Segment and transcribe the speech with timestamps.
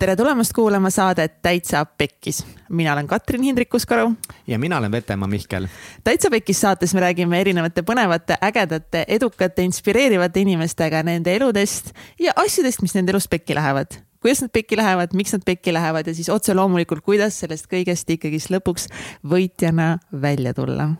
[0.00, 2.46] tere tulemast kuulama saadet Täitsa Pekkis.
[2.68, 4.12] mina olen Katrin Hindrikus-Karu.
[4.46, 5.66] ja mina olen Vetemaa Mihkel.
[6.04, 12.82] täitsa Pekkis saates me räägime erinevate põnevate, ägedate, edukate, inspireerivate inimestega nende eludest ja asjadest,
[12.82, 16.28] mis nende elus pekki lähevad kuidas nad pekki lähevad, miks nad pekki lähevad ja siis
[16.28, 18.88] otse loomulikult, kuidas sellest kõigest ikkagist lõpuks
[19.24, 20.94] võitjana välja tulla.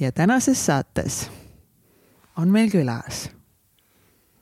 [0.00, 1.30] ja tänases saates
[2.36, 3.35] on meil külas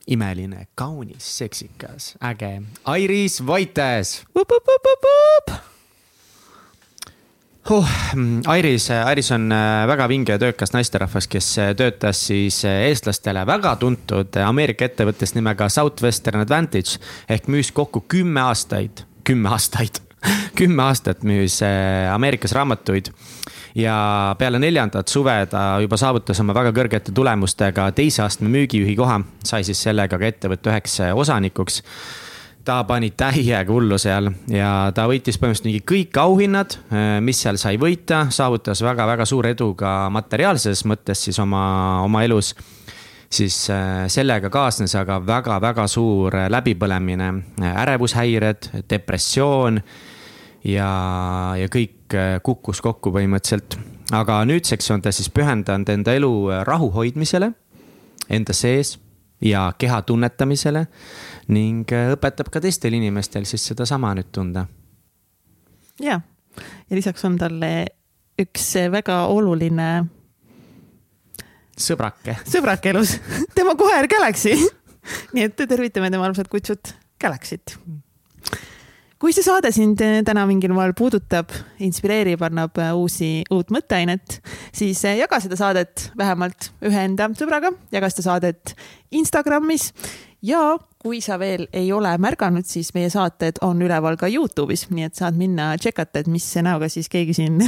[0.07, 2.61] imeline, kaunis, seksikas, äge.
[2.85, 4.23] Airis Vaites.
[7.69, 7.89] Huh,
[8.45, 13.41] Airis, Airis on äh, väga vinge ja töökas naisterahvas, kes äh, töötas siis äh, eestlastele
[13.49, 19.97] väga tuntud Ameerika ettevõttes nimega Southwestern Advantage ehk müüs kokku kümme aastaid, kümme aastaid
[20.59, 21.57] kümme aastat müüs
[22.13, 23.09] Ameerikas raamatuid
[23.75, 29.19] ja peale neljandat suve ta juba saavutas oma väga kõrgete tulemustega teise astme müügijuhi koha,
[29.43, 31.81] sai siis sellega ka ettevõtte üheks osanikuks.
[32.65, 36.77] Ta pani täiega hullu seal ja ta võitis põhimõtteliselt mingi kõik auhinnad,
[37.21, 41.65] mis seal sai võita, saavutas väga-väga suure edu ka materiaalses mõttes siis oma,
[42.07, 42.55] oma elus.
[43.29, 47.29] siis äh, sellega kaasnes aga väga-väga suur läbipõlemine,
[47.75, 49.81] ärevushäired, depressioon
[50.63, 50.89] ja,
[51.59, 53.77] ja kõik äh, kukkus kokku põhimõtteliselt.
[54.13, 56.33] aga nüüdseks on ta siis pühendanud enda elu
[56.67, 57.51] rahu hoidmisele
[58.29, 58.99] enda sees
[59.41, 60.85] ja keha tunnetamisele
[61.53, 64.65] ning äh, õpetab ka teistel inimestel siis sedasama nüüd tunda.
[66.01, 66.19] ja,
[66.89, 67.71] ja lisaks on talle
[68.39, 69.89] üks väga oluline.
[71.79, 72.39] sõbrake.
[72.47, 73.17] sõbrake elus,
[73.57, 74.55] tema koer Galaxy
[75.35, 77.77] nii et tervitame tema armsat kutsut Galaxyt
[79.21, 84.39] kui see saade sind eh, täna mingil moel puudutab, inspireerib, annab eh, uusi, uut mõtteainet,
[84.75, 88.75] siis eh, jaga seda saadet vähemalt ühe enda sõbraga, jaga seda saadet
[89.15, 89.91] Instagramis
[90.45, 95.07] ja kui sa veel ei ole märganud, siis meie saated on üleval ka Youtube'is, nii
[95.07, 97.61] et saad minna tšekata, et mis näoga siis keegi siin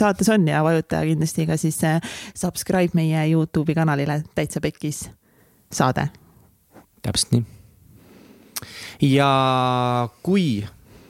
[0.00, 1.80] saates on ja vajuta kindlasti ka siis
[2.32, 5.04] subscribe meie Youtube'i kanalile Täitsa Pekkis
[5.74, 6.08] saade.
[7.02, 7.44] täpselt nii.
[9.12, 9.28] ja
[10.22, 10.64] kui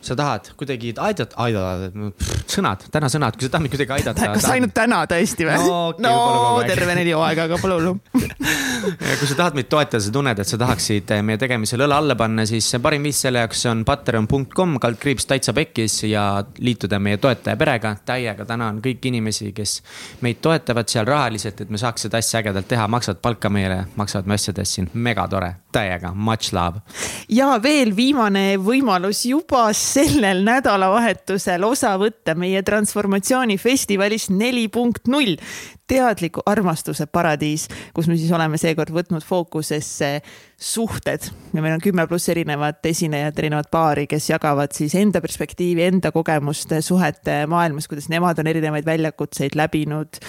[0.06, 2.12] sa tahad kuidagi aidata, aidata,
[2.50, 4.30] sõnad, täna sõnad, kui sa tahad mind kuidagi aidata.
[4.36, 5.56] kas ainult täna tõesti või?
[5.66, 7.94] no, okay, no terve neli hooaega, aga pole hullu
[9.20, 12.46] kui sa tahad meid toetada, sa tunned, et sa tahaksid meie tegemisele õla alla panna,
[12.48, 16.26] siis parim viis selle jaoks on patreon.com, kaldkriips täitsa pekkis ja
[16.58, 17.96] liituda meie toetaja perega.
[18.06, 19.80] täiega tänan kõiki inimesi, kes
[20.24, 24.28] meid toetavad seal rahaliselt, et me saaks seda asja ägedalt teha, maksavad palka meile, maksavad
[24.28, 26.82] me asjadest siin, megatore, täiega, much love.
[27.28, 35.38] ja veel viimane võimalus juba sellel nädalavahetusel osa võtta meie transformatsioonifestivalis neli punkt null
[35.86, 40.10] teadliku armastuse paradiis, kus me siis oleme seekord võtnud fookusesse
[40.56, 45.84] suhted ja meil on kümme pluss erinevat esinejat, erinevat paari, kes jagavad siis enda perspektiivi,
[45.86, 50.20] enda kogemust suhete maailmas, kuidas nemad on erinevaid väljakutseid läbinud.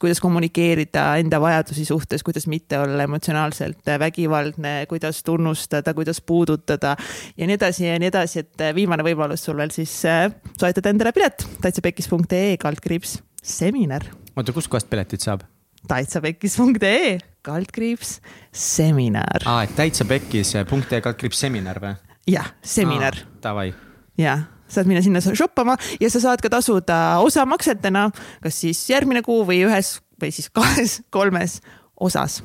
[0.00, 6.96] kuidas kommunikeerida enda vajadusi suhtes, kuidas mitte olla emotsionaalselt vägivaldne, kuidas tunnustada, kuidas puudutada
[7.36, 11.12] ja nii edasi ja nii edasi, et viimane võimalus sul veel siis äh, soetada endale
[11.12, 15.44] pilet täitsapekkis.ee kaldkriips seminar oota, kuskohast piletid saab?
[15.88, 18.20] täitsapekkis.ee kaldkriips
[18.52, 19.42] seminar.
[19.44, 21.94] aa, et täitsapekkis.ee kaldkriips seminar või?
[22.30, 23.18] jah, seminar.
[23.42, 23.72] Davai.
[24.18, 28.08] jah saad minna sinna shoppama ja sa saad ka tasuda osamaksetena,
[28.42, 31.60] kas siis järgmine kuu või ühes või siis kahes-kolmes
[32.00, 32.42] osas.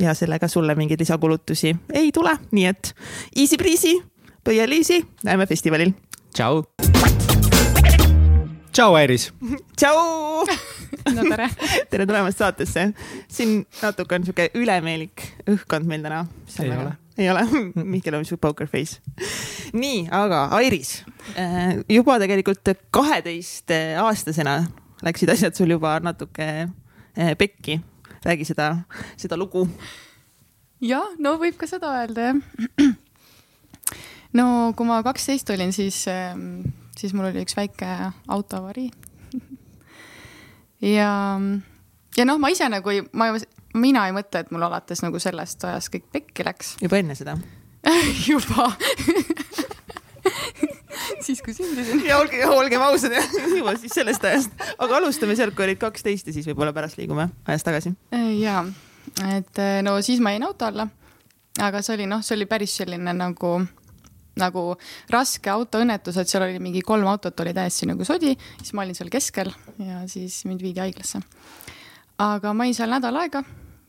[0.00, 2.94] ja sellega sulle mingeid lisakulutusi ei tule, nii et
[3.36, 4.00] easy breezy,
[4.44, 5.94] põieliisi, näeme festivalil.
[6.34, 6.64] tšau.
[8.72, 9.28] Tšau, Airis.
[9.78, 10.46] tšau
[11.16, 11.48] no tere
[11.90, 12.88] tere tulemast saatesse.
[13.28, 16.24] siin natuke on sihuke ülemeelik õhkkond meil täna.
[16.62, 16.92] ei ole.
[17.20, 17.44] ei ole
[17.94, 19.00] Mihkel on sihuke poker face.
[19.76, 21.02] nii, aga Airis,
[21.36, 24.58] äh, juba tegelikult kaheteistaastasena
[25.02, 27.80] läksid asjad sul juba natuke äh, pekki.
[28.24, 28.74] räägi seda,
[29.20, 29.66] seda lugu.
[30.80, 32.44] jah, no võib ka seda öelda jah.
[34.38, 34.46] no
[34.76, 36.72] kui ma kaksteist olin, siis, ähm,
[37.02, 37.88] siis mul oli üks väike
[38.30, 38.90] autoavarii
[40.82, 41.10] ja,
[42.16, 43.32] ja noh, ma ise nagu ei, ma,
[43.74, 46.76] mina ei mõtle, et mul alates nagu sellest ajast kõik pekki läks.
[46.84, 47.36] juba enne seda
[48.28, 48.70] juba
[51.26, 52.04] siis kui sündisin.
[52.06, 53.14] ja olge, olgem ausad,
[53.58, 57.28] juba siis sellest ajast, aga alustame sealt, kui olid kaksteist ja siis võib-olla pärast liigume
[57.46, 57.94] ajas tagasi.
[58.38, 58.62] ja,
[59.34, 60.86] et no siis ma jäin auto alla.
[61.60, 63.56] aga see oli noh, see oli päris selline nagu
[64.40, 64.76] nagu
[65.12, 68.96] raske autoõnnetus, et seal oli mingi kolm autot oli täiesti nagu sodi, siis ma olin
[68.96, 69.52] seal keskel
[69.82, 71.20] ja siis mind viidi haiglasse.
[72.22, 73.42] aga ma olin seal nädal aega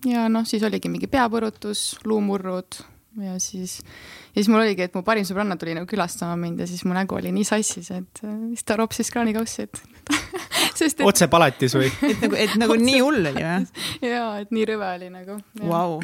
[0.10, 2.82] ja noh, siis oligi mingi peapõrutus, luumurrud,
[3.22, 3.78] ja siis,
[4.34, 6.96] ja siis mul oligi, et mu parim sõbranna tuli nagu külastama mind ja siis mu
[6.98, 9.84] nägu oli nii sassis, et äh, siis ta ropsis kraanikaussi, et
[10.80, 11.06] sest et.
[11.08, 11.92] otse palatis või?
[12.10, 13.86] et nagu, et nagu nii hull oli või?
[14.14, 15.40] jaa, et nii rõve oli nagu.
[15.64, 16.00] Vau,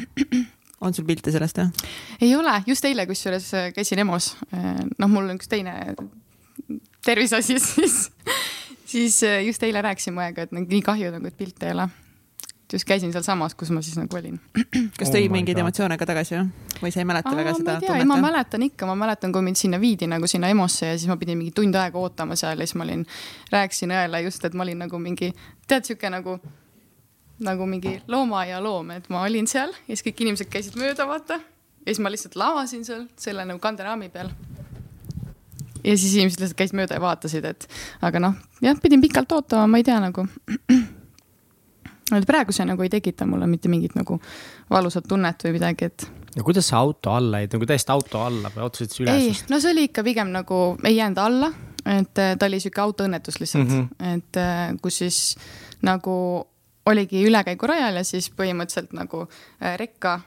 [0.80, 1.88] on sul pilte sellest või?
[2.20, 4.36] ei ole, just eile kusjuures äh, käisin EMO-s.
[4.54, 5.94] Äh, noh, mul on üks teine
[7.04, 8.02] terviseasi siis,
[8.84, 11.90] siis just eile rääkisin mu õega, et nagu nii kahju nagu, et pilte ei ole
[12.72, 14.38] just käisin sealsamas, kus ma siis nagu olin.
[14.98, 16.68] kas tõi oh mingeid emotsioone ka tagasi või?
[16.80, 18.06] või sa ei mäleta Aa, väga seda tunnet?
[18.08, 21.18] ma mäletan ikka, ma mäletan, kui mind sinna viidi nagu sinna EMO-sse ja siis ma
[21.20, 23.04] pidin mingi tund aega ootama seal ja siis ma olin,
[23.52, 25.32] rääkisin õele just, et ma olin nagu mingi,
[25.68, 26.38] tead, sihuke nagu,
[27.40, 31.40] nagu mingi loomaaia loom, et ma olin seal ja siis kõik inimesed käisid mööda, vaata.
[31.80, 34.32] ja siis ma lihtsalt lavasin seal selle nagu kanderaami peal
[35.84, 37.68] ja siis inimesed lihtsalt käisid mööda ja vaatasid, et
[38.04, 40.26] aga noh, jah, pidin pikalt ootama, ma ei tea nagu
[42.18, 44.18] et praegu see nagu ei tekita mulle mitte mingit nagu
[44.70, 46.06] valusat tunnet või midagi, et.
[46.36, 49.24] no kuidas sa auto alla jäid, nagu täiesti auto alla või otsustasid üles?
[49.24, 51.50] ei, no see oli ikka pigem nagu, ei jäänud alla,
[51.84, 54.14] et äh, ta oli sihuke autoõnnetus lihtsalt mm, -hmm.
[54.16, 55.20] et äh, kus siis
[55.86, 56.14] nagu
[56.90, 60.20] oligi ülekäigurajal ja siis põhimõtteliselt nagu äh, rekka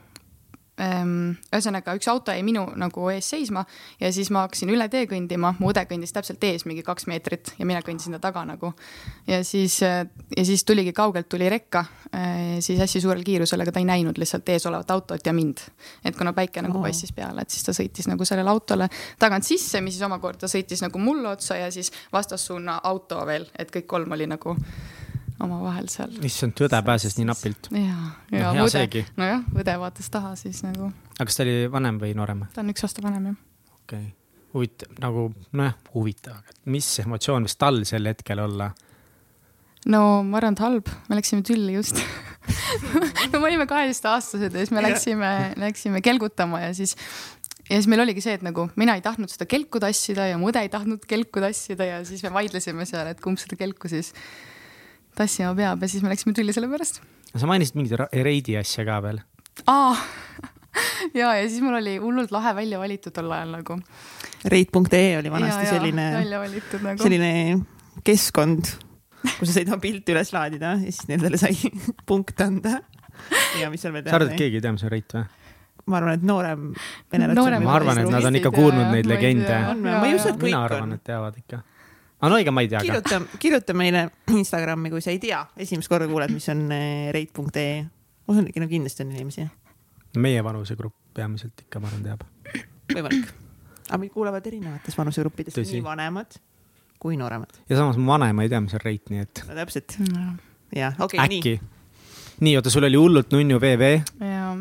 [0.81, 3.62] Ehm, ühesõnaga üks auto jäi minu nagu ees seisma
[4.00, 7.51] ja siis ma hakkasin üle tee kõndima, mu õde kõndis täpselt ees mingi kaks meetrit
[7.60, 8.71] ja mina kõndisin ta taga nagu.
[9.30, 13.83] ja siis, ja siis tuligi kaugelt tuli rekka, eh, siis hästi suurel kiirusel, aga ta
[13.83, 15.62] ei näinud lihtsalt ees olevat autot ja mind.
[16.04, 18.89] et kuna päike nagu paistis peale, et siis ta sõitis nagu sellele autole
[19.19, 23.69] tagant sisse, mis siis omakorda sõitis nagu mulle otsa ja siis vastassuuna auto veel, et
[23.69, 24.57] kõik kolm oli nagu
[25.45, 26.16] omavahel seal.
[26.25, 27.69] issand, õde pääses nii napilt.
[27.75, 27.98] ja,
[28.34, 30.92] ja no, õde, nojah, õde vaatas taha siis nagu.
[31.18, 32.45] aga kas ta oli vanem või noorem?
[32.56, 33.40] ta on üks aasta vanem jah.
[33.84, 34.12] okei okay.,
[34.54, 38.72] huvitav, nagu nojah, huvitav, aga mis emotsioon võis tal sel hetkel olla?
[39.90, 42.00] no ma arvan, et halb, me läksime tülli just
[43.31, 46.95] no me olime kaheteistaastased ja siis me läksime, läksime kelgutama ja siis
[47.69, 50.50] ja siis meil oligi see, et nagu mina ei tahtnud seda kelku tassida ja mu
[50.51, 54.12] õde ei tahtnud kelku tassida ja siis me vaidlesime seal, et kumb seda kelku siis
[55.18, 57.01] tassima peab ja siis me läksime tülli selle pärast.
[57.33, 59.21] sa mainisid mingit reidi asja ka veel?
[59.68, 59.95] aa
[61.19, 63.77] ja, ja siis mul oli hullult lahe välja valitud tol ajal nagu.
[64.54, 66.07] Reit.ee oli vanasti ja, selline,
[66.81, 67.04] nagu.
[67.04, 67.31] selline
[68.04, 68.74] keskkond,
[69.38, 71.54] kus sa said oma pilti üles laadida ja siis nendele sai
[72.09, 72.80] punkte anda.
[73.59, 75.25] ja mis seal veel teha sa arvad, et keegi ei tea, mis on Reit või?
[75.92, 79.59] ma arvan, et noorem ma arvan, et nad on ikka kuulnud neid legende.
[79.83, 80.50] ma ei usu, et kõik on.
[80.50, 81.62] mina arvan, et teavad ikka
[82.23, 82.79] aga no ega ma ei tea.
[82.85, 87.83] kirjuta, kirjuta meile Instagrami, kui sa ei tea, esimest korda kuuled, mis on eh, reit.ee.
[87.83, 89.47] ma usun, et no kindlasti on inimesi.
[90.23, 92.23] meie vanusegrupp peamiselt ikka, ma arvan, teab.
[92.93, 93.33] võimalik.
[93.89, 96.39] aga meid kuulavad erinevates vanusegruppides, nii vanemad
[97.03, 97.59] kui nooremad.
[97.67, 99.43] ja samas mu vanaema ei tea, mis on reit, nii et.
[99.49, 100.29] no täpselt no..
[100.71, 101.59] jah, okei okay,, nii.
[102.47, 103.91] nii, oota, sul oli hullult nunnu VV.
[104.23, 104.55] jaa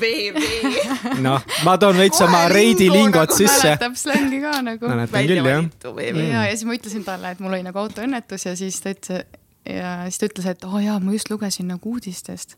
[0.00, 0.40] VV.
[1.24, 3.74] noh, ma toon veits oma reidi lingot nagu sisse.
[3.74, 4.88] mäletab slängi ka nagu.
[4.88, 5.64] mäletan küll jah.
[6.04, 9.24] ja, ja siis ma ütlesin talle, et mul oli nagu autoõnnetus ja siis ta ütles
[9.68, 12.56] ja siis ta ütles, et oo oh, jaa, ma just lugesin nagu uudistest.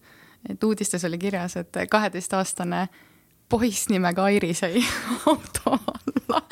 [0.49, 2.87] et uudistes oli kirjas, et kaheteistaastane
[3.49, 4.83] poiss nimega Airi sai
[5.31, 6.43] auto alla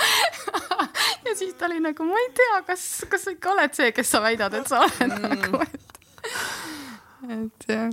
[1.25, 4.11] ja siis ta oli nagu, ma ei tea, kas, kas sa ikka oled see, kes
[4.11, 5.37] sa väidad, et sa oled mm.
[5.37, 5.95] nagu, et,
[7.39, 7.89] et jah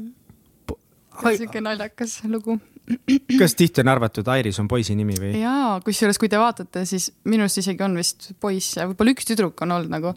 [1.37, 2.57] sihuke naljakas lugu.
[3.39, 5.33] kas tihti on arvatud, Airis on poisi nimi või?
[5.39, 9.29] jaa, kusjuures kui te vaatate, siis minu arust isegi on vist poiss ja võib-olla üks
[9.29, 10.13] tüdruk on olnud nagu,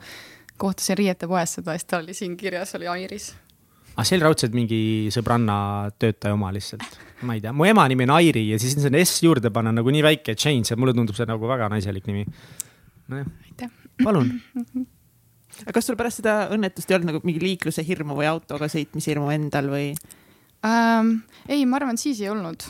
[0.60, 3.32] kohtasin riietepoes seda, siis ta oli siin kirjas, oli Airis
[3.94, 4.78] aga ah, see oli raudselt mingi
[5.14, 5.56] sõbranna
[6.02, 6.96] töötaja oma lihtsalt,
[7.28, 9.92] ma ei tea, mu ema nimi on Airi ja siis sinna S juurde panna nagu
[9.94, 12.24] nii väike change ja mulle tundub see nagu väga naiselik nimi.
[13.12, 13.70] nojah,
[14.02, 14.32] palun
[15.62, 19.12] aga kas sul pärast seda õnnetust ei olnud nagu mingi liikluse hirmu või autoga sõitmise
[19.12, 19.92] hirmu endal või?
[20.64, 21.16] Ähm,?
[21.48, 22.64] ei, ma arvan, siis ei olnud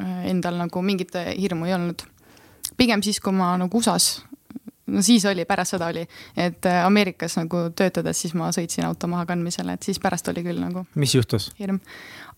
[0.00, 2.06] äh, endal nagu mingit hirmu ei olnud.
[2.76, 4.22] pigem siis, kui ma nagu USA-s,
[4.88, 6.04] no siis oli, pärast seda oli,
[6.36, 10.60] et äh, Ameerikas nagu töötades, siis ma sõitsin auto mahakandmisele, et siis pärast oli küll
[10.62, 10.84] nagu.
[10.94, 11.50] mis juhtus?
[11.60, 11.80] hirm.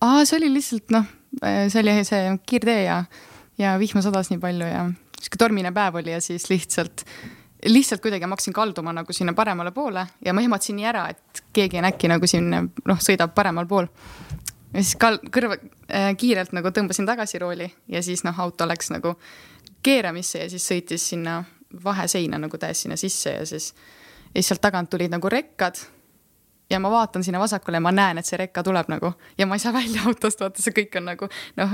[0.00, 1.10] aa, see oli lihtsalt noh,
[1.44, 3.02] äh, see oli see kiirtee ja,
[3.58, 4.88] ja vihma sadas nii palju ja
[5.20, 7.04] sihuke tormine päev oli ja siis lihtsalt
[7.66, 11.42] lihtsalt kuidagi ma hakkasin kalduma nagu sinna paremale poole ja ma ehmatasin nii ära, et
[11.52, 13.90] keegi on äkki nagu siin noh, sõidab paremal pool
[14.74, 18.90] ja siis kal-, kõrva äh,, kiirelt nagu tõmbasin tagasi rooli ja siis noh, auto läks
[18.94, 19.16] nagu
[19.82, 21.40] keeramisse ja siis sõitis sinna
[21.84, 23.72] vaheseina nagu täiesti sinna sisse ja siis,
[24.34, 25.78] ja siis sealt tagant tulid nagu rekkad.
[26.70, 29.54] ja ma vaatan sinna vasakule ja ma näen, et see rekka tuleb nagu ja ma
[29.54, 31.72] ei saa välja autost, vaata see kõik on nagu noh,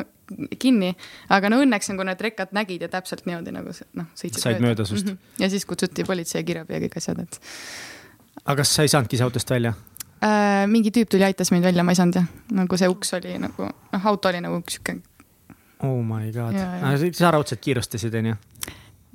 [0.59, 0.95] kinni.
[1.29, 4.85] aga no õnneks nagu need rekkad nägid ja täpselt niimoodi nagu noh, sõitsid said mööda,
[4.89, 5.13] sust mm.
[5.13, 5.43] -hmm.
[5.45, 7.41] ja siis kutsuti politsei, kiirabi ja kõik asjad, et.
[8.45, 9.75] aga kas sa ei saanudki autost välja?
[10.23, 10.67] Äh,.
[10.71, 13.69] mingi tüüp tuli, aitas meid välja, ma ei saanud jah, nagu see uks oli nagu,
[13.93, 14.99] noh, auto oli nagu sihuke
[15.85, 18.37] oh my god Ja, ja., sa raudselt kiirustasid, onju?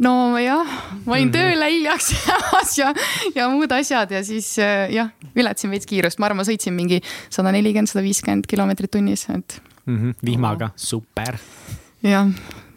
[0.01, 0.65] nojah,
[1.05, 1.33] ma olin Mhm.
[1.35, 2.93] tööle hiljaks jäämas ja,
[3.35, 7.01] ja muud asjad ja siis äh, jah, ületasin veits kiirust, ma arvan, ma sõitsin mingi
[7.29, 11.37] sada nelikümmend, sada viiskümmend kilomeetrit tunnis, et Mhm, vihmaga, super.
[12.05, 12.27] jah.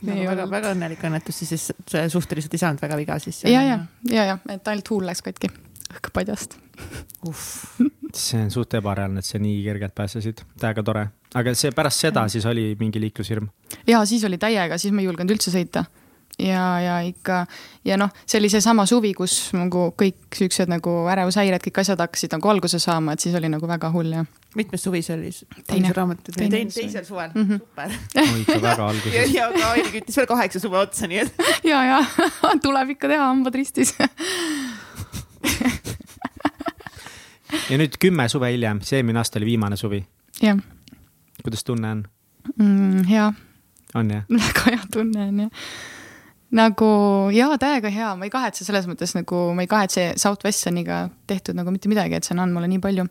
[0.05, 3.43] väga, väga õnnelik õnnetus, siis see suhteliselt ei saanud väga viga siis.
[3.45, 3.79] ja, ja,
[4.09, 5.49] ja, ja, et ainult huul läks katki
[5.95, 6.59] õhk padjast.
[8.15, 11.09] see on suht ebareaalne, et sa nii kergelt pääsesid, täiega tore.
[11.35, 13.49] aga see pärast seda siis oli mingi liiklushirm?
[13.87, 15.85] ja siis oli täiega, siis ma ei julgenud üldse sõita.
[16.39, 17.45] ja, ja ikka
[17.87, 22.35] ja noh, see oli seesama suvi, kus nagu kõik siuksed nagu ärevushäired, kõik asjad hakkasid
[22.35, 24.25] nagu alguse saama, et siis oli nagu väga hull ja.
[24.59, 25.33] mitmes suvi see oli?
[25.67, 25.93] Teine.
[25.95, 26.81] raamat, Teine suvi.
[26.83, 27.59] teisel suvel mm, -hmm.
[27.63, 27.99] super.
[28.33, 29.35] no ikka väga ja, alguses.
[29.35, 32.03] ja ka Airi küttis veel kaheksa suve otsa, nii et ja, ja
[32.63, 33.95] tuleb ikka teha, hambad ristis.
[37.71, 40.05] ja nüüd kümme suve hiljem, see eelmine aasta oli viimane suvi.
[40.43, 40.61] jah
[41.45, 42.05] kuidas tunne on?
[42.59, 43.33] mm,, hea,
[43.95, 44.25] on jah?
[44.31, 45.51] väga hea tunne on jah.
[46.51, 46.89] nagu
[47.35, 51.73] jaa, täiega hea, ma ei kahetse selles mõttes nagu, ma ei kahetse Southwesterniga tehtud nagu
[51.75, 53.07] mitte midagi, et see on andnud mulle nii palju.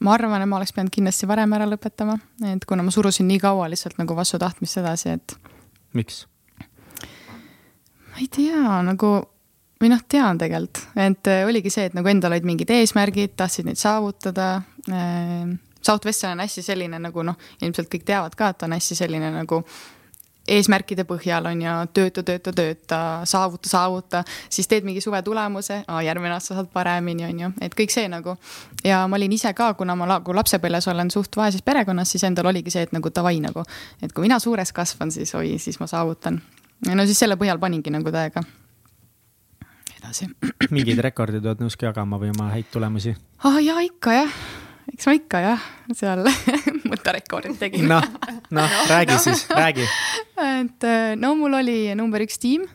[0.00, 2.18] ma arvan, et ma oleks pidanud kindlasti varem ära lõpetama,
[2.54, 5.36] et kuna ma surusin nii kaua lihtsalt nagu vastu tahtmist edasi, et
[5.94, 6.24] miks?
[8.10, 9.14] ma ei tea, nagu
[9.80, 13.70] või noh, tean tegelikult, et äh, oligi see, et nagu endal olid mingid eesmärgid, tahtsid
[13.70, 14.52] neid saavutada
[14.90, 15.58] äh,.
[15.80, 19.62] Southwestern on hästi selline nagu noh, ilmselt kõik teavad ka, et on hästi selline nagu
[20.50, 24.22] eesmärkide põhjal on ju tööta, tööta, tööta, saavuta, saavuta,
[24.52, 28.36] siis teed mingi suve tulemuse, järgmine aasta saad paremini, on ju, et kõik see nagu.
[28.84, 32.52] ja ma olin ise ka, kuna ma nagu lapsepõlves olen suht vaeses perekonnas, siis endal
[32.52, 33.64] oligi see, et nagu davai nagu,
[34.02, 36.42] et kui mina suureks kasvan, siis oi, siis ma saavutan.
[36.88, 38.44] no siis selle põhjal paningi nagu täiega
[40.00, 40.28] edasi.
[40.74, 43.14] mingid rekordid oled nõus ka jagama või oma häid tulemusi?
[43.46, 44.32] ah jaa, ikka jah,
[44.94, 46.24] eks ma ikka jah, seal
[46.90, 48.00] mõtterekordid tegin no..
[48.00, 49.86] noh, noh, räägi siis, räägi.
[50.40, 52.66] et äh, no mul oli number üks tiim,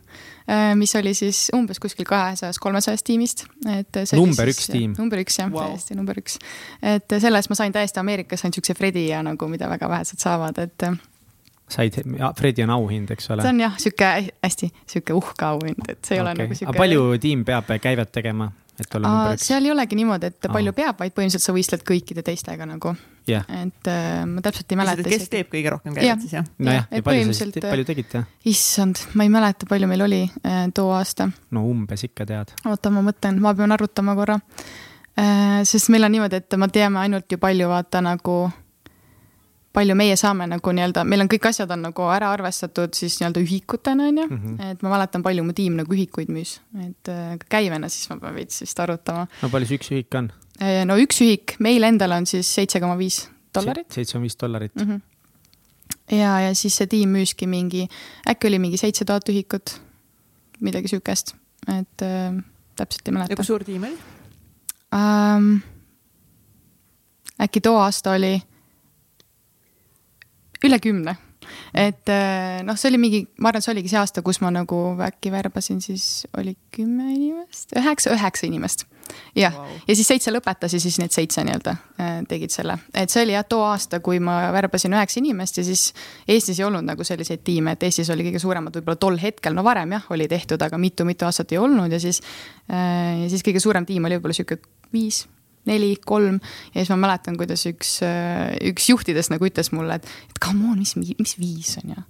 [0.77, 4.94] mis oli siis umbes kuskil kahesajast, kolmesajast tiimist, et Number siis- üks tiim?
[5.00, 6.38] number üks jah wow., täiesti number üks.
[6.86, 10.22] et selle eest ma sain täiesti Ameerikas sain siukse Fredi ja nagu, mida väga vähesed
[10.22, 10.86] saavad, et
[11.65, 11.98] äh, said,
[12.38, 13.53] Fredi on auhind, eks ole see?
[13.53, 14.12] on jah, sihuke
[14.43, 16.25] hästi sihuke uhke auhind, et see ei okay.
[16.25, 16.72] ole nagu sihuke.
[16.72, 18.48] aga palju tiim peab käivet tegema,
[18.79, 19.48] et olla number üks?
[19.50, 20.53] seal ei olegi niimoodi, et Aa.
[20.53, 22.93] palju peab, vaid põhimõtteliselt sa võistled kõikide teistega nagu,
[23.29, 26.50] jah, et äh, ma täpselt ei mäleta kes teeb kõige rohkem käivet siis jah?
[26.60, 28.25] nojah, ja palju sa põhimõtteliselt, siis, palju tegite?
[28.53, 31.31] issand, ma ei mäleta, palju meil oli äh, too aasta.
[31.55, 32.53] no umbes ikka tead.
[32.69, 34.38] oota, ma mõtlen, ma pean arvutama korra
[35.17, 35.63] äh,.
[35.65, 38.43] sest meil on niimoodi, et me teame ainult ju palju vaata nagu,
[39.75, 43.44] palju meie saame nagu nii-öelda, meil on kõik asjad on nagu ära arvestatud siis nii-öelda
[43.44, 44.55] ühikutena onju mm, Mhm.
[44.55, 44.72] -hmm.
[44.72, 48.36] et ma mäletan, palju mu tiim nagu ühikuid müüs, et äh, käivena siis ma pean
[48.36, 49.27] veits vist arvutama.
[49.41, 50.32] no palju see üks ühik on?
[50.86, 53.91] no üks ühik meil endal on siis seitse koma viis dollarit.
[53.91, 54.75] seitse koma viis dollarit.
[54.75, 54.88] mm.
[54.91, 56.17] -hmm.
[56.17, 57.88] ja, ja siis see tiim müüski mingi,
[58.29, 59.79] äkki oli mingi seitse tuhat ühikut,
[60.62, 61.36] midagi siukest,
[61.67, 62.44] et äh,
[62.75, 63.46] täpselt ei ja mäleta kui.
[63.46, 63.98] suur tiim oli?
[64.96, 65.55] ähm,.
[67.41, 68.41] äkki too aasta oli
[70.63, 71.17] üle kümne,
[71.75, 74.79] et äh, noh, see oli mingi, ma arvan, see oligi see aasta, kus ma nagu
[75.05, 78.85] äkki värbasin, siis oli kümme inimest, üheksa, üheksa inimest.
[79.38, 83.13] jah wow., ja siis seitse lõpetas ja siis need seitse nii-öelda äh, tegid selle, et
[83.13, 85.85] see oli jah too aasta, kui ma värbasin üheksa inimest ja siis
[86.27, 89.62] Eestis ei olnud nagu selliseid tiime, et Eestis oli kõige suuremad võib-olla tol hetkel, no
[89.67, 92.24] varem jah, oli tehtud, aga mitu-mitu aastat ei olnud ja siis
[92.65, 94.57] äh,, ja siis kõige suurem tiim oli võib-olla sihuke
[94.95, 95.27] viis
[95.69, 96.39] neli, kolm
[96.74, 97.98] ja siis ma mäletan, kuidas üks,
[98.72, 102.05] üks juhtidest nagu ütles mulle, et, et come on, mis, mis viis on ju.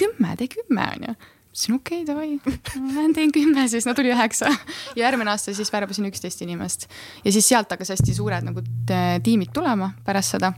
[0.00, 1.14] kümme, tee kümme on ju.
[1.50, 4.52] ütlesin okei okay,, davai, ma lähen teen kümme, siis no tuli üheksa
[4.94, 6.88] ja järgmine aasta siis värbasin üksteist inimest
[7.24, 10.54] ja siis sealt hakkas hästi suured nagu t- tiimid tulema pärast seda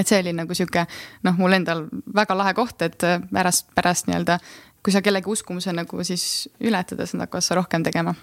[0.00, 0.84] et see oli nagu sihuke
[1.26, 4.38] noh, mul endal väga lahe koht, et pärast, pärast nii-öelda,
[4.84, 8.14] kui sa kellegi uskumuse nagu siis ületad, siis nad hakkavad seda rohkem tegema.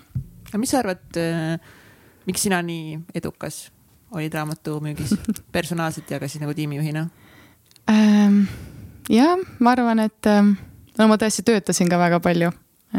[0.50, 1.22] aga mis sa arvad,
[2.28, 3.70] miks sina nii edukas
[4.12, 5.16] olid raamatumüügis
[5.56, 7.06] personaalselt ja ka siis nagu tiimijuhina?
[7.92, 8.44] Ähm,
[9.10, 10.56] jah, ma arvan, et ähm,
[11.00, 12.52] no ma tõesti töötasin ka väga palju,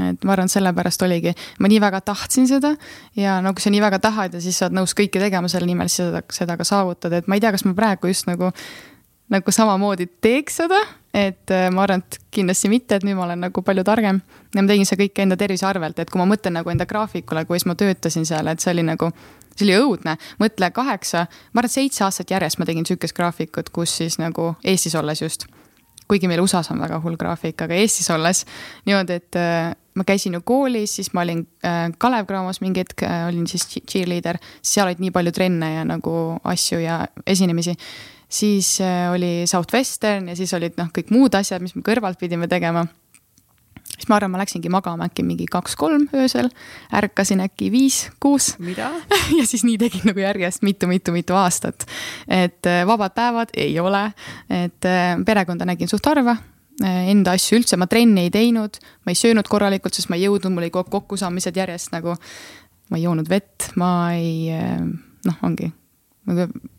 [0.08, 2.74] et ma arvan, sellepärast oligi, ma nii väga tahtsin seda
[3.18, 5.68] ja no kui sa nii väga tahad ja siis sa oled nõus kõike tegema selle
[5.68, 8.50] nimel, siis seda, seda ka saavutad, et ma ei tea, kas ma praegu just nagu,
[9.32, 10.80] nagu samamoodi teeks seda,
[11.14, 14.22] et äh, ma arvan, et kindlasti mitte, et nüüd ma olen nagu palju targem.
[14.54, 17.44] Ja ma tegin seda kõike enda tervise arvelt, et kui ma mõtlen nagu enda graafikule,
[17.48, 19.10] kuidas ma töötasin seal, et see oli nagu
[19.52, 23.68] see oli õudne, mõtle kaheksa, ma arvan, et seitse aastat järjest ma tegin sihukest graafikut,
[23.74, 25.46] kus siis nagu Eestis olles just.
[26.08, 28.42] kuigi meil USA-s on väga hull graafik, aga Eestis olles
[28.88, 33.04] niimoodi, et äh, ma käisin ju koolis, siis ma olin äh, Kalev Cramos mingi hetk
[33.28, 36.14] olin siis che- cheerleader, seal olid nii palju trenne ja nagu
[36.48, 37.76] asju ja esinemisi
[38.32, 42.48] siis äh, oli Southwestern ja siis olid noh, kõik muud asjad, mis me kõrvalt pidime
[42.50, 42.86] tegema
[43.92, 46.48] siis ma arvan, ma läksingi magama äkki mingi kaks-kolm öösel,
[46.96, 48.54] ärkasin äkki viis-kuus.
[49.38, 51.86] ja siis nii tegin nagu järjest mitu-mitu-mitu aastat.
[52.28, 54.06] et äh, vabad päevad ei ole,
[54.50, 56.36] et äh, perekonda nägin suht harva
[56.82, 60.50] enda asju üldse, ma trenni ei teinud, ma ei söönud korralikult, sest ma ei jõudnud,
[60.54, 62.16] mul oli kokkusaamised järjest nagu.
[62.90, 64.50] ma ei joonud vett, ma ei,
[65.28, 65.68] noh, ongi.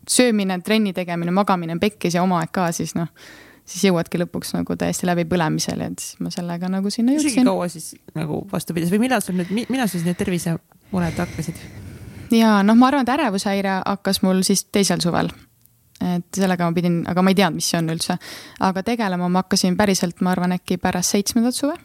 [0.08, 3.10] Söömine, trenni tegemine, magamine pekkis ja oma aeg ka, siis noh
[3.64, 7.30] siis jõuadki lõpuks nagu täiesti läbipõlemisele, et siis ma sellega nagu sinna jõudsin.
[7.32, 11.62] isegi kaua siis nagu vastu pidas või millal sul nüüd, millal sul need tervisemured hakkasid?
[12.34, 15.32] ja noh, ma arvan, et ärevushäire hakkas mul siis teisel suvel.
[16.00, 18.18] et sellega ma pidin, aga ma ei teadnud, mis see on üldse.
[18.60, 21.78] aga tegelema ma hakkasin päriselt, ma arvan, äkki pärast seitsmendat suve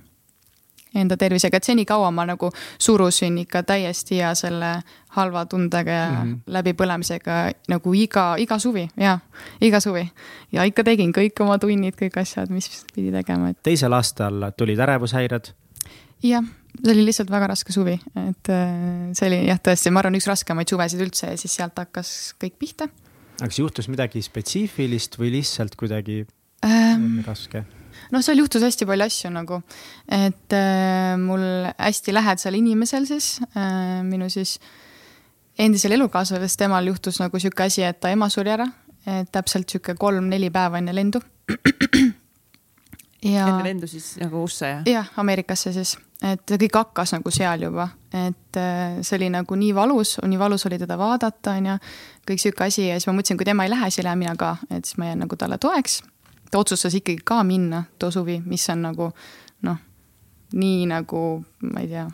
[0.96, 2.50] enda tervisega, et senikaua ma nagu
[2.82, 4.72] surusin ikka täiesti ja selle
[5.16, 6.40] halva tundega ja mm -hmm.
[6.48, 7.38] läbipõlemisega
[7.70, 9.20] nagu iga, iga suvi ja
[9.62, 10.10] iga suvi.
[10.52, 13.58] ja ikka tegin kõik oma tunnid, kõik asjad, mis pidi tegema, et.
[13.64, 15.54] teisel aastal tulid ärevushäired?
[16.24, 16.44] jah,
[16.84, 20.28] see oli lihtsalt väga raske suvi, et äh, see oli jah, tõesti, ma arvan, üks
[20.28, 22.90] raskemaid suvesid üldse ja siis sealt hakkas kõik pihta.
[23.40, 26.26] aga kas juhtus midagi spetsiifilist või lihtsalt kuidagi
[26.66, 27.64] ähm, raske?
[28.14, 29.62] Noh, seal juhtus hästi palju asju nagu,
[30.08, 31.44] et äh, mul
[31.78, 34.58] hästi lähedasel inimesel siis äh,, minu siis
[35.60, 38.68] endisel elukaaslasel, temal juhtus nagu sihuke asi, et ta ema suri ära,
[39.32, 41.22] täpselt sihuke kolm-neli päeva enne lendu.
[43.24, 43.48] ja.
[43.48, 44.84] enne lendu siis nagu USA jah?
[44.88, 49.74] jah, Ameerikasse siis, et kõik hakkas nagu seal juba, et äh, see oli nagu nii
[49.76, 51.80] valus, nii valus oli teda vaadata, onju.
[52.30, 54.36] kõik sihuke asi ja siis ma mõtlesin, kui tema ei lähe, siis ei lähe mina
[54.40, 56.02] ka, et siis ma jään nagu talle toeks
[56.52, 59.12] ta otsustas ikkagi ka minna too suvi, mis on nagu
[59.68, 59.78] noh,
[60.54, 61.24] nii nagu
[61.70, 62.08] ma ei tea,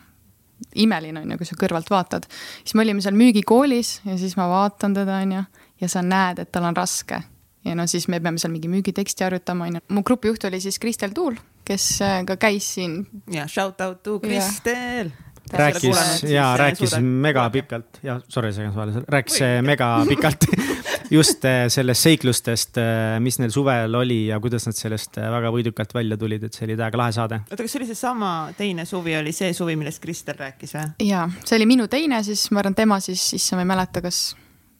[0.85, 2.27] imeline on ju, kui sa kõrvalt vaatad.
[2.63, 5.45] siis me olime seal müügikoolis ja siis ma vaatan teda, on ju,
[5.81, 7.21] ja sa näed, et tal on raske.
[7.65, 9.85] ja no siis me peame seal mingi müügiteksti harjutama, on ju.
[9.89, 13.05] mu grupijuht oli siis Kristel Tuul, kes äh, ka käis siin.
[13.31, 15.11] ja shout out to Kristel
[15.53, 20.47] rääkis ja rääkis mega pikalt ja sorry, segan vahele, rääkis mega pikalt
[21.11, 25.51] just äh, sellest seiklustest, äh, mis neil suvel oli ja kuidas nad sellest äh, väga
[25.53, 27.41] võidukalt välja tulid, et see oli täiega lahe saade.
[27.49, 30.87] oota, kas see oli seesama teine suvi, oli see suvi, millest Kristel rääkis või?
[31.09, 34.27] ja, see oli minu teine, siis ma arvan, tema siis, issand, ma ei mäleta, kas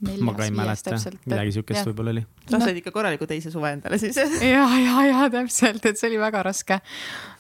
[0.04, 2.24] ma ka ei mäleta, midagi siukest võib-olla oli.
[2.50, 6.20] sa said ikka korraliku teise suve endale siis ja, ja, ja täpselt, et see oli
[6.20, 6.80] väga raske.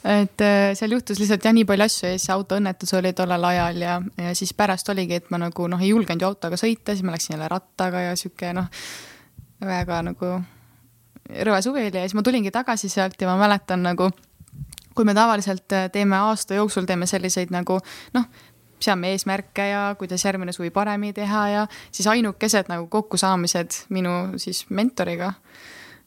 [0.03, 3.81] et äh, seal juhtus lihtsalt jah, nii palju asju ja siis autoõnnetus oli tollel ajal
[3.83, 7.03] ja, ja siis pärast oligi, et ma nagu noh, ei julgenud ju autoga sõita, siis
[7.05, 8.71] ma läksin jälle rattaga ja sihuke noh,
[9.65, 10.31] väga nagu
[11.25, 14.09] rõve suvi oli ja siis ma tulingi tagasi sealt ja ma mäletan nagu
[14.95, 17.79] kui me tavaliselt äh, teeme aasta jooksul, teeme selliseid nagu
[18.15, 18.29] noh,
[18.79, 24.65] seame eesmärke ja kuidas järgmine suvi paremini teha ja siis ainukesed nagu kokkusaamised minu siis
[24.69, 25.33] mentoriga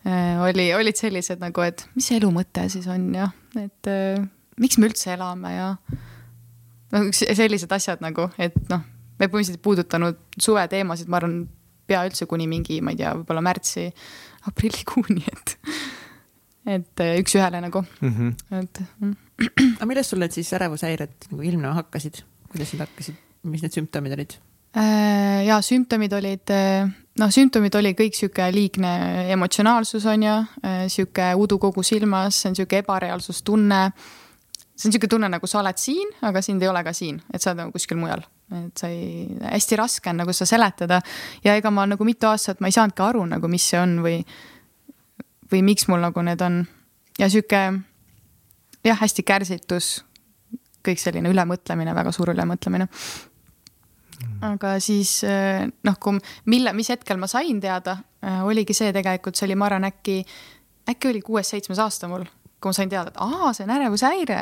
[0.06, 4.20] äh, oli, olid sellised nagu, et mis elu mõte siis on ja et äh,
[4.60, 5.68] miks me üldse elame ja
[6.94, 8.84] noh, sellised asjad nagu, et noh,
[9.18, 11.40] me põhimõtteliselt puudutanud suveteemasid, ma arvan,
[11.88, 13.88] pea üldse kuni mingi, ma ei tea, võib-olla märtsi,
[14.50, 15.56] aprillikuuni, et
[16.68, 18.58] et äh, üks-ühele nagu mm, -hmm.
[18.60, 19.14] et mm..
[19.78, 22.20] aga millest sul need siis ärevushäired nagu ilmnema hakkasid?
[22.52, 24.38] Kuidas need hakkasid, mis need sümptomid olid?
[24.76, 28.92] Äh, ja sümptomid olid, äh, noh, sümptomid oli kõik sihuke liigne
[29.32, 33.92] emotsionaalsus on ju, äh, sihuke udukogu silmas, see on sihuke ebareaalsustunne.
[34.76, 37.42] see on sihuke tunne, nagu sa oled siin, aga sind ei ole ka siin, et
[37.42, 38.22] sa oled nagu kuskil mujal,
[38.54, 41.00] et sa ei, hästi raske on nagu seda seletada.
[41.44, 44.24] ja ega ma nagu mitu aastat ma ei saanudki aru nagu, mis see on või,
[45.50, 46.66] või miks mul nagu need on
[47.18, 47.80] ja sihuke
[48.84, 50.04] jah, hästi kärsitus
[50.88, 52.88] kõik selline ülemõtlemine, väga suur ülemõtlemine.
[54.48, 56.18] aga siis eh, noh, kui,
[56.50, 60.18] mille, mis hetkel ma sain teada, eh, oligi see tegelikult, see oli, ma arvan, äkki,
[60.90, 62.26] äkki oli kuues-seitsmes aasta mul
[62.58, 64.38] kui ma sain teada, et aa, see on ärevushäire.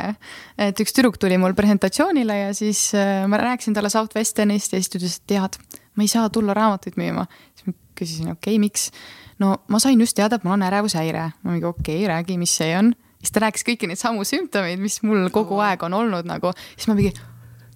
[0.59, 4.89] et üks tüdruk tuli mul presentatsioonile ja siis äh, ma rääkisin talle Southwesternist ja siis
[4.89, 5.59] ta ütles, et tead,
[5.97, 7.27] ma ei saa tulla raamatuid müüma.
[7.53, 8.89] siis ma küsisin, okei okay,, miks?
[9.43, 11.27] no ma sain just teada, et mul on ärevushäire.
[11.43, 12.95] ma mingi okei okay,, räägi, mis see on
[13.27, 16.87] siis ta rääkis kõiki neid samu sümptomeid, mis mul kogu aeg on olnud nagu, siis
[16.91, 17.15] ma mingi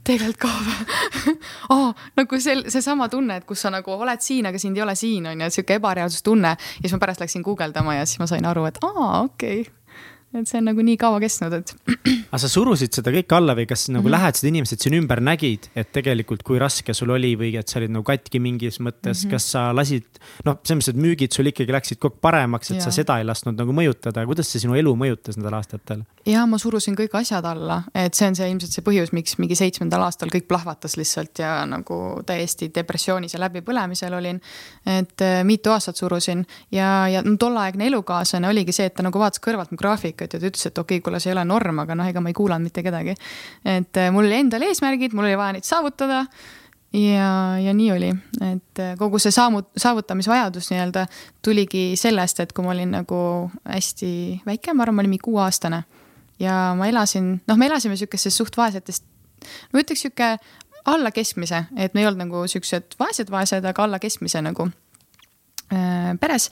[0.06, 1.34] tegelikult ka või
[1.74, 4.94] oh, nagu sel-, seesama tunne, et kus sa nagu oled siin, aga sind ei ole
[4.98, 6.54] siin, on ju, sihuke ebareaalsustunne.
[6.56, 9.60] ja siis ma pärast läksin guugeldama ja siis ma sain aru, et aa, okei.
[9.66, 9.79] okay..
[10.30, 11.72] Et see on nagu nii kaua kestnud, et
[12.30, 14.14] aga sa surusid seda kõike alla või kas nagu mm -hmm.
[14.14, 17.90] lähedased inimesed sinu ümber nägid, et tegelikult kui raske sul oli või et sa olid
[17.90, 19.30] nagu katki mingis mõttes mm, -hmm.
[19.34, 20.06] kas sa lasid,
[20.44, 22.84] noh, selles mõttes, et müügid sul ikkagi läksid kogu aeg paremaks, et ja.
[22.84, 26.04] sa seda ei lasknud nagu mõjutada, kuidas see sinu elu mõjutas nendel aastatel?
[26.26, 29.56] ja ma surusin kõik asjad alla, et see on see ilmselt see põhjus, miks mingi
[29.58, 34.40] seitsmendal aastal kõik plahvatas lihtsalt ja nagu täiesti depressioonis ja läbipõlemisel olin.
[34.86, 39.18] et äh, mitu aastat surusin ja, ja no, tolleaegne elukaaslane oligi see, et ta nagu
[39.18, 39.80] vaatas kõrvalt mu
[40.20, 42.20] graafikut ja ta ütles, et okei okay,, kuule, see ei ole norm, aga noh, ega
[42.20, 43.14] ma ei kuulanud mitte kedagi.
[43.64, 46.26] et äh, mul oli endal eesmärgid, mul oli vaja neid saavutada
[46.92, 48.10] ja, ja nii oli,
[48.52, 51.06] et äh, kogu see saamu-, saavutamisvajadus nii-öelda
[51.42, 55.84] tuligi sellest, et kui ma olin nagu hästi väike, ma arvan, ma olin mingi kuueaastane.
[56.40, 59.04] ja ma elasin, noh, me elasime sihukestes suht vaesetest,
[59.72, 60.36] no ütleks sihuke
[60.88, 64.70] alla keskmise, et me ei olnud nagu siuksed vaesed-vaesed, aga alla keskmise nagu
[65.72, 66.48] äh, peres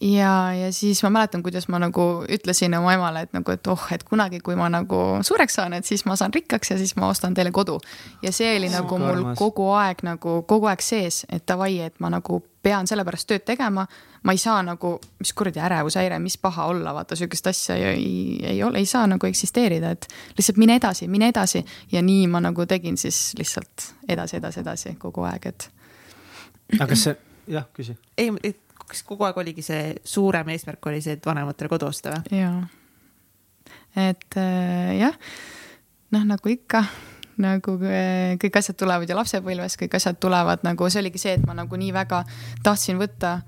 [0.00, 3.86] ja, ja siis ma mäletan, kuidas ma nagu ütlesin oma emale, et nagu, et oh,
[3.92, 7.08] et kunagi, kui ma nagu suureks saan, et siis ma saan rikkaks ja siis ma
[7.10, 7.80] ostan teile kodu.
[8.22, 9.38] ja see oli nagu Suur mul armas.
[9.38, 13.86] kogu aeg nagu kogu aeg sees, et davai, et ma nagu pean sellepärast tööd tegema.
[14.22, 18.38] ma ei saa nagu, mis kuradi ärevushäire, mis paha olla, vaata sihukest asja ei, ei,
[18.46, 20.06] ei ole, ei saa nagu eksisteerida, et
[20.38, 21.64] lihtsalt mine edasi, mine edasi.
[21.92, 25.70] ja nii ma nagu tegin siis lihtsalt edasi, edasi, edasi kogu aeg, et.
[26.78, 27.16] aga kas see,
[27.48, 27.96] jah, küsi.
[28.18, 32.14] ei, et kas kogu aeg oligi see suurem eesmärk oli see, et vanematele kodu osta
[32.14, 32.40] või?
[32.40, 32.62] jaa.
[34.08, 35.14] et äh, jah,
[36.14, 36.82] noh, nagu ikka,
[37.42, 41.46] nagu äh, kõik asjad tulevad ju lapsepõlves, kõik asjad tulevad nagu, see oligi see, et
[41.46, 42.24] ma nagu nii väga
[42.66, 43.38] tahtsin võtta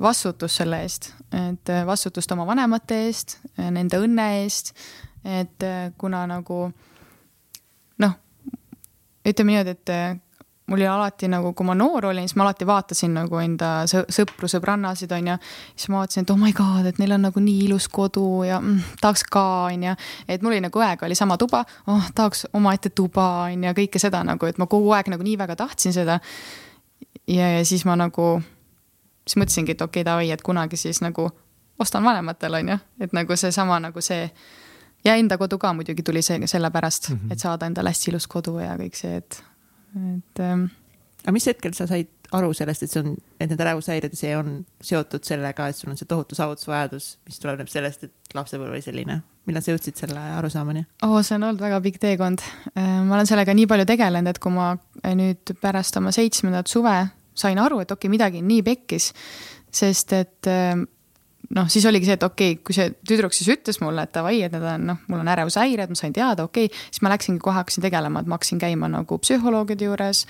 [0.00, 4.74] vastutust selle eest, et äh, vastutust oma vanemate eest, nende õnne eest,
[5.24, 5.64] et
[6.00, 6.62] kuna nagu
[8.00, 8.14] noh,
[9.28, 10.29] ütleme niimoodi, et
[10.70, 14.48] mul oli alati nagu, kui ma noor olin, siis ma alati vaatasin nagu enda sõpru,
[14.50, 15.34] sõbrannasid, onju.
[15.74, 18.60] siis ma vaatasin, et oh my god, et neil on nagu nii ilus kodu ja
[18.62, 19.96] mm, tahaks ka, onju.
[20.28, 24.22] et mul oli nagu õega oli sama tuba, oh tahaks omaette tuba, onju, kõike seda
[24.26, 26.20] nagu, et ma kogu aeg nagu nii väga tahtsin seda.
[27.26, 28.30] ja, ja siis ma nagu,
[29.26, 31.26] siis mõtlesingi, et okei okay,, davai, et kunagi siis nagu
[31.82, 34.30] ostan vanematele, onju, et nagu seesama nagu see
[35.04, 37.32] ja enda kodu ka muidugi tuli see sellepärast mm, -hmm.
[37.32, 39.42] et saada endale hästi ilus kodu ja kõik see, et
[39.96, 40.68] et ähm,.
[41.24, 44.60] aga mis hetkel sa said aru sellest, et see on, et need ärevushäired see on
[44.86, 49.20] seotud sellega, et sul on see tohutu saavutusvajadus, mis tuleneb sellest, et lapsepõlv oli selline.
[49.48, 51.16] millal sa jõudsid selle arusaamani oh,?
[51.26, 52.44] see on olnud väga pikk teekond.
[52.76, 54.74] Äh, ma olen sellega nii palju tegelenud, et kui ma
[55.16, 56.96] nüüd pärast oma seitsmendat suve
[57.40, 59.10] sain aru, et okei okay,, midagi nii pekkis,
[59.74, 60.86] sest et ähm,
[61.56, 64.38] noh, siis oligi see, et okei okay,, kui see tüdruk siis ütles mulle, et davai,
[64.46, 67.42] et need on noh, mul on ärevushäired, ma sain teada, okei okay,, siis ma läksingi
[67.42, 70.24] kohe hakkasin tegelema, et ma hakkasin käima nagu psühholoogide juures.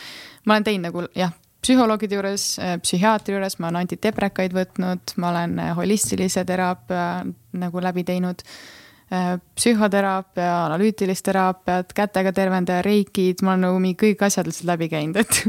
[0.47, 5.33] ma olen teinud nagu jah, psühholoogide juures, äh, psühhiaatri juures, ma olen antideprekaid võtnud, ma
[5.33, 7.07] olen äh, holistilise teraapia
[7.61, 8.41] nagu läbi teinud
[9.13, 14.89] äh, psühhoteraapia, analüütilist teraapiat, kätega tervendaja, reikid, ma olen nagu mingi kõik asjad lihtsalt läbi
[14.93, 15.43] käinud, et.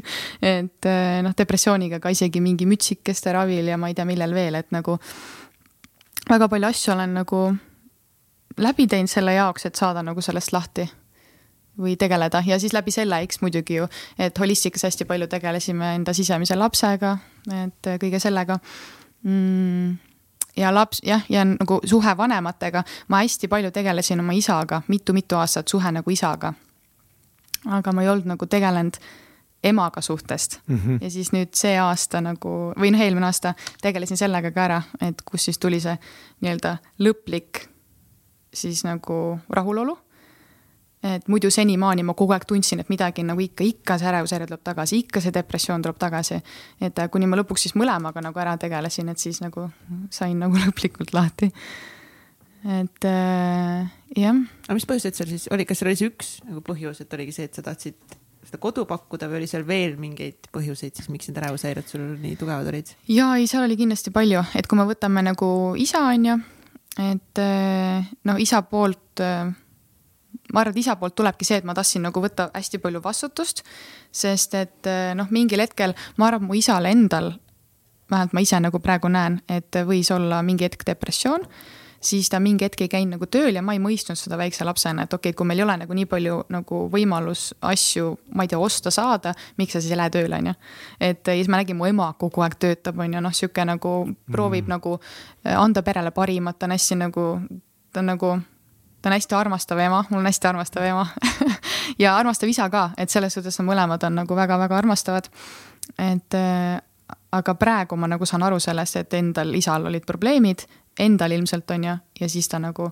[0.52, 0.92] et
[1.24, 4.98] noh, depressiooniga ka isegi mingi mütsikeste ravil ja ma ei tea, millel veel, et nagu
[6.30, 7.42] väga palju asju olen nagu
[8.58, 10.86] läbi teinud selle jaoks, et saada nagu sellest lahti
[11.82, 12.44] või tegeleda.
[12.46, 13.88] Ja siis läbi selle, eks muidugi ju,
[14.20, 17.18] et holistikas hästi palju tegelesime enda sisemise lapsega,
[17.64, 18.60] et kõige sellega.
[19.24, 20.00] Mm
[20.58, 25.36] ja laps jah, ja nagu suhe vanematega, ma hästi palju tegelesin oma isaga mitu,, mitu-mitu
[25.36, 26.54] aastat suhe nagu isaga.
[27.66, 28.98] aga ma ei olnud nagu tegelenud
[29.64, 30.78] emaga suhtest mm.
[30.78, 30.98] -hmm.
[31.02, 35.22] ja siis nüüd see aasta nagu või noh, eelmine aasta tegelesin sellega ka ära, et
[35.22, 35.98] kus siis tuli see
[36.42, 37.68] nii-öelda lõplik
[38.54, 39.98] siis nagu rahulolu.
[41.04, 44.62] et muidu senimaani ma kogu aeg tundsin, et midagi nagu ikka, ikka see ärevushäire tuleb
[44.64, 46.42] tagasi, ikka see depressioon tuleb tagasi.
[46.82, 49.70] et äh, kuni ma lõpuks siis mõlemaga nagu ära tegelesin, et siis nagu
[50.10, 51.52] sain nagu lõplikult lahti.
[52.82, 54.36] et äh, jah.
[54.68, 57.32] aga mis põhjused seal siis oli, kas seal oli see üks nagu põhjus, et oligi
[57.32, 61.30] see, et sa tahtsid seda kodu pakkuda või oli seal veel mingeid põhjuseid siis, miks
[61.30, 62.94] need ärevushäired sul nii tugevad olid?
[63.12, 65.50] ja ei, seal oli kindlasti palju, et kui me võtame nagu
[65.80, 66.38] isa on ju,
[67.12, 69.52] et eh, noh, isa poolt eh,
[70.52, 73.64] ma arvan, et isa poolt tulebki see, et ma tahtsin nagu võtta hästi palju vastutust,
[74.12, 77.36] sest et eh, noh, mingil hetkel ma arvan, mu isal endal,
[78.12, 81.46] vähemalt ma ise nagu praegu näen, et võis olla mingi hetk depressioon
[82.02, 85.06] siis ta mingi hetk ei käinud nagu tööl ja ma ei mõistnud seda väikse lapsena,
[85.06, 88.52] et okei okay,, kui meil ei ole nagu nii palju nagu võimalus asju, ma ei
[88.52, 90.56] tea, osta, saada, miks sa siis ei lähe tööle, on ju.
[91.00, 93.96] et ja siis ma nägin, mu ema kogu aeg töötab, on ju, noh, sihuke nagu
[94.32, 94.76] proovib mm.
[94.76, 97.28] nagu äh, anda perele parimat, ta on hästi nagu,
[97.94, 98.36] ta on nagu
[99.02, 101.08] ta on hästi armastav ema, mul on hästi armastav ema
[102.04, 105.30] ja armastav isa ka, et selles suhtes on mõlemad on nagu väga-väga armastavad.
[105.98, 106.80] et äh,
[107.32, 110.66] aga praegu ma nagu saan aru sellest, et endal isal olid probleemid
[111.00, 112.90] endal ilmselt on ju, ja siis ta nagu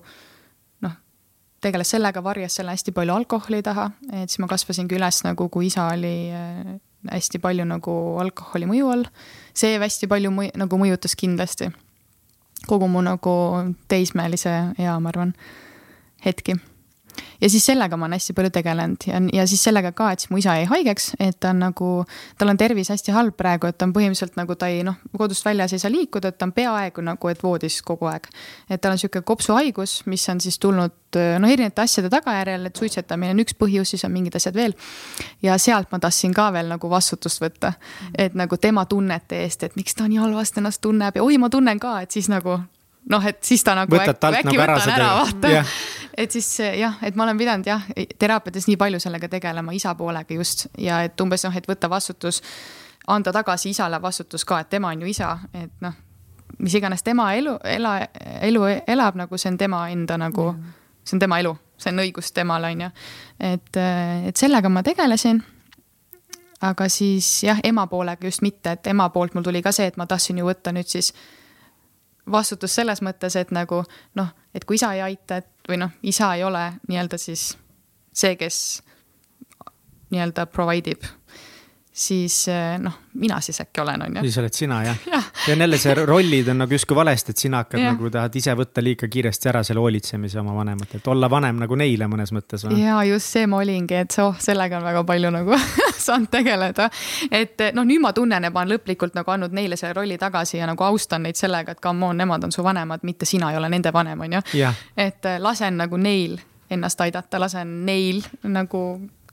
[0.84, 0.94] noh,
[1.60, 5.68] tegeles sellega, varjas selle hästi palju alkoholi taha, et siis ma kasvasingi üles nagu, kui
[5.68, 6.72] isa oli äh,
[7.10, 9.06] hästi palju nagu alkoholi mõju all.
[9.54, 11.70] see hästi palju mõju, nagu mõjutas kindlasti
[12.68, 13.34] kogu mu nagu
[13.88, 15.32] teismelise ea, ma arvan,
[16.24, 16.58] hetki
[17.40, 20.30] ja siis sellega ma olen hästi palju tegelenud ja, ja siis sellega ka, et siis
[20.30, 21.90] mu isa jäi haigeks, et ta on nagu,
[22.38, 25.44] tal on tervis hästi halb praegu, et ta on põhimõtteliselt nagu ta ei noh, kodust
[25.46, 28.28] väljas ei saa liikuda, et ta on peaaegu nagu, et voodis kogu aeg.
[28.70, 30.96] et tal on sihuke kopsuhaigus, mis on siis tulnud
[31.40, 34.74] noh, erinevate asjade tagajärjel, et suitsetamine on üks põhjus, siis on mingid asjad veel.
[35.42, 37.72] ja sealt ma tahtsin ka veel nagu vastutust võtta,
[38.18, 41.50] et nagu tema tunnete eest, et miks ta nii halvasti ennast tunneb ja oi, ma
[41.50, 42.60] tunnen ka, et siis nagu
[43.08, 45.72] noh, et siis ta nagu Võtad äkki, äkki nagu ära võtan seda- ära, vaata jah.
[46.18, 47.86] et siis jah, et ma olen pidanud jah,
[48.18, 52.42] teraapiates nii palju sellega tegelema isa poolega just ja et umbes noh, et võtta vastutus,
[53.08, 55.94] anda tagasi isale vastutus ka, et tema on ju isa, et noh,
[56.58, 57.96] mis iganes tema elu, ela,
[58.42, 60.50] elu elab nagu see on tema enda nagu,
[61.04, 62.90] see on tema elu, see on õigus temale, on ju.
[63.40, 63.80] et,
[64.28, 65.42] et sellega ma tegelesin
[66.60, 69.96] aga siis jah, ema poolega just mitte, et ema poolt mul tuli ka see, et
[69.96, 71.14] ma tahtsin ju võtta nüüd siis
[72.30, 73.82] vastutus selles mõttes, et nagu
[74.14, 77.52] noh, et kui isa ei aita, et või noh, isa ei ole nii-öelda siis
[78.12, 78.82] see, kes
[80.10, 81.06] nii-öelda provide ib,
[81.92, 84.22] siis eh, noh, mina siis äkki olen, on ju.
[84.22, 85.24] siis oled sina jah Jah.
[85.48, 87.94] ja on jälle see rollid on nagu justkui valesti, et sina hakkad Jah.
[87.94, 92.06] nagu tahad ise võtta liiga kiiresti ära selle hoolitsemise oma vanematelt, olla vanem nagu neile
[92.10, 92.78] mõnes mõttes või?
[92.84, 95.58] ja just see ma olingi, et oh, sellega on väga palju nagu
[96.06, 96.90] saanud tegeleda.
[97.30, 100.60] et noh, nüüd ma tunnen ja ma olen lõplikult nagu andnud neile selle rolli tagasi
[100.60, 103.58] ja nagu austan neid sellega, et come on, nemad on su vanemad, mitte sina ei
[103.58, 104.70] ole nende vanem, on ju.
[104.96, 106.38] et äh, lasen nagu neil
[106.70, 108.84] ennast aidata, lasen neil nagu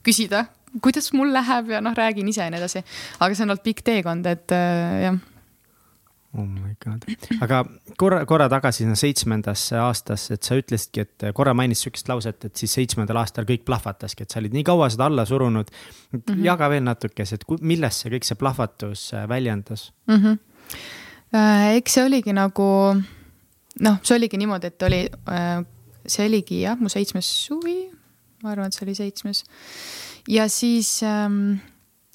[0.02, 0.44] küsida,
[0.82, 2.84] kuidas mul läheb ja noh, räägin ise ja nii edasi.
[3.18, 5.18] aga see on olnud pikk teekond, et äh, jah
[6.38, 7.04] oh my god,
[7.42, 7.62] aga
[7.98, 12.60] korra, korra tagasi sinna seitsmendasse aastasse, et sa ütlesidki, et korra mainisid sihukest lauset, et
[12.60, 16.20] siis seitsmendal aastal kõik plahvataski, et sa olid nii kaua seda alla surunud mm.
[16.20, 16.44] -hmm.
[16.44, 19.92] jaga veel natukese, et millest see kõik see plahvatus äh, väljendas?
[20.06, 20.20] mm.
[20.24, 20.38] -hmm.
[21.78, 22.68] eks see oligi nagu
[23.80, 25.00] noh, see oligi niimoodi, et oli,
[26.06, 27.78] see oligi jah, mu seitsmes suvi,
[28.42, 29.44] ma arvan, et see oli seitsmes.
[30.28, 31.58] Ja siis ähm,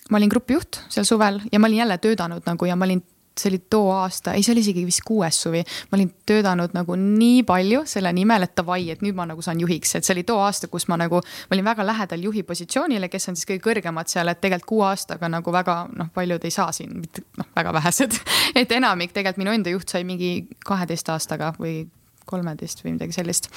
[0.10, 3.04] ma olin grupijuht sel suvel ja ma olin jälle töötanud nagu ja ma olin
[3.40, 5.64] see oli too aasta, ei, see oli isegi vist kuues suvi.
[5.92, 9.62] ma olin töötanud nagu nii palju selle nimel, et davai, et nüüd ma nagu saan
[9.62, 13.10] juhiks, et see oli too aasta, kus ma nagu, ma olin väga lähedal juhi positsioonile,
[13.10, 16.54] kes on siis kõige kõrgemad seal, et tegelikult kuue aastaga nagu väga noh, paljud ei
[16.54, 17.02] saa siin,
[17.40, 18.20] noh, väga vähesed.
[18.62, 20.36] et enamik tegelikult minu enda juht sai mingi
[20.66, 21.88] kaheteist aastaga või
[22.30, 23.50] kolmeteist või midagi sellist.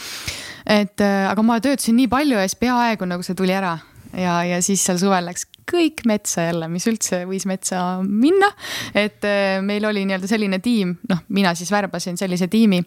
[0.66, 3.76] et äh, aga ma töötasin nii palju ja siis peaaegu nagu see tuli ära
[4.12, 8.52] ja, ja siis seal suvel läks kõik metsa jälle, mis üldse võis metsa minna.
[8.94, 12.82] et äh, meil oli nii-öelda selline tiim, noh, mina siis värbasin sellise tiimi,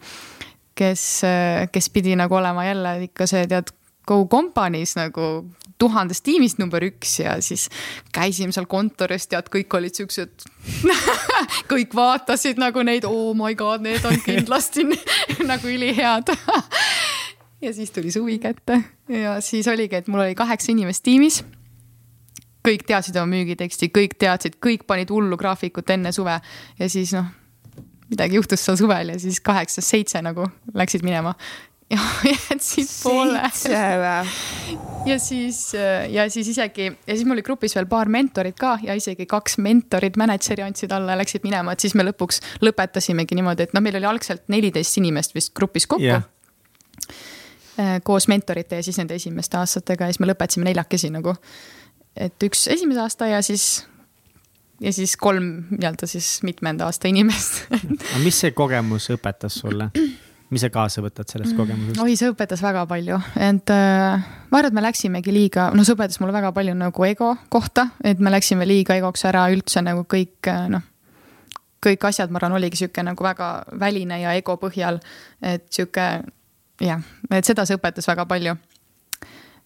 [0.80, 1.04] kes,
[1.72, 3.74] kes pidi nagu olema jälle ikka see tead,
[4.10, 5.26] Go Company's nagu
[5.80, 7.68] tuhandest tiimist number üks ja siis
[8.16, 10.48] käisime seal kontoris, tead, kõik olid siuksed
[11.72, 14.88] kõik vaatasid nagu neid, oh my god, need on kindlasti
[15.52, 16.34] nagu ülihead
[17.62, 21.44] ja siis tuli suvi kätte ja siis oligi, et mul oli kaheksa inimest tiimis.
[22.68, 26.40] kõik teadsid oma müügiteksti, kõik teadsid, kõik panid hullu graafikut enne suve
[26.80, 27.26] ja siis noh,
[28.10, 31.36] midagi juhtus seal suvel ja siis kaheksast seitse nagu läksid minema
[31.90, 32.00] ja
[32.50, 33.42] jätsid poole.
[35.06, 35.74] ja siis,
[36.10, 39.58] ja siis isegi ja siis mul oli grupis veel paar mentorit ka ja isegi kaks
[39.58, 43.84] mentorit, mänedžeri andsid alla ja läksid minema, et siis me lõpuks lõpetasimegi niimoodi, et noh,
[43.84, 46.28] meil oli algselt neliteist inimest vist grupis kokku yeah.
[48.04, 51.36] Koos mentorite ja siis nende esimeste aastatega ja siis me lõpetasime neljakesi nagu.
[52.18, 53.86] et üks esimese aasta ja siis,
[54.82, 59.92] ja siis kolm nii-öelda siis mitmenda aasta inimest aga mis see kogemus õpetas sulle?
[60.50, 62.02] mis sa kaasa võtad sellest kogemusest?
[62.02, 65.96] oi, see õpetas väga palju, et äh, ma arvan, et me läksimegi liiga, noh, see
[65.98, 70.06] õpetas mulle väga palju nagu ego kohta, et me läksime liiga egoks ära üldse nagu
[70.10, 70.86] kõik äh, noh.
[71.86, 75.00] kõik asjad, ma arvan, oligi sihuke nagu väga väline ja ego põhjal,
[75.46, 76.10] et sihuke
[76.82, 78.56] jah, et seda see õpetas väga palju.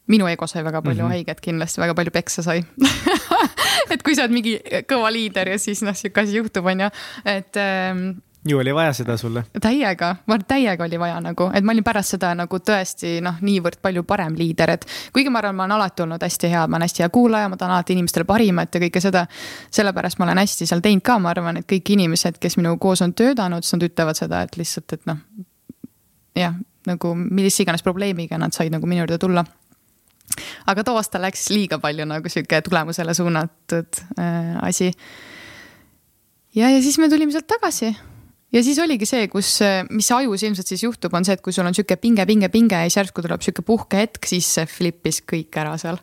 [0.08, 1.13] minu ego sai väga palju mm -hmm.
[1.13, 2.63] haiget kindlasti, väga palju peksa sai
[3.93, 6.89] et kui sa oled mingi kõva liider ja siis noh, sihuke asi juhtub, on ju,
[7.26, 8.10] et ähm,
[8.47, 9.43] ju oli vaja seda sulle?
[9.62, 13.39] täiega, ma arvan, täiega oli vaja nagu, et ma olin pärast seda nagu tõesti noh,
[13.41, 16.78] niivõrd palju parem liider, et kuigi ma arvan, ma olen alati olnud hästi hea, ma
[16.78, 19.26] olen hästi hea kuulaja, ma tahan alati inimestele parimat ja kõike seda.
[19.71, 23.02] sellepärast ma olen hästi seal teinud ka, ma arvan, et kõik inimesed, kes minuga koos
[23.06, 25.23] on töötanud, siis nad ütlevad seda, et lihtsalt, et noh.
[26.36, 29.46] jah, nagu millise iganes probleemiga nad said nagu minu juurde tulla
[30.67, 34.91] aga too aasta läks liiga palju nagu sihuke tulemusele suunatud äh, asi.
[36.56, 37.91] ja, ja siis me tulime sealt tagasi
[38.54, 39.58] ja siis oligi see, kus,
[39.91, 42.78] mis ajus ilmselt siis juhtub, on see, et kui sul on sihuke pinge, pinge, pinge
[42.78, 45.98] ja siis järsku tuleb sihuke puhkehetk, siis see flippis kõik ära seal.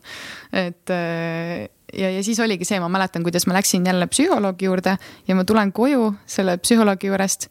[0.51, 5.35] et ja, ja siis oligi see, ma mäletan, kuidas ma läksin jälle psühholoogi juurde ja
[5.37, 7.49] ma tulen koju selle psühholoogi juurest.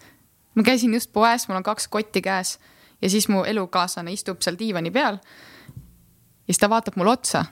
[0.55, 2.59] ma käisin just poes, mul on kaks kotti käes
[3.03, 5.15] ja siis mu elukaaslane istub seal diivani peal.
[5.15, 7.45] ja siis ta vaatab mulle otsa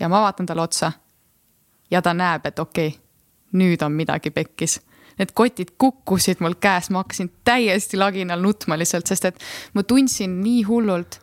[0.00, 0.92] ja ma vaatan talle otsa.
[1.90, 3.00] ja ta näeb, et okei okay,,
[3.52, 4.80] nüüd on midagi pekkis
[5.18, 9.40] need kotid kukkusid mul käes, ma hakkasin täiesti laginal nutma lihtsalt, sest et
[9.74, 11.18] ma tundsin nii hullult,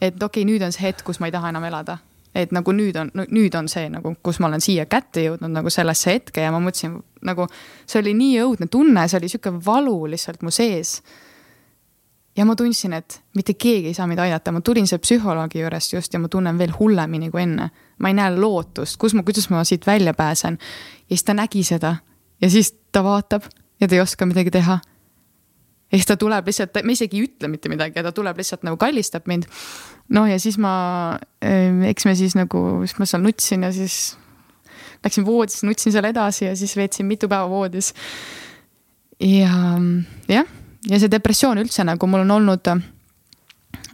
[0.00, 1.98] et okei okay,, nüüd on see hetk, kus ma ei taha enam elada.
[2.34, 5.70] et nagu nüüd on, nüüd on see nagu, kus ma olen siia kätte jõudnud nagu
[5.70, 6.94] sellesse hetke ja ma mõtlesin
[7.28, 7.44] nagu,
[7.84, 11.02] see oli nii õudne tunne, see oli sihuke valu lihtsalt mu sees
[12.36, 15.92] ja ma tundsin, et mitte keegi ei saa mind aidata, ma tulin selle psühholoogi juurest
[15.92, 17.70] just ja ma tunnen veel hullemini kui enne.
[17.98, 20.58] ma ei näe lootust, kus ma, kuidas ma siit välja pääsen.
[21.10, 21.96] ja siis ta nägi seda
[22.42, 23.44] ja siis ta vaatab
[23.80, 24.78] ja ta ei oska midagi teha.
[25.92, 28.64] ja siis ta tuleb lihtsalt, me isegi ei ütle mitte midagi ja ta tuleb lihtsalt
[28.64, 29.44] nagu kallistab mind.
[30.08, 34.16] noh, ja siis ma, ehm, eks me siis nagu, siis ma seal nutsin ja siis
[35.04, 37.92] läksin voodisse, nutsin seal edasi ja siis veetsin mitu päeva voodis.
[39.20, 39.52] ja
[40.28, 40.48] jah,
[40.90, 42.72] ja see depressioon üldse nagu mul on olnud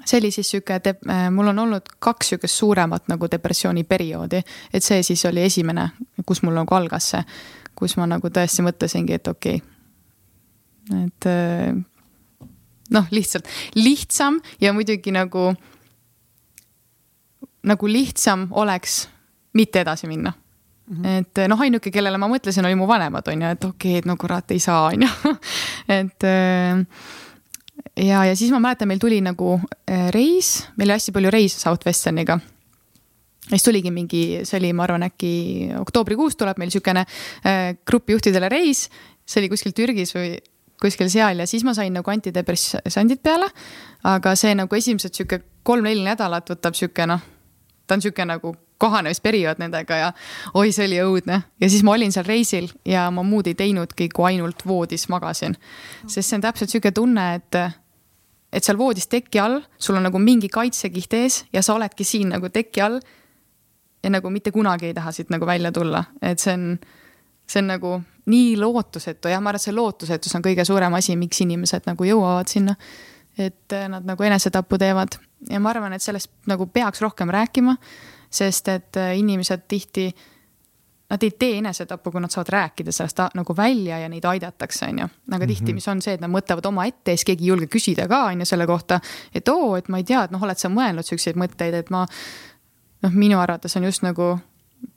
[0.08, 0.80] see oli siis sihuke,
[1.30, 4.40] mul on olnud kaks sihukest suuremat nagu depressiooniperioodi,
[4.72, 5.90] et see siis oli esimene,
[6.26, 7.24] kus mul nagu algas see
[7.78, 9.60] kus ma nagu tõesti mõtlesingi, et okei.
[10.88, 11.04] Okay..
[11.04, 12.48] et äh,
[12.96, 13.48] noh, lihtsalt
[13.78, 15.52] lihtsam ja muidugi nagu,
[17.68, 19.04] nagu lihtsam oleks
[19.58, 20.34] mitte edasi minna
[20.88, 21.18] Mm -hmm.
[21.18, 24.06] et noh, ainuke, kellele ma mõtlesin, oli mu vanemad, on ju, et okei okay,, et
[24.06, 25.34] no kurat, ei saa, on ju.
[26.00, 26.84] et äh,
[27.96, 31.60] ja, ja siis ma mäletan, meil tuli nagu äh, reis, meil oli hästi palju reise
[31.60, 32.38] Southwesterniga
[33.48, 35.32] ja siis tuligi mingi, see oli, ma arvan, äkki
[35.78, 38.88] oktoobrikuus tuleb meil niisugune äh, grupijuhtidele reis,
[39.26, 40.36] see oli kuskil Türgis või
[40.80, 43.48] kuskil seal ja siis ma sain nagu antidepressandid peale.
[44.04, 47.20] aga see nagu esimesed sihuke kolm-neli nädalat võtab sihuke noh,
[47.86, 50.12] ta on sihuke nagu kohanemisperiood nendega ja
[50.54, 51.40] oi, see oli õudne.
[51.60, 55.56] ja siis ma olin seal reisil ja ma muud ei teinudki, kui ainult voodis magasin.
[56.06, 57.60] sest see on täpselt sihuke tunne, et
[58.52, 62.30] et seal voodis teki all, sul on nagu mingi kaitsekiht ees ja sa oledki siin
[62.32, 63.00] nagu teki all
[64.02, 66.78] ja nagu mitte kunagi ei taha siit nagu välja tulla, et see on,
[67.48, 67.94] see on nagu
[68.28, 72.08] nii lootusetu, jah, ma arvan, et see lootusetus on kõige suurem asi, miks inimesed nagu
[72.08, 72.76] jõuavad sinna.
[73.38, 75.14] et nad nagu enesetapu teevad
[75.50, 77.76] ja ma arvan, et sellest nagu peaks rohkem rääkima,
[78.30, 80.10] sest et äh, inimesed tihti
[81.08, 84.98] nad ei tee enesetappu, kui nad saavad rääkida sellest nagu välja ja neid aidatakse, on
[84.98, 85.08] ju.
[85.32, 85.74] aga tihti, mhm.
[85.74, 88.44] mis on see, et nad mõtlevad omaette ja siis keegi ei julge küsida ka, on
[88.44, 89.00] ju, selle kohta.
[89.34, 92.04] et oo, et ma ei tea, et noh, oled sa mõelnud siukseid mõtteid, et ma
[93.02, 94.36] noh, minu arvates on just nagu,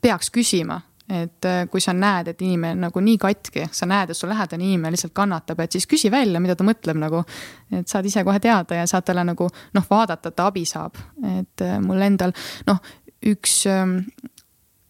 [0.00, 4.16] peaks küsima, et äh, kui sa näed, et inimene nagu nii katki, sa näed, et
[4.16, 7.24] su lähedane inimene lihtsalt kannatab, et siis küsi välja, mida ta mõtleb nagu.
[7.72, 10.98] et saad ise kohe teada ja saad talle nagu noh, vaadata, et ta abi saab,
[11.40, 12.34] et äh, mul endal
[12.68, 12.80] noh,
[13.26, 13.98] üks, ähm,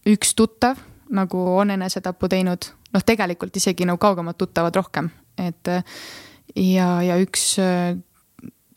[0.08, 0.80] üks tuttav
[1.12, 5.84] nagu on enesetapu teinud, noh, tegelikult isegi nagu kaugemad tuttavad rohkem, et äh,
[6.56, 7.52] ja, ja üks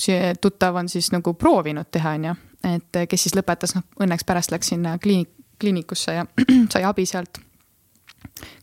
[0.01, 2.35] see tuttav on siis nagu proovinud teha, on ju,
[2.75, 6.25] et kes siis lõpetas, noh õnneks pärast läks sinna kliinik, kliinikusse ja
[6.73, 7.39] sai abi sealt.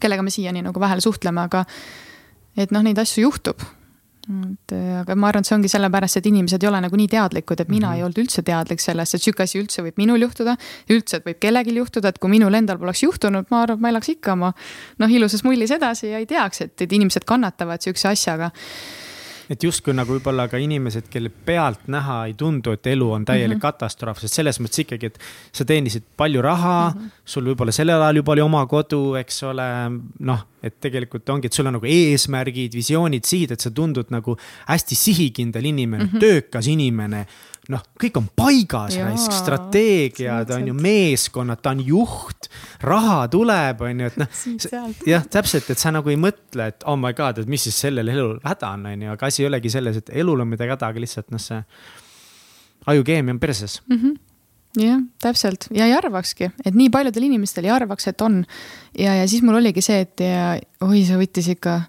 [0.01, 1.65] kellega me siiani nagu vahel suhtleme, aga
[2.57, 3.63] et noh, neid asju juhtub.
[4.23, 7.61] Et aga ma arvan, et see ongi sellepärast, et inimesed ei ole nagu nii teadlikud,
[7.61, 7.97] et mina mm -hmm.
[7.97, 10.57] ei olnud üldse teadlik sellest, et sihuke asi üldse võib minul juhtuda.
[10.91, 13.89] üldse, et võib kellelgi juhtuda, et kui minul endal poleks juhtunud, ma arvan, et ma
[13.89, 14.53] elaks ikka oma
[14.99, 18.51] noh, ilusas mullis edasi ja ei teaks, et, et inimesed kannatavad sihukese asjaga
[19.51, 23.59] et justkui nagu võib-olla ka inimesed, kelle pealtnäha ei tundu, et elu on täielik mm
[23.59, 23.63] -hmm.
[23.63, 25.19] katastroof, sest selles mõttes ikkagi, et
[25.53, 27.11] sa teenisid palju raha mm, -hmm.
[27.25, 29.69] sul võib-olla sellel ajal juba oli oma kodu, eks ole,
[30.19, 34.37] noh, et tegelikult ongi, et sul on nagu eesmärgid, visioonid, sihid, et sa tundud nagu
[34.67, 36.21] hästi sihikindel inimene mm, -hmm.
[36.21, 37.27] töökas inimene
[37.71, 42.49] noh, kõik on paigas, raisk, strateegiad on ju, meeskonnad, ta on juht,
[42.83, 44.41] raha tuleb, on ju, et noh.
[45.07, 48.11] jah, täpselt, et sa nagu ei mõtle, et oh my god, et mis siis sellel
[48.11, 50.91] elul häda on, on ju, aga asi ei olegi selles, et elul on midagi häda,
[50.91, 51.63] aga lihtsalt noh, see
[52.91, 53.99] ajukeemia on perses mm.
[54.03, 54.21] -hmm
[54.81, 58.45] jah, täpselt ja ei arvakski, et nii paljudel inimestel ei arvaks, et on.
[58.99, 61.83] ja, ja siis mul oligi see, et ja oi, see võttis ikka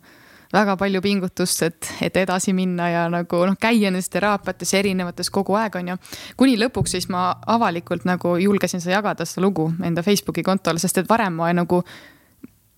[0.53, 5.57] väga palju pingutust, et, et edasi minna ja nagu noh, käia nendes teraapiates erinevates kogu
[5.57, 5.99] aeg, on ju.
[6.37, 11.01] kuni lõpuks siis ma avalikult nagu julgesin seda jagada, seda lugu enda Facebooki kontol, sest
[11.01, 11.81] et varem ma nagu,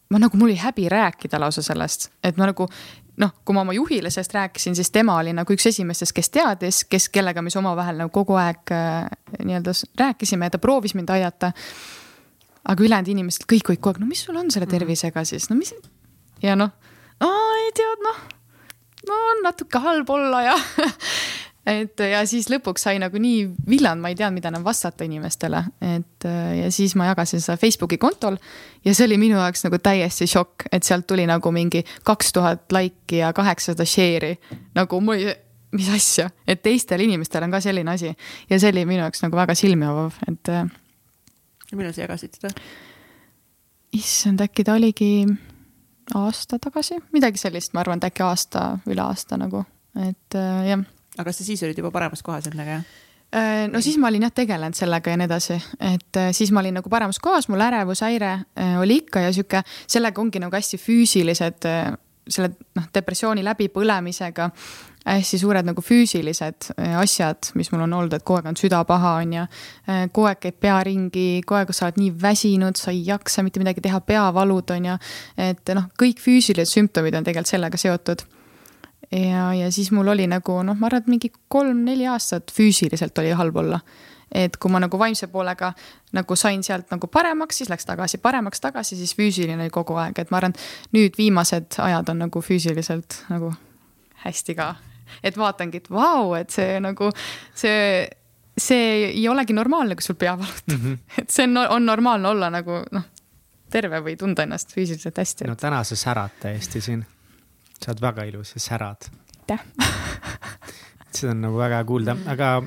[0.09, 2.69] ma nagu, mul oli häbi rääkida lausa sellest, et ma nagu
[3.19, 6.83] noh, kui ma oma juhile sellest rääkisin, siis tema oli nagu üks esimestest, kes teadis,
[6.87, 9.04] kes, kellega me siis omavahel nagu kogu aeg äh,
[9.43, 11.52] nii-öelda rääkisime ja ta proovis mind aidata.
[12.65, 15.60] aga ülejäänud inimesed kõik olid kogu aeg, no mis sul on selle tervisega siis, no
[15.60, 15.75] mis.
[16.43, 16.71] ja noh
[17.76, 18.21] tead, noh,
[19.10, 20.56] no natuke halb olla ja
[21.65, 25.62] et ja siis lõpuks sai nagu nii villand, ma ei teadnud, mida enam vastata inimestele,
[25.96, 26.28] et
[26.60, 28.38] ja siis ma jagasin seda Facebooki kontol.
[28.86, 32.71] ja see oli minu jaoks nagu täiesti šokk, et sealt tuli nagu mingi kaks tuhat
[32.71, 34.38] laiki ja kaheksasada share'i.
[34.76, 35.36] nagu mul oli,
[35.76, 38.13] mis asja, et teistel inimestel on ka selline asi
[38.50, 40.54] ja see oli minu jaoks nagu väga silmi avav, et.
[41.73, 42.54] millal sa jagasid seda?
[43.96, 45.26] issand, äkki ta oligi
[46.13, 49.63] aasta tagasi, midagi sellist, ma arvan, et äkki aasta, üle aasta nagu,
[50.06, 50.85] et jah.
[51.15, 53.03] Aga kas sa siis olid juba paremas kohas endaga, jah?
[53.35, 56.62] Äh, no siis ma olin jah tegelenud sellega ja nii edasi, et äh, siis ma
[56.62, 60.79] olin nagu paremas kohas, mul ärevushäire äh, oli ikka ja sihuke, sellega ongi nagu hästi
[60.79, 61.67] füüsilised,
[62.30, 64.50] selle noh, depressiooni läbipõlemisega
[65.06, 69.12] hästi suured nagu füüsilised asjad, mis mul on olnud, et kogu aeg on süda paha,
[69.21, 69.44] on ju.
[70.10, 73.62] kogu aeg käib pea ringi, kogu aeg sa oled nii väsinud, sa ei jaksa mitte
[73.62, 74.98] midagi teha, peavalud on ju.
[75.50, 78.26] et noh, kõik füüsilised sümptomid on tegelikult sellega seotud
[79.12, 83.34] ja, ja siis mul oli nagu noh, ma arvan, et mingi kolm-neli aastat füüsiliselt oli
[83.38, 83.80] halb olla.
[84.32, 85.73] Et kui ma nagu vaimse poolega
[86.15, 90.19] nagu sain sealt nagu paremaks, siis läks tagasi, paremaks tagasi, siis füüsiline oli kogu aeg,
[90.19, 90.56] et ma arvan,
[90.96, 93.54] nüüd viimased ajad on nagu füüsiliselt nagu
[94.26, 94.76] hästi ka.
[95.23, 97.12] et vaatangi, et vau, et see nagu
[97.56, 98.08] see,
[98.58, 100.86] see ei olegi normaalne, kui sul pea valutab mm.
[100.86, 100.98] -hmm.
[101.21, 103.06] et see on, on normaalne olla nagu noh,
[103.69, 105.48] terve või tunda ennast füüsiliselt hästi.
[105.48, 107.06] no täna sa särad täiesti siin
[107.82, 109.10] sa oled väga ilus ja särad.
[109.40, 109.63] aitäh
[111.15, 112.63] seda on nagu väga kuulda, aga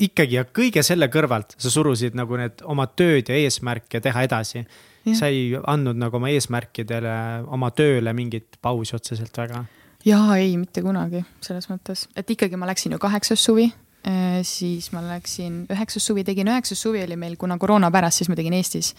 [0.00, 4.66] ikkagi ja kõige selle kõrvalt sa surusid nagu need oma tööd ja eesmärke teha edasi.
[5.14, 9.64] sa ei andnud nagu oma eesmärkidele, oma tööle mingit pausi otseselt väga?
[10.04, 13.70] jaa, ei, mitte kunagi selles mõttes, et ikkagi ma läksin ju kaheksas suvi
[14.04, 18.28] eh, siis ma läksin üheksas suvi, tegin üheksas suvi oli meil, kuna koroona pärast, siis
[18.28, 18.94] ma tegin Eestis.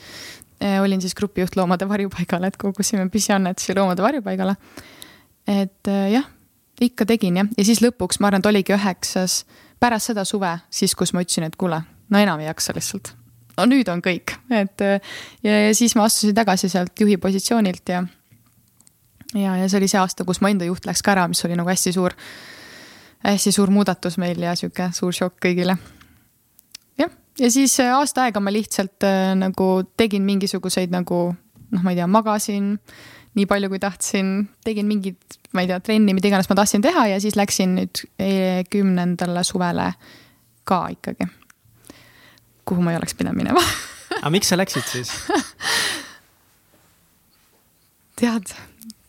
[0.59, 4.55] Eh, olin siis grupijuht Loomade Varjupaigal, et kogusime püsiannetusi Loomade Varjupaigale
[5.47, 6.27] et äh, jah,
[6.83, 9.41] ikka tegin jah, ja siis lõpuks ma arvan, et oligi üheksas,
[9.80, 13.13] pärast seda suve, siis kus ma ütlesin, et kuule, no enam ei jaksa lihtsalt.
[13.57, 18.03] no nüüd on kõik, et ja, ja siis ma astusin tagasi sealt juhi positsioonilt ja
[19.36, 21.57] ja, ja see oli see aasta, kus mu enda juht läks ka ära, mis oli
[21.57, 22.15] nagu hästi suur,
[23.25, 25.78] hästi suur muudatus meil ja sihuke suur šokk kõigile.
[26.97, 31.99] jah, ja siis aasta aega ma lihtsalt äh, nagu tegin mingisuguseid nagu noh, ma ei
[31.99, 34.31] tea, magasin äh, nii palju, kui tahtsin,
[34.65, 38.03] tegin mingit, ma ei tea, trenni, mida iganes ma tahtsin teha ja siis läksin nüüd
[38.73, 39.91] kümnendale suvele
[40.67, 41.29] ka ikkagi.
[42.67, 43.61] kuhu ma ei oleks pidanud minema
[44.21, 45.13] aga miks sa läksid siis
[48.17, 48.51] tead,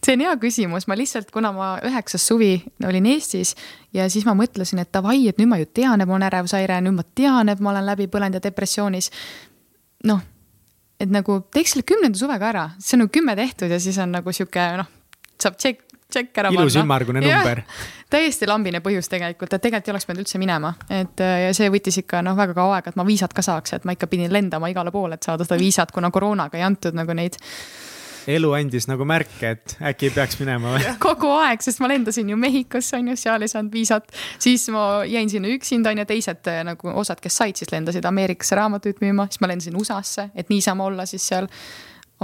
[0.05, 2.53] see on hea küsimus, ma lihtsalt, kuna ma üheksas suvi
[2.87, 3.55] olin Eestis
[3.97, 6.81] ja siis ma mõtlesin, et davai, et nüüd ma ju tean, et mul on ärevushäire,
[6.85, 9.11] nüüd ma tean, et ma olen läbi põlenud ja depressioonis.
[10.09, 10.21] noh
[10.99, 14.17] et nagu teeks selle kümnenda suvega ära, see on nagu kümme tehtud ja siis on
[14.17, 14.89] nagu sihuke noh,
[15.39, 16.65] saab tšekk, tšekk ära panna.
[16.65, 17.63] ilus ümmargune number.
[18.13, 22.01] täiesti lambine põhjus tegelikult, et tegelikult ei oleks pidanud üldse minema, et ja see võttis
[22.03, 24.71] ikka noh, väga kaua aega, et ma viisat ka saaks, et ma ikka pidin lendama
[24.73, 27.39] igale poole, et saada seda viisat, kuna koroonaga ei antud nagu neid
[28.29, 30.95] elu andis nagu märke, et äkki peaks minema või?
[31.07, 34.09] kogu aeg, sest ma lendasin ju Mehhikosse on ju, seal ei saanud viisat.
[34.39, 38.07] siis ma jäin sinna üksinda on ju, teised eh, nagu osad, kes said, siis lendasid
[38.09, 41.49] Ameerikasse raamatuid müüma, siis ma lendasin USA-sse, et niisama olla siis seal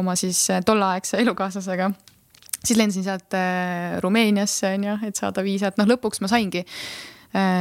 [0.01, 1.91] oma siis eh, tolleaegse elukaaslasega
[2.65, 6.65] siis lendasin sealt äh, Rumeeniasse on ju, et saada viisat, noh lõpuks ma saingi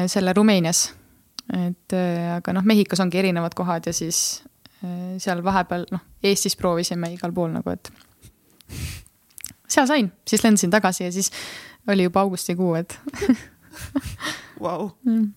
[0.05, 0.84] selle Rumeenias.
[1.57, 1.93] et
[2.36, 4.43] aga noh, Mehhikos ongi erinevad kohad ja siis
[5.17, 7.89] seal vahepeal noh, Eestis proovisime igal pool nagu, et
[9.74, 11.32] seal sain, siis lendasin tagasi ja siis
[11.88, 12.99] oli juba augustikuu, et
[14.64, 14.89] wow.
[15.05, 15.32] mm.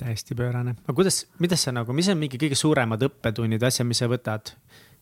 [0.00, 4.00] täiesti pöörane, aga kuidas, mida sa nagu, mis on mingi kõige suuremad õppetunnid, asjad, mis
[4.00, 4.54] sa võtad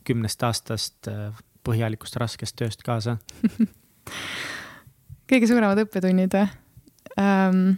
[0.08, 1.28] kümnest aastast äh,
[1.66, 3.18] põhjalikust raskest tööst kaasa
[5.30, 6.48] kõige suuremad õppetunnid või
[7.20, 7.76] um,?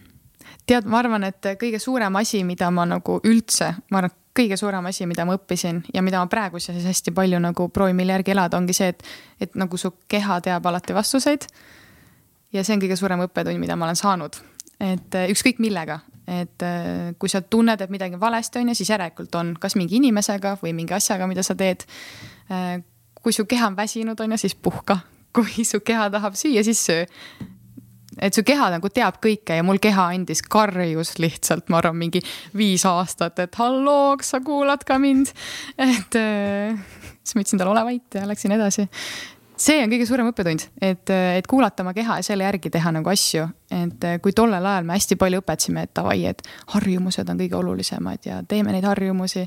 [0.70, 4.86] tead, ma arvan, et kõige suurem asi, mida ma nagu üldse, ma arvan, kõige suurem
[4.90, 8.34] asi, mida ma õppisin ja mida ma praegu siis hästi palju nagu proovin mille järgi
[8.34, 9.04] elada, ongi see, et,
[9.40, 11.46] et nagu su keha teab alati vastuseid.
[12.52, 14.40] ja see on kõige suurem õppetund, mida ma olen saanud,
[14.80, 18.80] et äh, ükskõik millega, et äh, kui sa tunned, et midagi on valesti, on ju,
[18.80, 21.86] siis järelikult on kas mingi inimesega või mingi asjaga, mida sa teed.
[22.50, 22.80] Äh,
[23.20, 24.98] kui su keha on väsinud, on ju, siis puhka,
[25.36, 27.06] kui su keha tahab süüa, siis söö
[28.20, 32.22] et su keha nagu teab kõike ja mul keha andis, karjus lihtsalt, ma arvan, mingi
[32.56, 35.32] viis aastat, et halloo, kas sa kuulad ka mind.
[35.78, 36.78] et äh,
[37.22, 38.86] siis ma ütlesin talle, ole vait ja läksin edasi.
[39.60, 43.12] see on kõige suurem õppetund, et, et kuulata oma keha ja selle järgi teha nagu
[43.12, 43.46] asju.
[43.70, 46.42] et äh, kui tollel ajal me hästi palju õpetasime, et davai, et
[46.74, 49.46] harjumused on kõige olulisemad ja teeme neid harjumusi.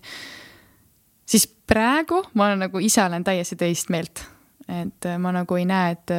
[1.26, 4.26] siis praegu ma nagu ise olen täiesti teist meelt,
[4.68, 6.18] et äh, ma nagu ei näe, et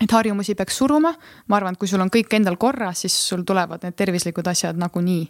[0.00, 1.12] et harjumusi peaks suruma,
[1.48, 4.80] ma arvan, et kui sul on kõik endal korras, siis sul tulevad need tervislikud asjad
[4.80, 5.26] nagunii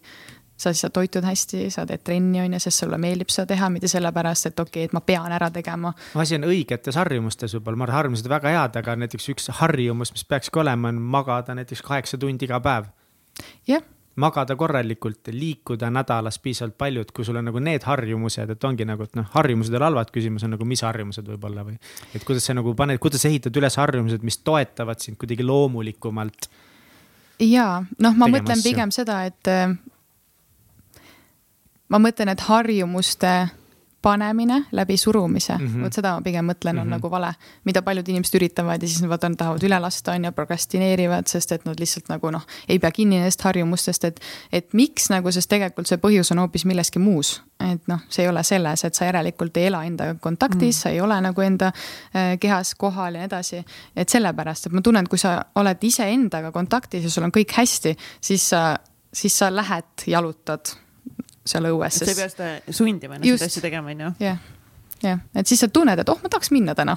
[0.62, 3.88] sa siis toitud hästi, sa teed trenni, on ju, sest sulle meeldib seda teha, mitte
[3.90, 5.92] sellepärast, et okei okay,, et ma pean ära tegema.
[6.14, 10.12] asi on õigetes harjumustes võib-olla, ma arvan, harjumused on väga head, aga näiteks üks harjumus,
[10.14, 12.92] mis peakski olema, on magada näiteks kaheksa tundi iga päev.
[13.66, 18.50] jah yeah magada korralikult, liikuda nädalas piisavalt palju, et kui sul on nagu need harjumused,
[18.54, 21.64] et ongi nagu, et noh, harjumused ei ole halvad, küsimus on nagu, mis harjumused võib-olla
[21.64, 21.78] või.
[22.14, 26.50] et kuidas sa nagu paned, kuidas ehitad üles harjumused, mis toetavad sind kuidagi loomulikumalt.
[27.40, 29.52] ja noh, ma mõtlen pigem seda, et
[31.88, 33.32] ma mõtlen, et harjumuste
[34.02, 35.84] panemine läbi surumise mm, -hmm.
[35.84, 36.90] vot seda ma pigem mõtlen, on mm -hmm.
[36.90, 37.34] nagu vale.
[37.64, 41.26] mida paljud inimesed üritavad ja siis nad vaata, nad tahavad üle lasta, on ju, prokrastineerivad,
[41.26, 44.20] sest et nad lihtsalt nagu noh, ei pea kinni nendest harjumustest, et.
[44.52, 47.42] et miks nagu, sest tegelikult see põhjus on hoopis milleski muus.
[47.72, 50.82] et noh, see ei ole selles, et sa järelikult ei ela endaga kontaktis mm, -hmm.
[50.82, 53.64] sa ei ole nagu enda äh, kehas kohal ja nii edasi.
[53.96, 57.52] et sellepärast, et ma tunnen, et kui sa oled iseendaga kontaktis ja sul on kõik
[57.56, 58.78] hästi, siis sa,
[59.12, 60.81] siis sa lähed, jalutad
[61.44, 62.02] seal õues.
[62.02, 64.12] sa ei pea seda sundima ennast neid asju tegema, on ju.
[64.26, 64.44] jah,
[65.02, 66.96] jah, et siis sa tunned, et oh, ma tahaks minna täna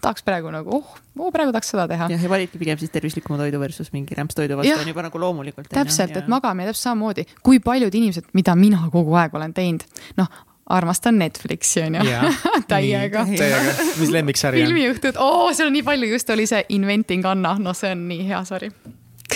[0.00, 2.08] tahaks praegu nagu, oh, oh, praegu tahaks seda teha.
[2.12, 5.68] jah, ja validki pigem siis tervislikuma toidu versus mingi rämpstoidu vastu on juba nagu loomulikult.
[5.72, 9.84] täpselt, et magamine täpselt samamoodi, kui paljud inimesed, mida mina kogu aeg olen teinud,
[10.16, 10.30] noh,
[10.66, 12.02] armastan Netflixi on ju
[12.72, 13.24] täiega.
[13.28, 14.72] täiega, mis lemmiksari on?
[14.72, 18.28] filmiõhtud, oo, seal on nii palju, just oli see Inventing Anna, no see on nii
[18.32, 18.72] hea sari.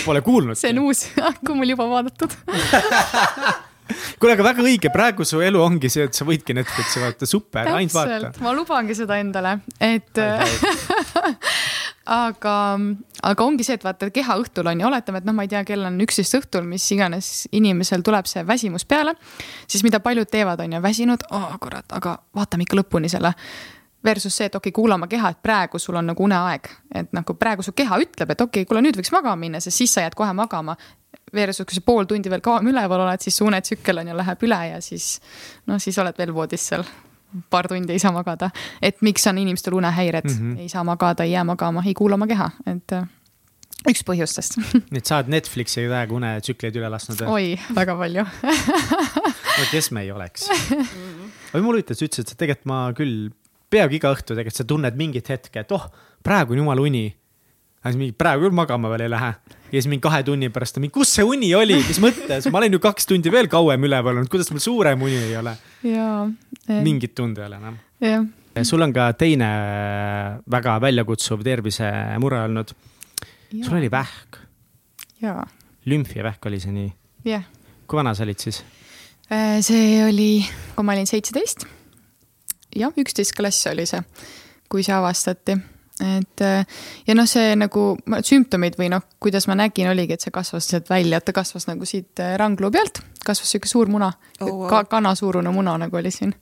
[0.01, 0.57] Pole kuulnud.
[0.57, 1.05] see on uus,
[1.45, 2.33] kui mul juba vaadatud
[4.19, 7.71] kuule, aga väga õige, praegu su elu ongi see, et sa võidki Netflixi vaadata, super,
[7.75, 8.33] ainult vaata.
[8.43, 10.21] ma lubangi seda endale, et
[12.05, 12.53] aga,
[13.23, 15.63] aga ongi see, et vaata keha õhtul on ju, oletame, et noh, ma ei tea,
[15.67, 19.15] kell on üksteist õhtul, mis iganes inimesel tuleb see väsimus peale.
[19.67, 23.33] siis mida paljud teevad, on ju, väsinud, oh kurat, aga vaatame ikka lõpuni selle.
[24.01, 27.11] Versus see, et okei okay,, kuula oma keha, et praegu sul on nagu uneaeg, et
[27.13, 29.93] nagu praegu su keha ütleb, et okei okay,, kuule nüüd võiks magama minna, sest siis
[29.93, 30.73] sa jääd kohe magama
[31.33, 34.43] versus kui sa pool tundi veel kauem üleval oled, siis su unetsükkel on ju, läheb
[34.47, 35.13] üle ja siis
[35.69, 36.85] noh, siis oled veel voodis seal
[37.49, 38.49] paar tundi ei saa magada.
[38.81, 40.27] et miks on inimestel unehäired?
[40.27, 40.59] Mm, -hmm.
[40.59, 43.07] ei saa magada, ei jää magama, ei kuula oma keha, et äh,
[43.89, 44.57] üks põhjustest.
[44.91, 47.21] Nii et sa oled Netflixi täiega unetsükleid üle lasknud?
[47.27, 48.25] oi, väga palju.
[49.51, 50.47] No kes me ei oleks?
[51.51, 53.27] Või mul huvitav, sa ütlesid, et tegelikult ma küll
[53.69, 55.89] peaaegu iga õhtu tegelikult sa tunned mingit hetke, et oh,
[56.23, 57.03] praegu on jumala uni
[57.89, 59.31] siis mingi praegu küll magama veel ei lähe.
[59.71, 62.61] ja siis mingi kahe tunni pärast on mingi, kus see uni oli, mis mõttes, ma
[62.61, 65.55] olen ju kaks tundi veel kauem üleval olnud, kuidas mul suurem uni ei ole?
[66.85, 67.79] mingit tunda ei ole enam.
[68.67, 69.49] sul on ka teine
[70.51, 72.75] väga väljakutsuv tervisemure olnud.
[73.63, 74.37] sul oli vähk.
[75.85, 76.93] lümfivähk oli see nii?
[77.87, 78.63] kui vana sa olid siis?
[79.65, 81.65] See oli, kui ma olin seitseteist.
[82.75, 84.05] jah, üksteist klass oli see,
[84.69, 85.57] kui see avastati
[86.01, 86.65] et äh,
[87.07, 87.85] ja noh, see nagu
[88.25, 91.67] sümptomid või noh, kuidas ma nägin, oligi, et see kasvas sealt välja, et ta kasvas
[91.69, 94.69] nagu siit äh, rangluu pealt, kasvas sihuke suur muna oh,, wow.
[94.71, 96.33] ka kanasuurune muna nagu oli siin.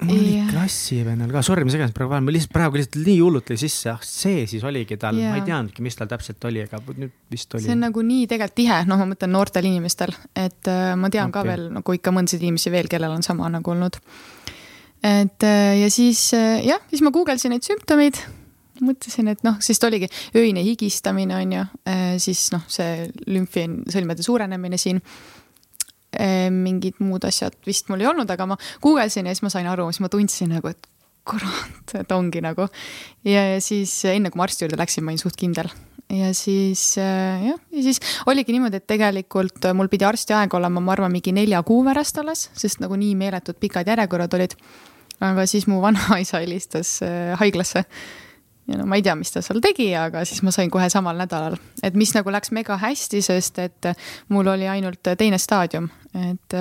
[0.00, 0.46] mul oli ja...
[0.48, 3.92] klassivennal ka, sorry, ma segasin praegu vahele, ma lihtsalt praegu lihtsalt nii hullult lõi sisse,
[3.92, 7.54] ah see siis oligi tal, ma ei teadnudki, mis tal täpselt oli, aga nüüd vist
[7.54, 7.66] oli.
[7.68, 11.30] see on nagu nii tegelikult tihe, noh, ma mõtlen noortel inimestel, et äh, ma tean
[11.30, 11.38] okay.
[11.38, 14.00] ka veel nagu ikka mõndasid inimesi veel, kellel on sama nagu olnud.
[15.04, 18.24] et äh, ja siis jah, siis ma guugeldasin neid sümptomeid
[18.84, 20.08] mõtlesin, et noh, siis ta oligi
[20.38, 25.02] öine higistamine on ju, äh, siis noh, see lümfi sõlmede suurenemine siin.
[26.10, 29.68] Äh, mingid muud asjad vist mul ei olnud, aga ma guugeldasin ja siis ma sain
[29.70, 30.88] aru, siis ma tundsin nagu, et
[31.28, 32.66] kurat, et ongi nagu.
[33.24, 35.70] ja, ja siis enne kui ma arsti juurde läksin, ma olin suht kindel
[36.10, 40.82] ja siis äh, jah, ja siis oligi niimoodi, et tegelikult mul pidi arsti aeg olema,
[40.82, 44.56] ma arvan, mingi nelja kuu pärast alles, sest nagu nii meeletud pikad järjekorrad olid.
[45.20, 46.98] aga siis mu vanaisa helistas
[47.38, 47.84] haiglasse
[48.70, 51.18] ja no ma ei tea, mis ta seal tegi, aga siis ma sain kohe samal
[51.18, 53.92] nädalal, et mis nagu läks mega hästi, sest et
[54.30, 56.58] mul oli ainult teine staadium, et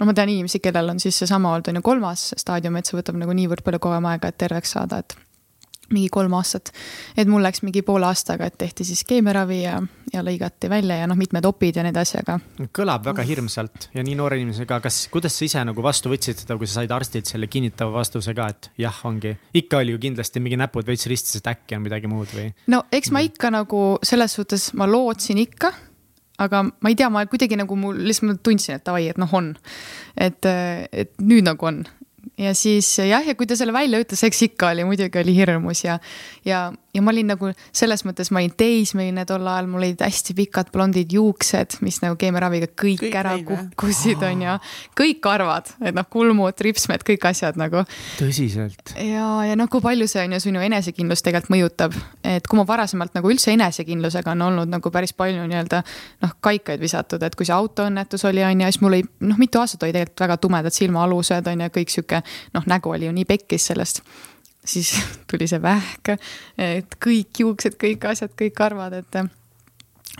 [0.00, 2.98] no ma tean inimesi, kellel on siis seesama olnud on ju kolmas staadium, et see
[2.98, 5.16] võtab nagu niivõrd palju kauem aega, et terveks saada, et
[5.94, 6.72] mingi kolm aastat.
[7.16, 9.76] et mul läks mingi poole aastaga, et tehti siis keemiaravi ja,
[10.12, 12.38] ja lõigati välja ja noh, mitmed opid ja nii edasi, aga.
[12.76, 16.58] kõlab väga hirmsalt ja nii noore inimesega, kas, kuidas sa ise nagu vastu võtsid seda,
[16.60, 19.36] kui sa said arstilt selle kinnitava vastuse ka, et jah, ongi.
[19.62, 22.50] ikka oli ju kindlasti mingi näpud veits ristis, et äkki on midagi muud või?
[22.72, 25.72] no eks ma ikka nagu selles suhtes, ma lootsin ikka
[26.40, 29.32] aga ma ei tea, ma kuidagi nagu mul lihtsalt ma tundsin, et davai, et noh,
[29.36, 29.52] on.
[30.16, 30.46] et,
[30.92, 31.82] et nüüd nagu on
[32.40, 35.84] ja siis jah, ja kui ta selle välja ütles, eks ikka oli, muidugi oli hirmus
[35.84, 35.98] ja,
[36.46, 40.34] ja ja ma olin nagu selles mõttes, ma olin teismeline tol ajal, mul olid hästi
[40.38, 44.54] pikad blondid juuksed, mis nagu keemiaraviga kõik, kõik ära kukkusid, on ju.
[44.98, 47.84] kõik karvad, et noh, kulmud, ripsmed, kõik asjad nagu.
[48.18, 48.94] tõsiselt.
[48.96, 51.94] ja, ja noh, kui palju see on ju sinu enesekindlust tegelikult mõjutab,
[52.26, 55.82] et kui ma varasemalt nagu üldse enesekindlusega on olnud nagu päris palju nii-öelda
[56.24, 59.62] noh, kaikaid visatud, et kui see autoõnnetus oli, on ju, siis mul oli noh, mitu
[59.62, 62.22] aastat oli tegelikult väga tumedad silmaalused on ju, kõik sihuke
[62.56, 64.02] noh, nägu oli ju nii pekkis sellest
[64.64, 64.92] siis
[65.30, 66.14] tuli see vähk,
[66.58, 69.22] et kõik juuksed, kõik asjad, kõik karvad, et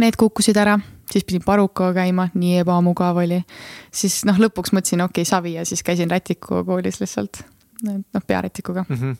[0.00, 0.78] need kukkusid ära,
[1.10, 3.42] siis pidin parukaga käima, nii ebamugav oli.
[3.92, 7.42] siis noh, lõpuks mõtlesin, okei okay,, savi ja siis käisin rätikuga koolis lihtsalt,
[7.82, 8.96] noh, pearätikuga mm.
[8.96, 9.18] -hmm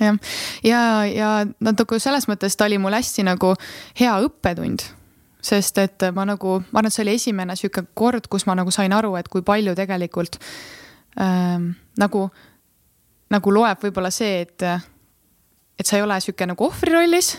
[0.00, 0.14] jah,
[0.62, 3.54] ja, ja, ja nagu selles mõttes ta oli mul hästi nagu
[3.98, 4.84] hea õppetund
[5.42, 8.70] sest et ma nagu, ma arvan, et see oli esimene sihuke kord, kus ma nagu
[8.74, 10.38] sain aru, et kui palju tegelikult
[11.20, 12.28] ähm, nagu
[13.32, 14.66] nagu loeb võib-olla see, et,
[15.78, 17.34] et sa ei ole sihuke nagu ohvri rollis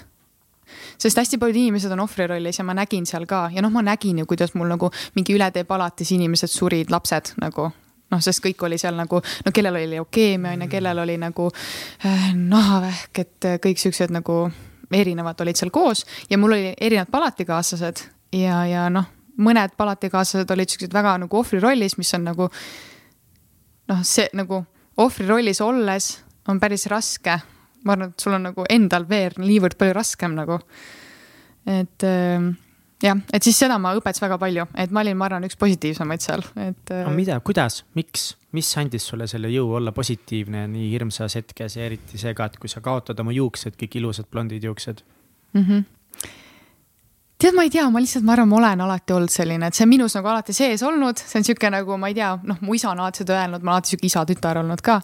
[0.98, 3.48] sest hästi paljud inimesed on ohvri rollis ja ma nägin seal ka.
[3.54, 7.70] Ja noh, ma nägin ju, kuidas mul nagu mingi ületeepalatis inimesed surid, lapsed nagu.
[8.14, 11.48] Noh, sest kõik oli seal nagu, no kellel oli leukeemia on ju, kellel oli nagu
[12.06, 14.38] äh, nahavähk, et kõik siuksed nagu
[14.94, 16.06] erinevad olid seal koos.
[16.30, 18.04] Ja mul oli erinevad palatikaaslased
[18.38, 19.10] ja, ja noh,
[19.42, 22.50] mõned palatikaaslased olid siuksed väga nagu ohvri rollis, mis on nagu
[23.90, 24.62] noh, see nagu
[24.98, 26.10] ohvri rollis olles
[26.48, 27.40] on päris raske.
[27.84, 30.60] ma arvan, et sul on nagu endal veel niivõrd palju raskem nagu.
[31.68, 32.52] et äh,
[33.04, 36.24] jah, et siis seda ma õpetasin väga palju, et ma olin, ma arvan, üks positiivsemaid
[36.24, 37.04] seal, et äh....
[37.04, 41.90] aga mida, kuidas, miks, mis andis sulle selle jõu olla positiivne nii hirmsas hetkes ja
[41.90, 45.04] eriti see ka, et kui sa kaotad oma juuksed, kõik ilusad blondid juuksed
[45.54, 45.66] mm?
[45.66, 45.92] -hmm
[47.44, 49.88] tead, ma ei tea, ma lihtsalt, ma arvan, ma olen alati olnud selline, et see
[49.88, 52.78] on minus nagu alati sees olnud, see on sihuke nagu, ma ei tea, noh, mu
[52.78, 55.02] isa on alati seda öelnud, ma olen alati sihuke isa-tütar olnud ka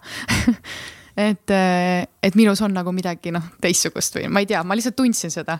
[1.20, 4.96] et, eh, et minus on nagu midagi noh, teistsugust või ma ei tea, ma lihtsalt
[4.96, 5.58] tundsin seda.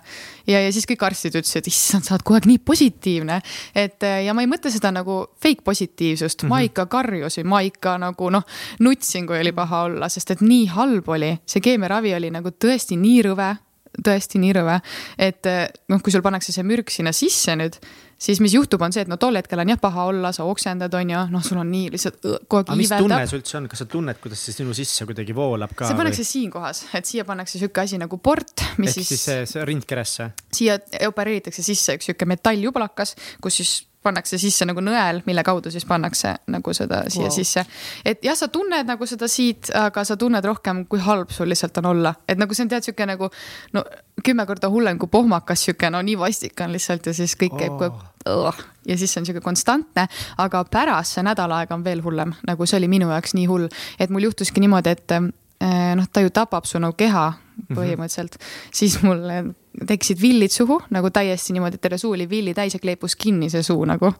[0.49, 3.41] ja, ja siis kõik arstid ütlesid, issand, sa oled kogu aeg nii positiivne.
[3.75, 6.51] et eh, ja ma ei mõtle seda nagu fake positiivsust mm, -hmm.
[6.51, 6.71] ma mhm.
[6.71, 8.47] ikka karjusin, ma ikka nagu noh,
[8.81, 12.97] nutsin, kui oli paha olla, sest et nii halb oli, see keemiaravi oli nagu tõesti
[12.97, 13.57] nii rõve
[13.97, 14.79] tõesti nii rõve,
[15.19, 17.79] et eh, noh, kui sul pannakse see mürk sinna sisse nüüd,
[18.21, 20.95] siis mis juhtub, on see, et no tol hetkel on jah paha olla, sa oksendad,
[20.95, 22.81] on ju, noh, sul on nii lihtsalt kogu aeg liiveldab.
[22.83, 25.91] mis tunne see üldse on, kas sa tunned, kuidas see sinu sisse kuidagi voolab ka?
[25.91, 26.31] see pannakse või?
[26.31, 29.27] siin kohas, et siia pannakse sihuke asi nagu port, mis Ehk siis.
[29.27, 30.31] siis rindkeresse.
[30.55, 30.79] siia
[31.09, 36.33] opereeritakse sisse üks sihuke metalljublakas, kus siis pannakse sisse nagu nõel, mille kaudu siis pannakse
[36.51, 37.35] nagu seda siia wow.
[37.35, 37.65] sisse.
[38.05, 41.83] et jah, sa tunned nagu seda siit, aga sa tunned rohkem, kui halb sul lihtsalt
[41.83, 43.29] on olla, et nagu see on tead sihuke nagu
[43.77, 43.85] no
[44.25, 47.77] kümme korda hullem kui pohmakas, sihuke no nii vastik on lihtsalt ja siis kõik käib
[47.77, 47.83] oh.
[47.85, 48.65] kogu aeg.
[48.89, 50.07] ja siis see on sihuke konstantne,
[50.41, 53.69] aga pärast see nädal aega on veel hullem, nagu see oli minu jaoks nii hull,
[54.01, 57.29] et mul juhtuski niimoodi, et eh, noh, ta ju tapab su nagu keha.
[57.69, 58.71] Põhimõtteliselt mm, -hmm.
[58.73, 59.53] siis mul
[59.87, 63.51] tekkisid villid suhu nagu täiesti niimoodi, et terve suu oli villi täis ja kleepus kinni
[63.51, 64.13] see suu nagu.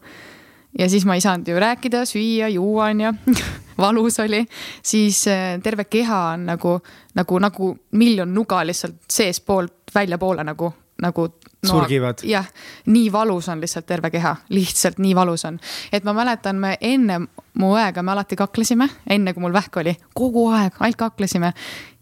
[0.79, 3.13] ja siis ma ei saanud ju rääkida, süüa, juua onju
[3.85, 4.47] valus oli,
[4.83, 6.81] siis äh, terve keha on nagu,
[7.15, 10.73] nagu, nagu miljon nuga lihtsalt seestpoolt väljapoole nagu,
[11.03, 11.27] nagu
[11.63, 11.69] no,.
[11.69, 12.23] surgivad.
[12.25, 12.47] jah,
[12.87, 15.59] nii valus on lihtsalt terve keha, lihtsalt nii valus on.
[15.93, 17.21] et ma mäletan, me enne
[17.61, 21.53] mu õega me alati kaklesime, enne kui mul vähk oli, kogu aeg ainult kaklesime.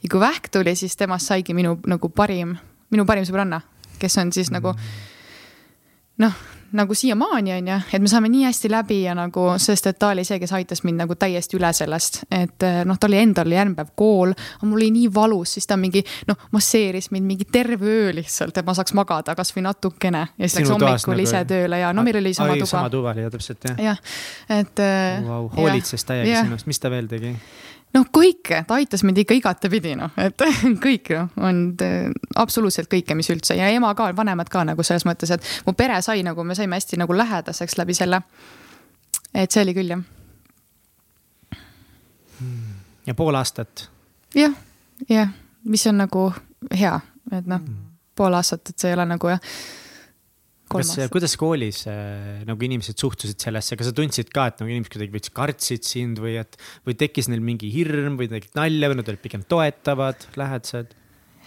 [0.02, 2.56] Ja kui vähk tuli, siis temast saigi minu nagu parim
[2.92, 3.62] minu parim sõbranna,
[4.00, 4.72] kes on siis nagu
[6.22, 6.38] noh,
[6.76, 10.10] nagu siiamaani on ju, et me saame nii hästi läbi ja nagu, sest et ta
[10.12, 13.52] oli see, kes aitas mind nagu täiesti üle sellest, et eh, noh, tal oli endal
[13.54, 17.48] järgmine päev kool, aga mul oli nii valus, siis ta mingi noh, masseeris mind mingi
[17.52, 21.28] terve öö lihtsalt, et ma saaks magada kasvõi natukene ja siis läks hommikul nagu...
[21.28, 22.72] ise tööle ja no meil oli sama ai, tuba.
[22.74, 23.80] sama tuba oli jah, täpselt jah.
[23.90, 24.04] jah,
[24.58, 24.84] et
[25.24, 25.48] wow,.
[25.56, 27.36] hoolitses täiega sinust, mis ta veel tegi?
[27.94, 30.44] Noh, kõike, ta aitas mind ikka igatepidi, noh, et
[30.84, 31.62] kõik noh, on
[32.40, 36.00] absoluutselt kõike, mis üldse ja ema ka, vanemad ka nagu selles mõttes, et mu pere
[36.04, 38.22] sai nagu, me saime hästi nagu lähedaseks läbi selle.
[39.34, 40.04] et see oli küll jah.
[43.06, 43.88] ja pool aastat.
[44.36, 44.54] jah,
[45.08, 45.34] jah,
[45.64, 46.30] mis on nagu
[46.74, 46.94] hea,
[47.32, 47.68] et noh,
[48.16, 49.52] pool aastat, et see ei ole nagu jah
[50.70, 54.92] kas, kuidas koolis äh, nagu inimesed suhtusid sellesse, kas sa tundsid ka, et nagu inimesed
[54.94, 58.98] kuidagi veits kartsid sind või et, või tekkis neil mingi hirm või tegid nalja või
[59.00, 60.94] nad olid pigem toetavad, lähedased?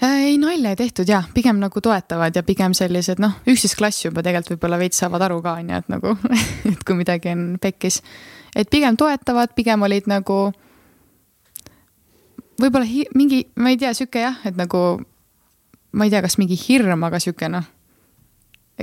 [0.02, 4.08] Äh, ei, nalja ei tehtud ja pigem nagu toetavad ja pigem sellised noh, üksteist klass
[4.08, 6.16] juba tegelikult võib-olla veits saavad aru ka onju, et nagu
[6.74, 8.02] et kui midagi on pekkis.
[8.56, 10.40] et pigem toetavad, pigem olid nagu
[12.62, 14.82] võib-olla mingi, ma ei tea, sihuke jah, et nagu
[15.92, 17.70] ma ei tea, kas mingi hirm, aga sihuke noh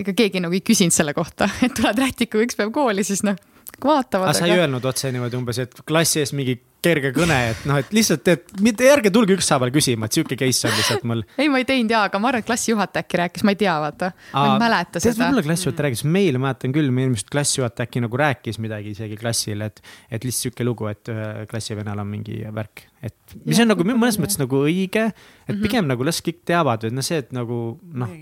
[0.02, 3.38] ega keegi nagu ei küsinud selle kohta, et tuled rätikuga üks päev kooli, siis noh,
[3.84, 4.30] vaatavad.
[4.30, 7.78] aga sa ei öelnud otse niimoodi umbes, et klassi ees mingi kerge kõne, et noh,
[7.80, 11.24] et lihtsalt, et mitte ärge tulge ükshaaval küsima, et sihuke case on lihtsalt mul.
[11.40, 13.74] ei, ma ei teinud jaa, aga ma arvan, et klassijuhataja äkki rääkis, ma ei tea,
[13.82, 14.12] vaata.
[14.34, 15.18] ma ei mäleta seda.
[15.24, 19.72] võib-olla klassijuhataja rääkis, meil mäletan küll, meil vist klassijuhataja äkki nagu rääkis midagi isegi klassile,
[19.72, 19.82] et.
[20.06, 23.86] et lihtsalt sihuke lugu, et ühe klassivennal on mingi värk, et mis ja, on nagu
[23.90, 25.08] mõnes mõttes nagu õige.
[25.10, 25.62] et mhm.
[25.64, 25.94] pigem mm -hmm.
[25.96, 28.18] nagu las kõik teavad, et noh, see, et nagu noh.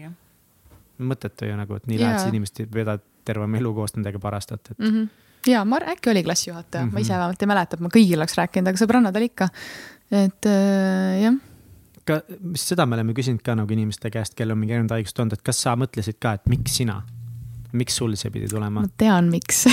[0.98, 4.78] Mõttetu ju nagu, et nii lähedased inimesed veedavad terve oma elu koos nendega parastate, et
[4.78, 4.92] mm.
[4.92, 5.14] -hmm
[5.46, 6.92] ja ma äkki oli klassijuhataja mm, -hmm.
[6.92, 7.18] ma ise mhm.
[7.18, 9.48] vähemalt ei mäleta, et ma kõigile oleks rääkinud, aga sõbrannad oli ikka.
[10.10, 11.34] et äh, jah.
[12.04, 12.20] ka,
[12.54, 15.42] seda me oleme küsinud ka nagu inimeste käest, kellel on mingi erinevad haigused olnud, et
[15.42, 17.02] kas sa mõtlesid ka, et miks sina?
[17.72, 18.80] miks sul see pidi tulema?
[18.80, 19.66] ma tean, miks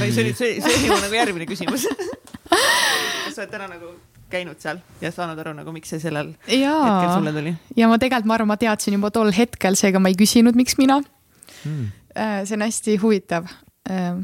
[0.00, 1.86] või see oli, see, see oli nagu järgmine küsimus
[3.24, 3.92] kas sa oled täna nagu
[4.32, 6.80] käinud seal ja saanud aru nagu, miks see sellel Jaa.
[6.86, 7.54] hetkel sulle tuli?
[7.76, 10.78] ja ma tegelikult, ma arvan, ma teadsin juba tol hetkel, seega ma ei küsinud, miks
[10.80, 11.96] mina hmm..
[12.10, 13.44] Äh, see on hästi huvitav
[13.86, 14.18] äh,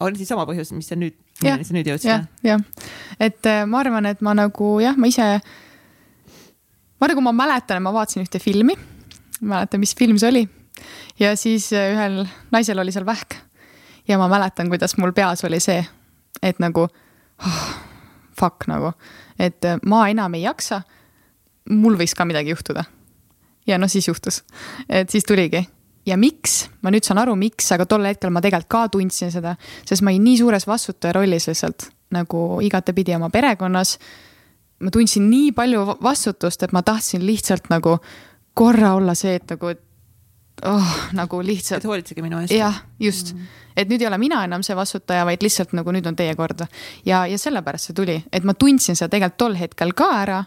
[0.00, 2.10] on siis sama põhjus, mis sa nüüd, milleni sa nüüd jõudsid?
[2.10, 2.86] jah, jah,
[3.20, 5.26] et äh, ma arvan, et ma nagu jah, ma ise,
[7.00, 8.76] ma nagu ma mäletan, ma vaatasin ühte filmi,
[9.40, 10.44] mäletan, mis film see oli.
[11.20, 12.22] ja siis äh, ühel
[12.54, 13.38] naisel oli seal vähk.
[14.08, 15.80] ja ma mäletan, kuidas mul peas oli see,
[16.42, 17.62] et nagu oh,
[18.38, 18.92] fuck nagu,
[19.38, 20.82] et äh, ma enam ei jaksa.
[21.68, 22.84] mul võiks ka midagi juhtuda.
[23.66, 24.42] ja noh, siis juhtus,
[24.88, 25.66] et siis tuligi
[26.08, 29.56] ja miks, ma nüüd saan aru, miks, aga tol hetkel ma tegelikult ka tundsin seda,
[29.88, 33.98] sest ma olin nii suures vastutaja rollis lihtsalt nagu igatepidi oma perekonnas.
[34.80, 37.98] ma tundsin nii palju vastutust, et ma tahtsin lihtsalt nagu
[38.54, 39.82] korra olla see, et nagu, et
[40.66, 41.82] oh, nagu lihtsalt.
[41.82, 42.54] et hoolitsege minu eest.
[42.54, 43.40] jah, just mm.
[43.40, 43.67] -hmm.
[43.78, 46.66] Et nüüd ei ole mina enam see vastutaja, vaid lihtsalt nagu nüüd on teie kord.
[47.06, 50.42] ja, ja sellepärast see tuli, et ma tundsin seda tegelikult tol hetkel ka ära,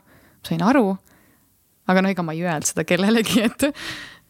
[0.48, 0.98] sain aru.
[1.88, 3.70] aga no ega ma ei öelnud seda kellelegi, et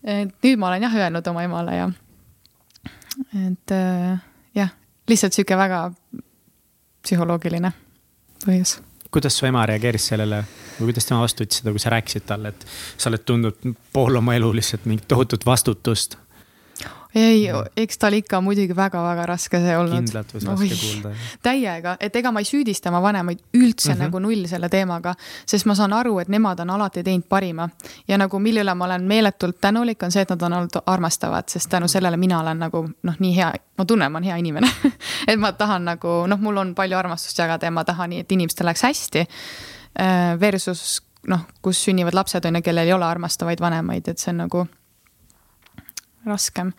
[0.04, 1.90] et nüüd ma olen jah öelnud oma emale ja
[3.48, 4.22] et äh,
[4.56, 4.72] jah,
[5.10, 5.84] lihtsalt sihuke väga
[7.02, 7.74] psühholoogiline
[8.46, 8.80] põhjus.
[9.12, 10.44] kuidas su ema reageeris sellele
[10.80, 12.66] või kuidas tema vastu võttis seda, kui sa rääkisid talle, et
[12.98, 16.18] sa oled tundnud pool oma elu lihtsalt mingit tohutut vastutust
[17.16, 17.48] ei,
[17.78, 20.06] eks tal ikka muidugi väga-väga raske see olnud.
[20.06, 21.12] kindlalt võis raske kuulda.
[21.44, 24.04] täiega, et ega ma ei süüdista oma vanemaid üldse mm -hmm.
[24.06, 27.70] nagu null selle teemaga, sest ma saan aru, et nemad on alati teinud parima.
[28.08, 31.44] ja nagu mille üle ma olen meeletult tänulik, on see, et nad on olnud armastavad,
[31.48, 34.68] sest tänu sellele mina olen nagu noh, nii hea, ma tunnen, ma olen hea inimene
[35.28, 38.32] et ma tahan nagu noh, mul on palju armastust jagada ja ma tahan nii, et
[38.32, 39.28] inimestel läheks hästi.
[40.00, 44.32] Äh, versus noh, kus sünnivad lapsed on ju, kellel ei ole armastavaid vanemaid, et see
[44.32, 44.66] on nagu
[46.26, 46.74] raskem.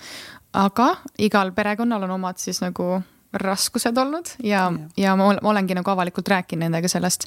[0.52, 5.90] aga igal perekonnal on omad siis nagu raskused olnud ja, ja., ja ma olengi nagu
[5.90, 7.26] avalikult rääkinud nendega sellest.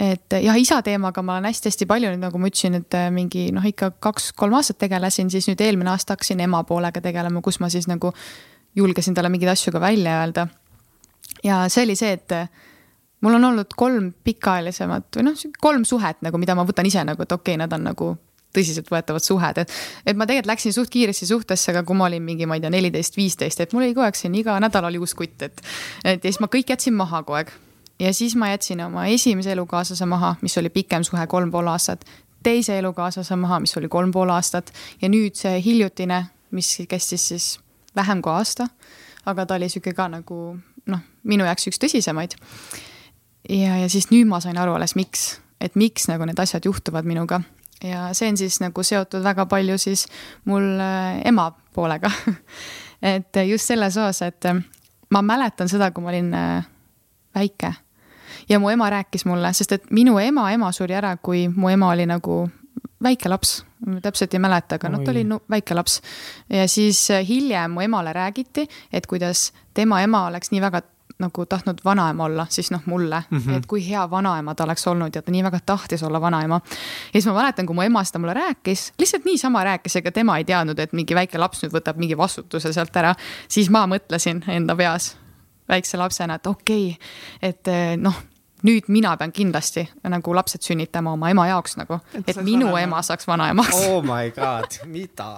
[0.00, 3.50] et jah, isa teemaga ma olen hästi-hästi palju nüüd, nagu ma ütlesin, et äh, mingi
[3.54, 7.70] noh, ikka kaks-kolm aastat tegelesin, siis nüüd eelmine aasta hakkasin ema poolega tegelema, kus ma
[7.70, 8.10] siis nagu
[8.76, 10.48] julgesin talle mingeid asju ka välja öelda.
[11.44, 12.48] ja see oli see, et äh,
[13.22, 17.22] mul on olnud kolm pikaajalisemat või noh, kolm suhet nagu, mida ma võtan ise nagu,
[17.22, 18.12] et okei okay,, nad on nagu
[18.56, 19.74] tõsiseltvõetavad suhed, et.
[20.06, 22.72] et ma tegelikult läksin suht kiiresti suhtesse, aga kui ma olin mingi, ma ei tea,
[22.72, 25.62] neliteist, viisteist, et mul oli kogu aeg siin iga nädal oli uus kutt, et.
[26.04, 27.52] et ja siis ma kõik jätsin maha kogu aeg.
[28.02, 32.04] ja siis ma jätsin oma esimese elukaaslase maha, mis oli pikem suhe, kolm pool aastat.
[32.42, 34.72] teise elukaaslase maha, mis oli kolm pool aastat
[35.02, 37.48] ja nüüd see hiljutine, mis kestis siis
[37.96, 38.68] vähem kui aasta.
[39.26, 42.36] aga ta oli sihuke ka nagu noh, minu jaoks üks tõsisemaid.
[43.48, 47.08] ja, ja siis nüüd ma sain aru alles, miks, et miks nagu need asjad juhtuvad
[47.08, 47.40] minuga
[47.82, 50.06] ja see on siis nagu seotud väga palju siis
[50.44, 52.10] mul äh, ema poolega.
[53.02, 54.60] Et just selles osas, et äh,
[55.10, 56.68] ma mäletan seda, kui ma olin äh,
[57.34, 57.72] väike.
[58.48, 61.90] Ja mu ema rääkis mulle, sest et minu ema ema suri ära, kui mu ema
[61.90, 62.44] oli nagu
[63.02, 63.64] väike laps,
[64.02, 65.98] täpselt ei mäleta, aga noh, ta oli no, väike laps.
[66.48, 70.82] ja siis hiljem mu emale räägiti, et kuidas tema ema oleks nii väga
[71.22, 73.56] nagu tahtnud vanaema olla, siis noh, mulle mm, -hmm.
[73.56, 76.60] et kui hea vanaema ta oleks olnud ja ta nii väga tahtis olla vanaema.
[76.64, 80.38] ja siis ma mäletan, kui mu ema seda mulle rääkis, lihtsalt niisama rääkis, ega tema
[80.38, 83.14] ei teadnud, et mingi väike laps nüüd võtab mingi vastutuse sealt ära.
[83.48, 85.16] siis ma mõtlesin enda peas
[85.68, 87.08] väikse lapsena, et okei okay,,
[87.42, 88.14] et eh, noh
[88.66, 92.82] nüüd mina pean kindlasti nagu lapsed sünnitama oma ema jaoks nagu, et minu vanaema.
[92.86, 93.84] ema saaks vanaemaks.
[93.88, 95.30] oh my god, mida?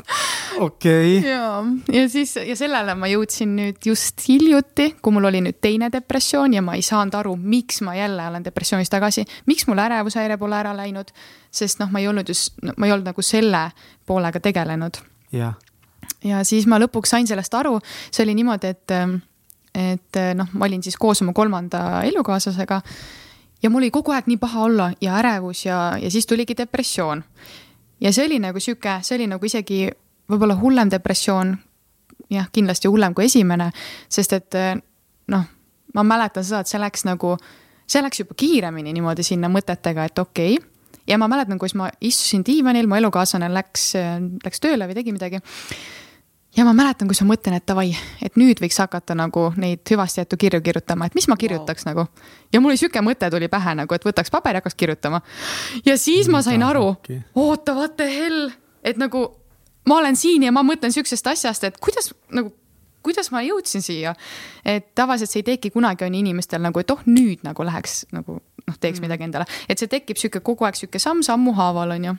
[0.66, 1.30] okei okay..
[1.30, 5.90] ja, ja siis ja sellele ma jõudsin nüüd just hiljuti, kui mul oli nüüd teine
[5.92, 10.38] depressioon ja ma ei saanud aru, miks ma jälle olen depressioonis tagasi, miks mul ärevushäire
[10.38, 11.10] pole ära läinud.
[11.50, 13.70] sest noh, ma ei olnud just, ma ei olnud nagu selle
[14.06, 15.02] poolega tegelenud.
[15.32, 17.78] ja siis ma lõpuks sain sellest aru,
[18.10, 18.96] see oli niimoodi, et
[19.74, 22.80] et eh, noh, ma olin siis koos oma kolmanda elukaaslasega
[23.62, 27.22] ja mul oli kogu aeg nii paha olla ja ärevus ja, ja siis tuligi depressioon.
[28.00, 29.88] ja see oli nagu sihuke, see oli nagu isegi
[30.30, 31.56] võib-olla hullem depressioon.
[32.30, 33.70] jah, kindlasti hullem kui esimene,
[34.08, 34.74] sest et eh,
[35.28, 35.46] noh,
[35.94, 37.36] ma mäletan seda, et see läks nagu,
[37.86, 40.68] see läks juba kiiremini niimoodi sinna mõtetega, et okei okay.
[41.06, 43.92] ja ma mäletan, kuidas ma istusin diivanil, mu elukaaslane läks,
[44.44, 45.42] läks tööle või tegi midagi
[46.56, 47.90] ja ma mäletan, kus ma mõtlen, et davai,
[48.22, 51.92] et nüüd võiks hakata nagu neid hüvasti jäetu kirju kirjutama, et mis ma kirjutaks wow.
[51.92, 52.30] nagu.
[52.52, 55.22] ja mul oli sihuke mõte tuli pähe nagu, et võtaks paberi, hakkaks kirjutama.
[55.86, 56.94] ja siis ma sain aru,
[57.34, 58.50] oota, what the hell,
[58.82, 59.26] et nagu
[59.88, 62.54] ma olen siin ja ma mõtlen sihukesest asjast, et kuidas nagu
[63.02, 64.14] kuidas ma jõudsin siia.
[64.64, 68.40] et tavaliselt see ei teki kunagi on inimestel nagu, et oh nüüd nagu läheks nagu
[68.40, 69.06] noh, teeks mm.
[69.06, 72.16] midagi endale, et see tekib sihuke kogu aeg sihuke samm sammu haaval on ju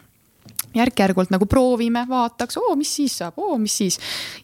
[0.75, 3.99] järk-järgult nagu proovime, vaataks, oo, mis siis saab, oo, mis siis.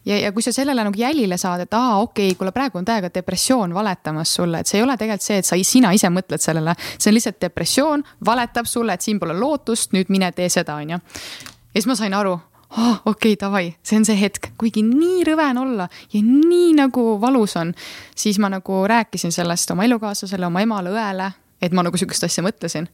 [0.06, 2.86] ja, ja kui sa sellele nagu jälile saad, et aa, okei okay,, kuule, praegu on
[2.86, 6.43] täiega depressioon valetamas sulle, et see ei ole tegelikult see, et sa, sina ise mõtled
[6.43, 6.76] sellele.
[6.98, 10.98] see on lihtsalt depressioon, valetab sulle, et siin pole lootust, nüüd mine tee seda, on
[10.98, 11.00] ju.
[11.00, 15.24] ja siis ma sain aru, oh, okei okay,, davai, see on see hetk, kuigi nii
[15.32, 17.74] rõve on olla ja nii nagu valus on,
[18.16, 21.32] siis ma nagu rääkisin sellest oma elukaaslasele, oma emale, õele,
[21.62, 22.91] et ma nagu sihukest asja mõtlesin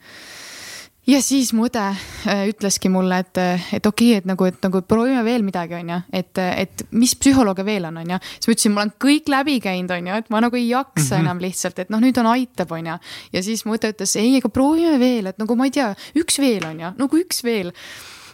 [1.08, 3.40] ja siis mu õde äh, ütleski mulle, et,
[3.76, 7.14] et okei okay,, et nagu, et nagu proovime veel midagi, on ju, et, et mis
[7.20, 8.20] psühholooge veel on, on ju.
[8.38, 11.04] siis ma ütlesin, ma olen kõik läbi käinud, on ju, et ma nagu ei jaksa
[11.04, 11.26] mm -hmm.
[11.26, 12.98] enam lihtsalt, et noh, nüüd on aitab, on ju.
[13.34, 16.40] ja siis mu õde ütles, ei, aga proovime veel, et nagu ma ei tea, üks
[16.40, 17.74] veel on ju, nagu üks veel.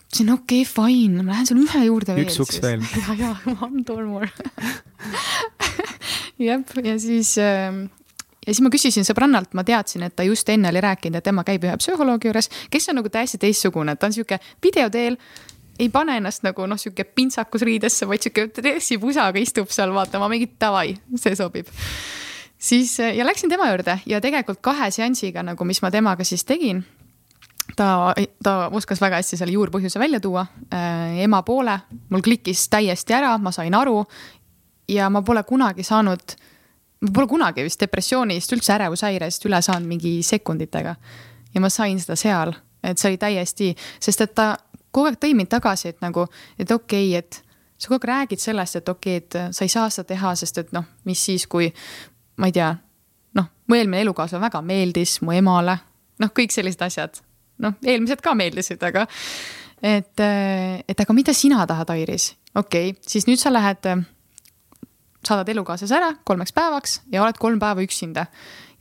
[0.10, 2.26] ütlesin okei okay,, fine, ma lähen selle ühe juurde veel.
[2.26, 2.82] üks uks veel.
[3.08, 4.30] ja, ja one door more
[6.50, 7.90] jah, ja siis äh,
[8.50, 11.46] ja siis ma küsisin sõbrannalt, ma teadsin, et ta just enne oli rääkinud, et tema
[11.46, 15.20] käib ühe psühholoogi juures, kes on nagu täiesti teistsugune, ta on sihuke video teel
[15.80, 20.58] ei pane ennast nagu noh, sihuke pintsakus riidesse, vaid sihuke dressipusaga istub seal vaatama mingit
[20.60, 21.70] davai, see sobib.
[22.58, 26.84] siis ja läksin tema juurde ja tegelikult kahe seansiga nagu, mis ma temaga siis tegin.
[27.76, 31.24] ta, ta oskas väga hästi selle juurpõhjuse välja tuua äh,.
[31.24, 31.80] ema poole,
[32.10, 34.04] mul klikkis täiesti ära, ma sain aru.
[34.88, 36.36] ja ma pole kunagi saanud
[37.02, 40.96] ma pole kunagi vist depressioonist, üldse ärevushäirest üle saanud mingi sekunditega.
[41.54, 43.70] ja ma sain seda seal, et see oli täiesti,
[44.00, 44.52] sest et ta
[44.92, 46.28] kogu aeg tõi mind tagasi, et nagu,
[46.60, 47.42] et okei okay,, et
[47.78, 50.62] sa kogu aeg räägid sellest, et okei okay,, et sa ei saa seda teha, sest
[50.62, 51.72] et noh, mis siis, kui
[52.38, 52.70] ma ei tea,
[53.40, 55.80] noh, mu eelmine elukaaslane väga meeldis mu emale,
[56.20, 57.24] noh, kõik sellised asjad.
[57.60, 59.08] noh, eelmised ka meeldisid, aga
[59.84, 62.34] et, et aga mida sina tahad, Airis?
[62.56, 63.88] okei okay,, siis nüüd sa lähed
[65.28, 68.26] saadad elukaaslase ära kolmeks päevaks ja oled kolm päeva üksinda.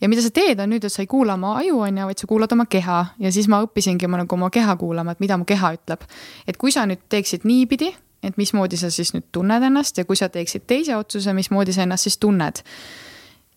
[0.01, 2.19] ja mida sa teed, on nüüd, et sa ei kuula oma aju, on ju, vaid
[2.19, 5.37] sa kuulad oma keha ja siis ma õppisingi ma nagu oma keha kuulama, et mida
[5.37, 6.07] mu keha ütleb.
[6.47, 7.91] et kui sa nüüd teeksid niipidi,
[8.23, 11.83] et mismoodi sa siis nüüd tunned ennast ja kui sa teeksid teise otsuse, mismoodi sa
[11.83, 12.63] ennast siis tunned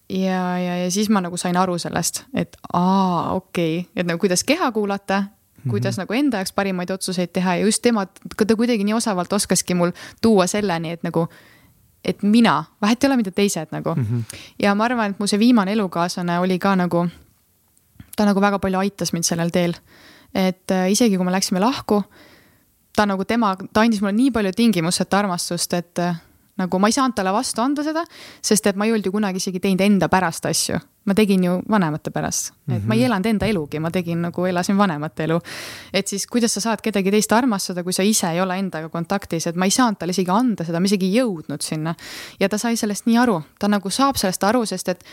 [0.10, 4.20] ja, ja, ja siis ma nagu sain aru sellest, et aa, okei okay., et nagu
[4.20, 5.24] kuidas keha kuulata
[5.70, 6.02] kuidas mm -hmm.
[6.02, 8.06] nagu enda jaoks parimaid otsuseid teha ja just tema,
[8.48, 11.28] ta kuidagi nii osavalt oskaski mul tuua selleni, et nagu
[12.06, 14.06] et mina, vahet ei ole, mida teised nagu mm.
[14.06, 14.38] -hmm.
[14.60, 17.08] ja ma arvan, et mu see viimane elukaaslane oli ka nagu,
[18.16, 19.74] ta nagu väga palju aitas mind sellel teel.
[20.34, 22.04] et äh, isegi kui me läksime lahku,
[22.96, 26.16] ta nagu tema, ta andis mulle nii palju tingimuseta armastust, et äh,
[26.60, 28.04] nagu ma ei saanud talle vastu anda seda,
[28.44, 30.80] sest et ma ei olnud ju kunagi isegi teinud enda pärast asju.
[31.02, 32.88] ma tegin ju vanemate pärast, et mm -hmm.
[32.88, 33.06] ma ei mhm.
[33.06, 35.40] elanud enda elugi, ma tegin nagu elasin vanemate elu.
[35.94, 39.48] et siis kuidas sa saad kedagi teist armastada, kui sa ise ei ole endaga kontaktis,
[39.48, 41.96] et ma ei saanud talle isegi anda seda, ma isegi ei jõudnud sinna.
[42.40, 45.04] ja ta sai sellest nii aru, ta nagu saab sellest aru, sest et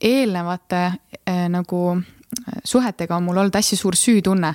[0.00, 0.92] eelnevate
[1.28, 4.54] äh, nagu äh, suhetega on mul olnud hästi suur süütunne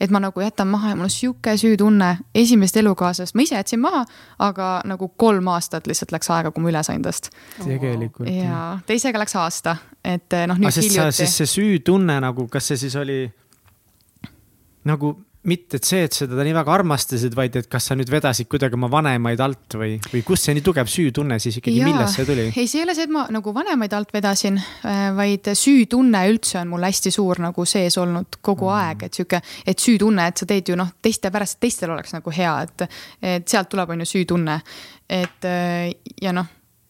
[0.00, 3.80] et ma nagu jätan maha ja mul on sihuke süütunne esimesest elukaaslast, ma ise jätsin
[3.80, 4.04] maha,
[4.38, 7.30] aga nagu kolm aastat lihtsalt läks aega, kui ma üle sain tast.
[7.60, 8.30] tegelikult.
[8.30, 10.58] ja teisega läks aasta, et noh.
[10.58, 10.90] hiljuti...
[10.96, 13.22] sa, siis see süütunne nagu, kas see siis oli
[14.84, 15.14] nagu
[15.48, 18.48] mitte et see, et sa teda nii väga armastasid, vaid et kas sa nüüd vedasid
[18.50, 22.28] kuidagi oma vanemaid alt või, või kust see nii tugev süütunne siis ikkagi, millest see
[22.28, 22.46] tuli?
[22.48, 24.56] ei, see ei ole see, et ma nagu vanemaid alt vedasin,
[24.88, 28.80] äh, vaid süütunne üldse on mul hästi suur nagu sees olnud kogu mm.
[28.80, 32.34] aeg, et sihuke, et süütunne, et sa teed ju noh, teiste pärast, teistel oleks nagu
[32.34, 32.86] hea, et,
[33.36, 34.60] et sealt tuleb, on ju süütunne.
[35.08, 35.92] et äh,
[36.22, 36.48] ja noh,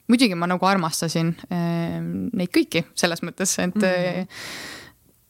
[0.08, 1.98] muidugi ma nagu armastasin äh,
[2.30, 4.80] neid kõiki selles mõttes, et mm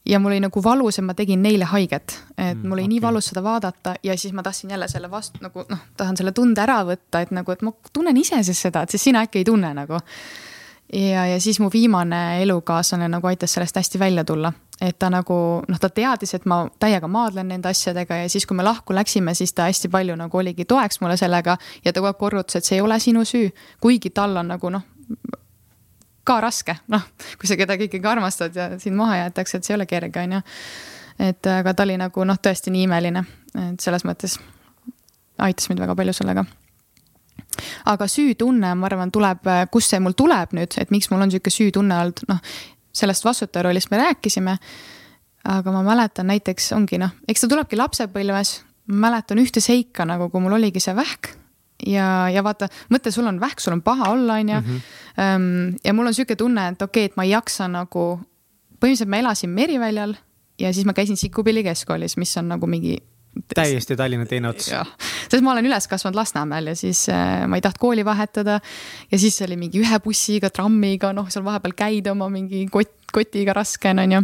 [0.06, 2.92] ja mul oli nagu valus, et ma tegin neile haiget, et mm, mul oli okay.
[2.94, 6.32] nii valus seda vaadata ja siis ma tahtsin jälle selle vastu nagu noh, tahan selle
[6.32, 9.40] tunde ära võtta, et nagu, et ma tunnen ise siis seda, et siis sina äkki
[9.40, 10.00] ei tunne nagu.
[10.92, 15.38] ja, ja siis mu viimane elukaaslane nagu aitas sellest hästi välja tulla, et ta nagu
[15.68, 19.34] noh, ta teadis, et ma täiega maadlen nende asjadega ja siis, kui me lahku läksime,
[19.34, 22.68] siis ta hästi palju nagu oligi toeks mulle sellega ja ta kogu aeg korrutas, et
[22.68, 23.48] see ei ole sinu süü,
[23.80, 24.84] kuigi tal on nagu noh
[26.24, 27.04] ka raske, noh,
[27.38, 30.36] kui sa kedagi ikkagi armastad ja sind maha jäetakse, et see ei ole kerge, on
[30.38, 30.42] ju.
[31.28, 33.24] et aga ta oli nagu noh, tõesti nii imeline,
[33.68, 34.38] et selles mõttes
[35.38, 36.44] aitas mind väga palju sellega.
[37.90, 41.52] aga süütunne, ma arvan, tuleb, kust see mul tuleb nüüd, et miks mul on sihuke
[41.52, 42.40] süütunne olnud, noh
[42.94, 44.58] sellest vastutaja rollist me rääkisime.
[45.44, 50.40] aga ma mäletan näiteks ongi noh, eks ta tulebki lapsepõlves, mäletan ühte seika nagu, kui
[50.40, 51.34] mul oligi see vähk
[51.86, 54.60] ja, ja vaata, mõtle, sul on vähk, sul on paha olla, onju.
[55.20, 55.48] Ehm,
[55.84, 58.06] ja mul on sihuke tunne, et okei okay,, et ma ei jaksa nagu,
[58.78, 60.14] põhimõtteliselt ma elasin Meriväljal
[60.60, 62.98] ja siis ma käisin Sikupilli keskkoolis, mis on nagu mingi
[63.54, 64.68] täiesti Tallinna teine ots.
[64.70, 68.60] sest ma olen üles kasvanud Lasnamäel ja siis äh, ma ei tahtnud kooli vahetada.
[69.10, 73.56] ja siis oli mingi ühe bussiga, trammiga, noh, seal vahepeal käida oma mingi kott, kotiga
[73.56, 74.22] raske on, onju.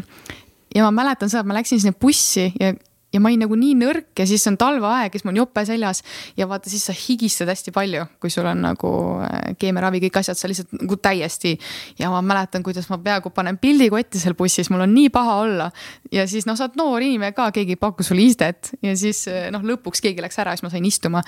[0.74, 2.72] ja ma mäletan seda, et ma läksin sinna bussi ja
[3.12, 6.02] ja ma olin nagu nii nõrk ja siis on talveaeg, siis mul on jope seljas
[6.38, 8.92] ja vaata, siis sa higistad hästi palju, kui sul on nagu
[9.26, 11.56] äh, keemiaravi, kõik asjad, sa lihtsalt nagu täiesti.
[11.98, 15.36] ja ma mäletan, kuidas ma peaaegu panen pildi kotti seal bussis, mul on nii paha
[15.42, 15.70] olla.
[16.12, 19.26] ja siis noh, sa oled noor inimene ka, keegi ei paku sulle istet ja siis
[19.28, 21.22] äh, noh, lõpuks keegi läks ära, siis ma sain istuma.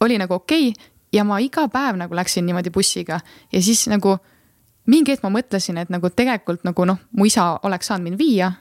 [0.00, 3.20] oli nagu okei okay, ja ma iga päev nagu läksin niimoodi bussiga
[3.52, 4.16] ja siis nagu
[4.86, 8.52] mingi hetk ma mõtlesin, et nagu tegelikult nagu noh, mu isa oleks saanud mind viia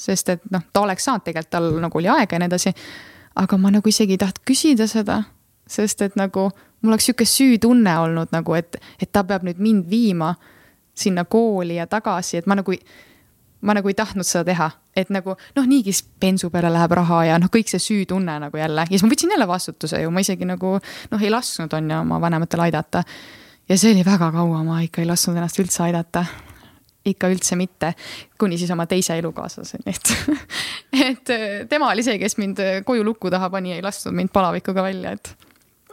[0.00, 2.72] sest et noh, ta oleks saanud tegelikult, tal nagu oli aega ja nii edasi.
[3.40, 5.22] aga ma nagu isegi ei tahtnud küsida seda,
[5.68, 6.48] sest et nagu
[6.80, 10.34] mul oleks sihuke süütunne olnud nagu, et, et ta peab nüüd mind viima
[10.96, 12.74] sinna kooli ja tagasi, et ma nagu
[13.60, 17.38] ma nagu ei tahtnud seda teha, et nagu noh, niigi bensu peale läheb raha ja
[17.40, 20.48] noh, kõik see süütunne nagu jälle ja siis ma võtsin jälle vastutuse ju, ma isegi
[20.48, 23.04] nagu noh, ei lasknud on ju oma vanematel aidata.
[23.68, 26.24] ja see oli väga kaua, ma ikka ei lasknud ennast üldse aidata
[27.06, 27.94] ikka üldse mitte,
[28.40, 30.10] kuni siis oma teise elukaaslaseni, et
[31.10, 34.32] et äh, tema oli see, kes mind äh, koju luku taha pani, ei lasknud mind
[34.34, 35.32] palavikuga välja, et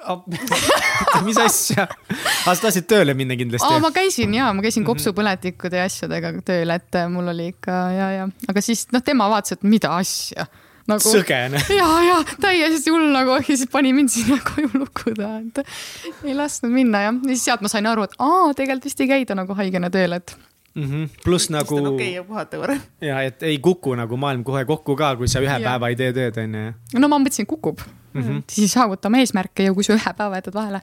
[1.28, 1.88] mis asja?
[1.88, 3.80] aga sa tahtsid tööle minna kindlasti?
[3.84, 8.14] ma käisin ja, ma käisin kopsupõletikude ja asjadega tööl, et äh, mul oli ikka ja,
[8.20, 10.47] ja, aga siis noh, tema vaatas, et mida asja
[10.88, 11.03] nagu....
[11.03, 11.62] sõgene.
[11.80, 16.38] ja, ja täiesti hull nagu ja siis pani mind sinna koju luku taha, et ei
[16.38, 19.38] lasknud minna jah, ja siis sealt ma sain aru, et aa, tegelikult vist ei käida
[19.38, 20.36] nagu haigena tööl, et
[20.78, 21.10] mm -hmm..
[21.24, 21.76] pluss nagu.
[21.78, 22.78] okei okay, ja puhata korra.
[23.02, 25.60] ja, et ei kuku nagu maailm kohe kokku ka, kui sa ühe ja.
[25.60, 27.00] päeva ei tee tööd, on ju.
[27.02, 27.82] no ma mõtlesin, kukub
[28.14, 28.22] mm.
[28.22, 28.44] -hmm.
[28.52, 30.82] siis saavutame eesmärke ju, kui sa ühe päeva jätad vahele.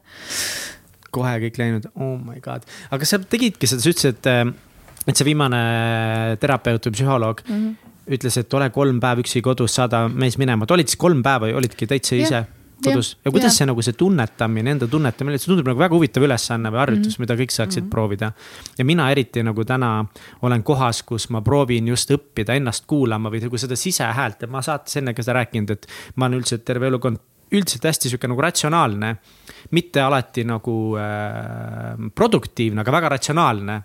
[1.10, 4.54] kohe kõik läinud, oh my god, aga sa tegidki seda, sa ütlesid, et,
[5.06, 5.62] et see viimane
[6.42, 7.94] terapeut või psühholoog mm -hmm.
[8.18, 11.46] ütles, et ole kolm päeva üksi kodus, saada mees minema, et olid siis kolm päeva
[11.46, 12.26] või olidki täitsa yeah.
[12.26, 12.63] ise?
[12.82, 13.58] Kodus ja, kuidas ja.
[13.58, 17.16] see nagu see tunnetamine, enda tunnetamine, see tundub nagu väga huvitav ülesanne või harjutus mm,
[17.16, 17.26] -hmm.
[17.26, 17.90] mida kõik saaksid mm -hmm.
[17.90, 18.32] proovida.
[18.78, 20.04] ja mina eriti nagu täna
[20.42, 24.62] olen kohas, kus ma proovin just õppida ennast kuulama või nagu seda sisehäält ja ma
[24.62, 27.18] saates enne ka seda rääkinud, et ma olen üldse terve elukond
[27.54, 29.16] üldiselt hästi sihuke nagu ratsionaalne.
[29.70, 33.82] mitte alati nagu äh, produktiivne, aga väga ratsionaalne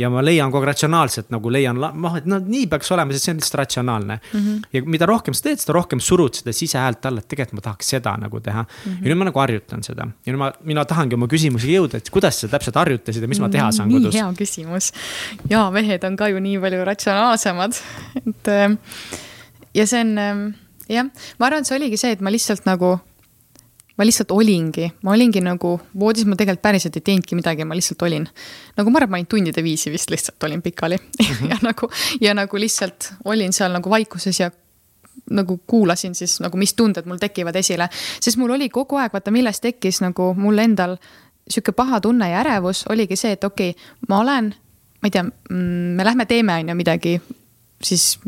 [0.00, 3.34] ja ma leian kogu ratsionaalselt nagu leian, noh, et no nii peaks olema, sest see
[3.34, 4.40] on lihtsalt ratsionaalne mm.
[4.40, 4.62] -hmm.
[4.76, 7.92] ja mida rohkem sa teed, seda rohkem surud seda sisehäält alla, et tegelikult ma tahaks
[7.94, 8.78] seda nagu teha mm.
[8.84, 9.02] -hmm.
[9.02, 12.10] ja nüüd ma nagu harjutan seda ja nüüd ma, mina tahangi oma küsimusega jõuda, et
[12.10, 14.14] kuidas sa täpselt harjutasid ja mis ma teha saan nii kodus.
[14.14, 14.92] hea küsimus.
[15.50, 17.76] ja mehed on ka ju nii palju ratsionaalsemad,
[18.24, 18.80] et ähm,
[19.74, 20.44] ja see on ähm,
[20.88, 22.96] jah, ma arvan, et see oligi see, et ma lihtsalt nagu
[24.00, 28.00] ma lihtsalt olingi, ma olingi nagu voodis, ma tegelikult päriselt ei teinudki midagi, ma lihtsalt
[28.06, 28.24] olin.
[28.78, 31.48] nagu ma arvan, ma olin tundide viisi vist lihtsalt olin pikali mm -hmm.
[31.52, 31.90] ja nagu,
[32.20, 34.50] ja nagu lihtsalt olin seal nagu vaikuses ja
[35.30, 37.88] nagu kuulasin siis nagu, mis tunded mul tekivad esile.
[38.20, 40.96] sest mul oli kogu aeg, vaata millest tekkis nagu mul endal
[41.48, 44.54] sihuke paha tunne ja ärevus oligi see, et okei okay,, ma olen,
[45.02, 47.20] ma ei tea, mm, me lähme teeme, on ju, midagi
[47.84, 48.18] siis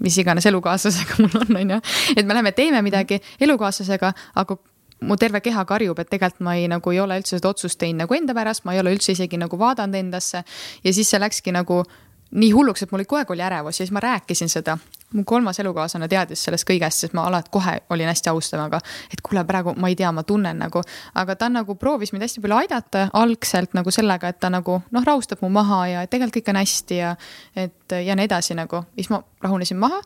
[0.00, 1.80] mis iganes elukaaslasega mul on, on ju.
[2.16, 4.56] et me läheme teeme midagi elukaaslasega, aga
[5.00, 8.04] mu terve keha karjub, et tegelikult ma ei, nagu ei ole üldse seda otsust teinud
[8.04, 10.44] nagu enda pärast, ma ei ole üldse isegi nagu vaadanud endasse.
[10.84, 11.82] ja siis see läkski nagu
[12.30, 14.78] nii hulluks, et mul kogu aeg oli ärevus ja siis ma rääkisin seda.
[15.12, 18.80] mu kolmas elukaaslane teadis sellest kõigest, sest ma alati kohe olin hästi aus temaga.
[19.12, 20.82] et kuule, praegu ma ei tea, ma tunnen nagu,
[21.14, 25.04] aga ta nagu proovis mind hästi palju aidata algselt nagu sellega, et ta nagu noh,
[25.04, 27.16] rahustab mu maha ja tegelikult kõik on hästi ja
[27.56, 28.84] et ja nii edasi nagu.
[28.94, 30.00] siis ma rahunesin maha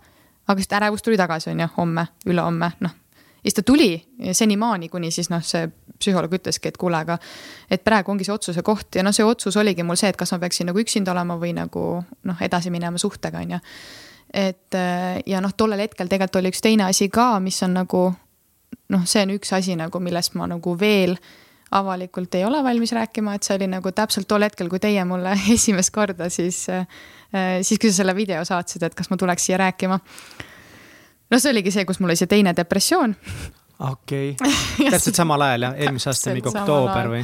[0.48, 2.90] aga siis ärevus tuli tagasi, on ju, homme, ülehomme, noh,
[3.44, 3.92] siis ta tuli
[4.32, 5.68] senimaani, kuni siis noh, see
[6.00, 7.18] psühholoog ütleski, et kuule, aga
[7.70, 10.32] et praegu ongi see otsuse koht ja noh, see otsus oligi mul see, et kas
[10.34, 13.62] ma peaksin nagu üksinda olema või nagu noh, edasi minema suhtega, on ju.
[14.34, 14.78] et
[15.26, 18.04] ja noh, tollel hetkel tegelikult oli üks teine asi ka, mis on nagu
[18.92, 21.16] noh, see on üks asi nagu, millest ma nagu veel
[21.74, 25.36] avalikult ei ole valmis rääkima, et see oli nagu täpselt tol hetkel, kui teie mulle
[25.56, 26.64] esimest korda siis,
[27.60, 30.00] siis kui sa selle video saatsid, et kas ma tuleks siia rääkima
[31.30, 33.16] no see oligi see, kus mul oli see teine depressioon.
[33.78, 37.22] okei okay., täpselt samal ajal jah, eelmise aasta mingi oktoober või?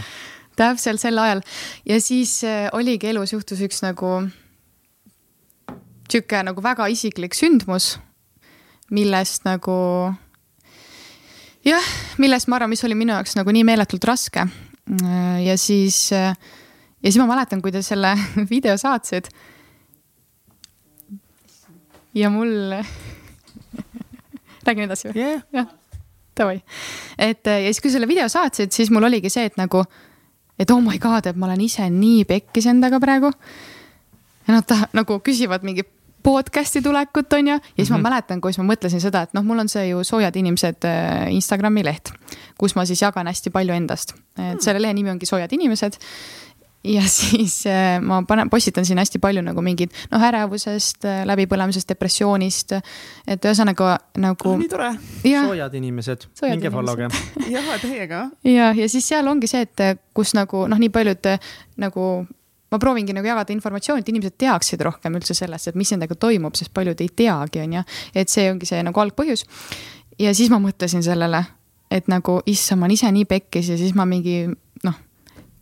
[0.60, 1.42] täpselt sel ajal
[1.88, 4.18] ja siis äh, oligi elus juhtus üks nagu
[6.10, 7.94] sihuke nagu väga isiklik sündmus,
[8.90, 9.76] millest nagu
[11.66, 14.46] jah, millest ma arvan, mis oli minu jaoks nagu nii meeletult raske.
[14.90, 16.34] Äh, ja siis, äh,
[16.98, 18.16] ja siis ma mäletan, kui te selle
[18.52, 19.30] video saatsid
[22.16, 22.74] ja mul
[24.66, 25.42] räägin edasi või yeah.?
[25.54, 25.68] jah,
[26.38, 26.60] davai.
[27.18, 29.84] et ja siis, kui selle video saatsid, siis mul oligi see, et nagu,
[30.58, 33.32] et oh my god, et ma olen ise nii pekkis endaga praegu.
[34.46, 35.86] ja nad taha, nagu küsivad mingi
[36.22, 37.98] podcast'i tulekut, on ju, ja siis mm -hmm.
[37.98, 38.14] ma mhm.
[38.14, 41.84] mäletan, kuidas ma mõtlesin seda, et noh, mul on see ju Soojad inimesed äh, Instagrami
[41.84, 42.12] leht,
[42.58, 44.14] kus ma siis jagan hästi palju endast.
[44.52, 45.92] et selle lehe nimi ongi Soojad inimesed
[46.84, 51.88] ja siis äh, ma panen, postitan siin hästi palju nagu mingid noh, ärevusest, äh, läbipõlemisest,
[51.88, 52.76] depressioonist.
[53.26, 54.56] et ühesõnaga nagu.
[54.60, 54.90] nii tore.
[55.22, 57.10] soojad inimesed, minge follow'ge.
[57.54, 58.26] jah, teiega.
[58.44, 61.32] ja, ja siis seal ongi see, et kus nagu noh, nii paljud
[61.80, 62.10] nagu
[62.70, 66.54] ma proovingi nagu jagada informatsiooni, et inimesed teaksid rohkem üldse sellest, et mis nendega toimub,
[66.58, 67.86] sest paljud ei teagi, on ju.
[68.14, 69.44] et see ongi see nagu algpõhjus.
[70.18, 71.42] ja siis ma mõtlesin sellele,
[71.90, 74.44] et nagu issand, ma olen ise nii pekkis ja siis ma mingi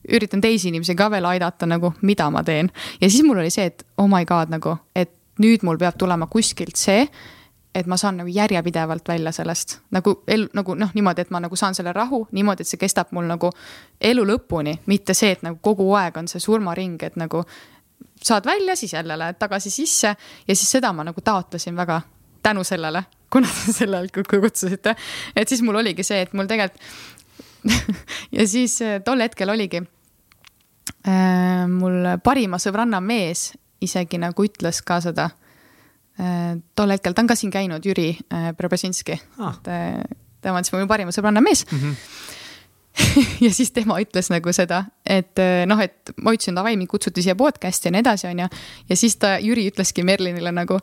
[0.09, 2.71] üritan teisi inimesi ka veel aidata nagu, mida ma teen.
[3.01, 6.27] ja siis mul oli see, et oh my god nagu, et nüüd mul peab tulema
[6.27, 7.07] kuskilt see
[7.75, 9.79] et ma saan nagu järjepidevalt välja sellest.
[9.95, 13.13] Nagu elu nagu noh, niimoodi, et ma nagu saan selle rahu niimoodi, et see kestab
[13.15, 13.51] mul nagu
[14.01, 17.45] elu lõpuni, mitte see, et nagu kogu aeg on see surmaring, et nagu
[18.25, 20.15] saad välja, siis jälle lähed tagasi sisse.
[20.49, 22.01] Ja siis seda ma nagu taotlesin väga
[22.43, 24.97] tänu sellele, kuna te sel ajal kutsusite,
[25.37, 26.83] et siis mul oligi see, et mul tegelikult
[28.39, 29.83] ja siis äh, tol hetkel oligi
[31.73, 35.31] mul parima sõbranna mees isegi nagu ütles ka seda
[36.19, 40.59] Äh, tol hetkel, ta on ka siin käinud, Jüri äh, Preobrazhinski ah., et äh, tema
[40.59, 41.79] on siis mu parima sõbranna mees mm.
[41.79, 43.37] -hmm.
[43.45, 45.39] ja siis tema ütles nagu seda, et
[45.71, 48.49] noh, et ma ütlesin, davai, mind kutsuti siia podcast'i ja nii edasi, onju.
[48.89, 50.81] ja siis ta, Jüri ütleski Merlinile nagu,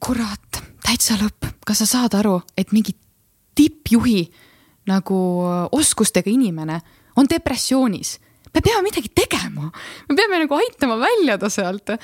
[0.00, 2.96] kurat, täitsa lõpp, kas sa saad aru, et mingi
[3.54, 4.30] tippjuhi
[4.88, 5.18] nagu
[5.72, 6.80] oskustega inimene
[7.16, 8.16] on depressioonis
[8.54, 9.70] me peame midagi tegema,
[10.08, 11.94] me peame nagu aitama välja ta sealt.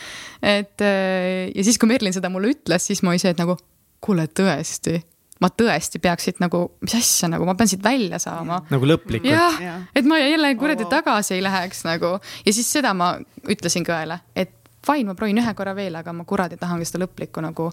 [0.43, 3.57] et äh, ja siis, kui Merlin seda mulle ütles, siis ma see, et nagu
[4.05, 4.99] kuule, tõesti,
[5.41, 8.63] ma tõesti peaks siit nagu, mis asja nagu, ma pean siit välja saama.
[8.71, 9.31] nagu lõplikult.
[9.31, 13.15] jah, et ma jälle kuradi tagasi ei läheks nagu ja siis seda ma
[13.49, 14.53] ütlesin ka õele, et
[14.85, 17.71] fine, ma proovin ühe korra veel, aga ma kuradi tahangi seda lõplikku nagu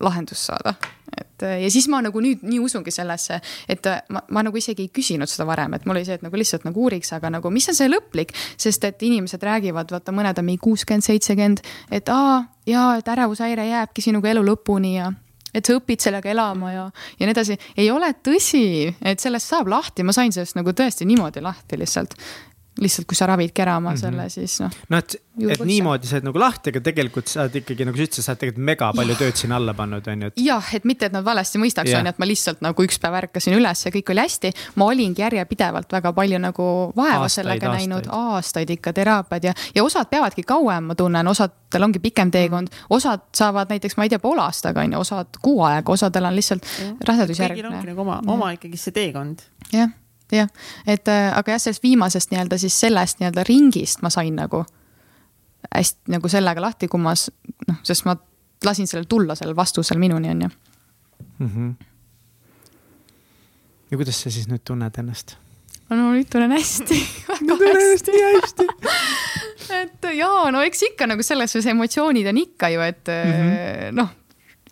[0.00, 0.74] lahendust saada.
[1.12, 4.92] et ja siis ma nagu nüüd nii usungi sellesse, et ma, ma nagu isegi ei
[4.94, 7.68] küsinud seda varem, et mul oli see, et nagu lihtsalt nagu uuriks, aga nagu mis
[7.68, 11.60] on see lõplik, sest et inimesed räägivad, vaata, mõned on mingi kuuskümmend, seitsekümmend,
[11.92, 15.10] et aa, jaa, et ärevushäire jääbki sinuga elu lõpuni ja
[15.52, 16.86] et sa õpid sellega elama ja,
[17.18, 17.58] ja nii edasi.
[17.76, 22.16] ei ole tõsi, et sellest saab lahti, ma sain sellest nagu tõesti niimoodi lahti lihtsalt
[22.80, 24.00] lihtsalt, kui sa ravidki ära oma mm -hmm.
[24.00, 24.70] selle, siis noh.
[24.88, 25.16] no et,
[25.50, 28.32] et niimoodi sa oled nagu lahti, aga tegelikult sa oled ikkagi nagu sa ütlesid, sa
[28.32, 30.40] oled tegelikult mega palju tööd sinna alla pannud, on ju et....
[30.40, 33.18] jah, et mitte, et nad valesti mõistaks, on ju, et ma lihtsalt nagu üks päev
[33.20, 34.52] ärkasin üles ja kõik oli hästi.
[34.74, 37.88] ma olingi järjepidevalt väga palju nagu vaeva aastaid, sellega aastaid.
[37.90, 42.68] näinud, aastaid ikka teraapiad ja, ja osad peavadki kauem, ma tunnen, osadel ongi pikem teekond,
[42.90, 46.36] osad saavad näiteks, ma ei tea, poole aastaga on ju, osad kuu aega, osadel on
[46.36, 46.64] lihtsalt
[47.04, 47.60] rasedusjärgne.
[47.60, 49.44] kõigil ongi nagu oma, oma ikkagi see teekond.
[49.72, 49.92] jah
[50.36, 50.48] jah,
[50.86, 54.64] et äh, aga jah, sellest viimasest nii-öelda siis sellest nii-öelda ringist ma sain nagu
[55.74, 57.14] hästi nagu sellega lahti, kui ma
[57.68, 58.16] noh, sest ma
[58.64, 60.48] lasin sellel tulla, sellel vastusel minuni on ju
[61.38, 61.48] mm.
[61.48, 61.74] -hmm.
[63.90, 65.36] ja kuidas sa siis nüüd tunned ennast?
[65.90, 68.66] no nüüd tunnen hästi väga hästi, hästi.
[69.82, 73.92] et jaa, no eks ikka nagu selles suhtes emotsioonid on ikka ju, et mm -hmm.
[73.92, 74.08] noh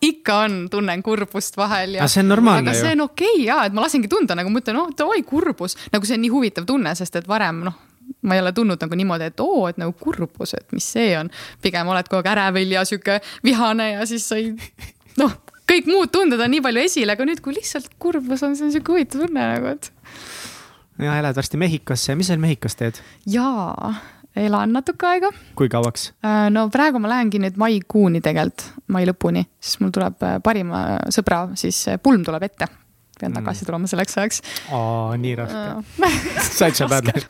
[0.03, 2.09] ikka on, tunnen kurbust vahel ja.
[2.09, 2.73] see on normaalne ju.
[2.73, 5.77] aga see on okei okay, ja, et ma lasengi tunda nagu mõtlen, oh davai, kurbus,
[5.93, 7.87] nagu see on nii huvitav tunne, sest et varem noh
[8.27, 11.31] ma ei ole tundnud nagu niimoodi, et oo, et nagu kurbus, et mis see on.
[11.63, 14.51] pigem oled kogu aeg ärevil ja sihuke vihane ja siis sa ei,
[15.21, 15.37] noh,
[15.71, 18.75] kõik muud tunded on nii palju esile, aga nüüd, kui lihtsalt kurbus on, see on
[18.75, 19.93] sihuke huvitav tunne nagu, et.
[21.07, 22.99] ja elad varsti Mehhikosse, mis sa Mehhikos teed?
[23.31, 23.95] jaa
[24.37, 25.31] elan natuke aega.
[25.59, 26.11] kui kauaks?
[26.25, 30.85] Äh, no praegu ma lähengi nüüd maikuuni tegelikult, mai lõpuni, siis mul tuleb äh, parima
[31.13, 32.69] sõbra, siis äh, pulm tuleb ette.
[33.21, 33.41] pean mm.
[33.41, 34.43] tagasi tulema selleks ajaks.
[34.73, 35.65] aa, nii raske.
[36.59, 37.11] said sa pead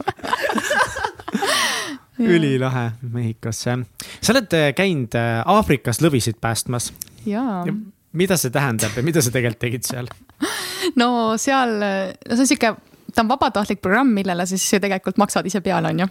[2.20, 3.78] ülilahe Mehhikosse.
[4.20, 5.16] sa oled käinud
[5.46, 6.92] Aafrikas lõvisid päästmas.
[7.26, 7.74] jaa ja
[8.12, 10.08] mida see tähendab ja mida sa tegelikult tegid seal?
[11.00, 12.74] no seal, no see on sihuke
[13.14, 16.08] ta on vabatahtlik programm, millele siis tegelikult maksad ise peale, on ju.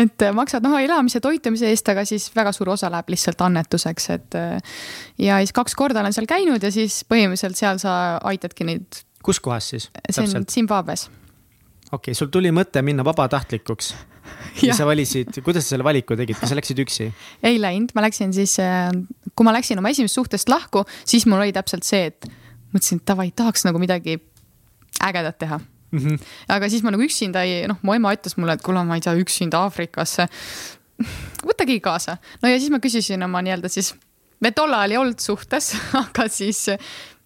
[0.00, 4.38] et maksad noh elamise, toitumise eest, aga siis väga suur osa läheb lihtsalt annetuseks, et.
[5.18, 7.94] ja siis kaks korda olen seal käinud ja siis põhimõtteliselt seal sa
[8.32, 9.02] aitadki neid.
[9.24, 9.90] kus kohas siis?
[10.10, 11.08] see on Zimbabwe's.
[11.90, 13.94] okei okay,, sul tuli mõte minna vabatahtlikuks
[14.68, 17.10] ja sa valisid, kuidas sa selle valiku tegid, kas sa läksid üksi?
[17.42, 18.56] ei läinud, ma läksin siis,
[19.34, 22.30] kui ma läksin oma esimesest suhtest lahku, siis mul oli täpselt see, et
[22.70, 24.20] mõtlesin, et davai, tahaks nagu midagi
[25.00, 25.98] ägedat teha mm.
[25.98, 26.18] -hmm.
[26.48, 29.04] aga siis ma nagu üksinda ei, noh, mu ema ütles mulle, et kuule, ma ei
[29.04, 30.28] saa üksinda Aafrikasse.
[31.44, 32.18] võtagi kaasa.
[32.42, 33.94] no ja siis ma küsisin oma nii-öelda siis
[34.40, 36.68] me tol ajal ei olnud suhtes, aga siis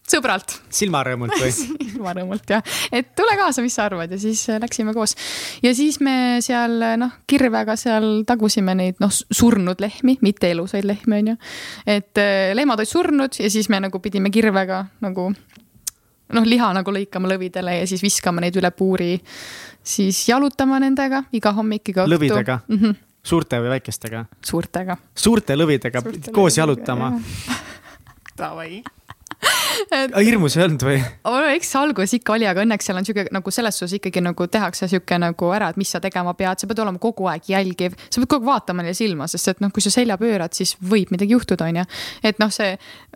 [0.05, 1.53] sõbralt silmarõõmult või?
[1.89, 2.63] ilmarõõmult jah,
[2.93, 5.17] et tule kaasa, mis sa arvad ja siis äh, läksime koos.
[5.65, 10.85] ja siis me seal äh, noh, kirvega seal tagusime neid noh, surnud lehmi, mitte elusaid
[10.85, 11.37] lehmi onju.
[11.87, 12.25] et
[12.55, 15.31] lehmad olid surnud ja siis me nagu pidime kirvega nagu
[16.35, 19.19] noh, liha nagu lõikama lõvidele ja siis viskama neid üle puuri.
[19.85, 22.15] siis jalutama nendega iga hommik, iga õhtu.
[22.17, 22.79] lõvidega mm?
[22.81, 24.25] -hmm, suurte või väikestega?
[24.43, 24.97] suurtega.
[25.15, 27.13] suurte lõvidega Suurte koos lõvidega, jalutama.
[28.39, 28.83] Davai.
[30.19, 30.97] Hirmus ei olnud või?
[31.55, 34.47] eks see algus ikka oli, aga õnneks seal on sihuke nagu selles suhtes ikkagi nagu
[34.51, 37.97] tehakse sihuke nagu ära, et mis sa tegema pead, sa pead olema kogu aeg jälgiv,
[38.09, 40.75] sa pead kogu aeg vaatama neile silma, sest et noh, kui sa selja pöörad, siis
[40.81, 41.87] võib midagi juhtuda, onju.
[42.25, 42.75] et noh, see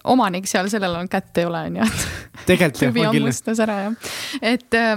[0.08, 3.24] omanik seal, sellel on kätt ei ole, onju, et tegelikult jah, ma küll.
[3.24, 4.14] hammustas ära jah.
[4.54, 4.94] et äh,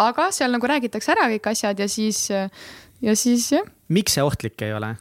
[0.00, 4.66] aga seal nagu räägitakse ära kõik asjad ja siis, ja siis jah, miks see ohtlik
[4.66, 4.94] ei ole?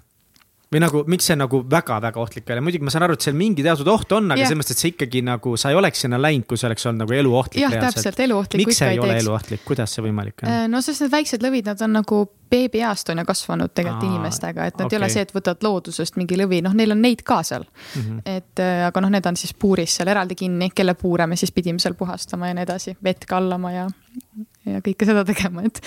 [0.70, 3.38] Või nagu, miks see nagu väga-väga ohtlik ei ole, muidugi ma saan aru, et seal
[3.38, 6.20] mingi teatud oht on, aga selles mõttes, et see ikkagi nagu, sa ei oleks sinna
[6.22, 9.64] läinud, kui see oleks olnud nagu eluohtlik jah, täpselt, eluohtlikku miks see ei ole eluohtlik,
[9.66, 10.54] kuidas see võimalik on?
[10.70, 12.22] no sest need väiksed lõvid, nad on nagu
[12.54, 14.98] beebiajast on ju kasvanud tegelikult Aa, inimestega, et nad okei.
[14.98, 18.06] ei ole see, et võtad loodusest mingi lõvi, noh, neil on neid ka seal mm.
[18.06, 18.22] -hmm.
[18.38, 21.54] et äh, aga noh, need on siis puuris seal eraldi kinni, kelle puure me siis
[21.56, 23.88] pidime seal puhastama ja nii edasi, vett kallama ja,
[24.70, 25.82] ja kõike seda tegema, et,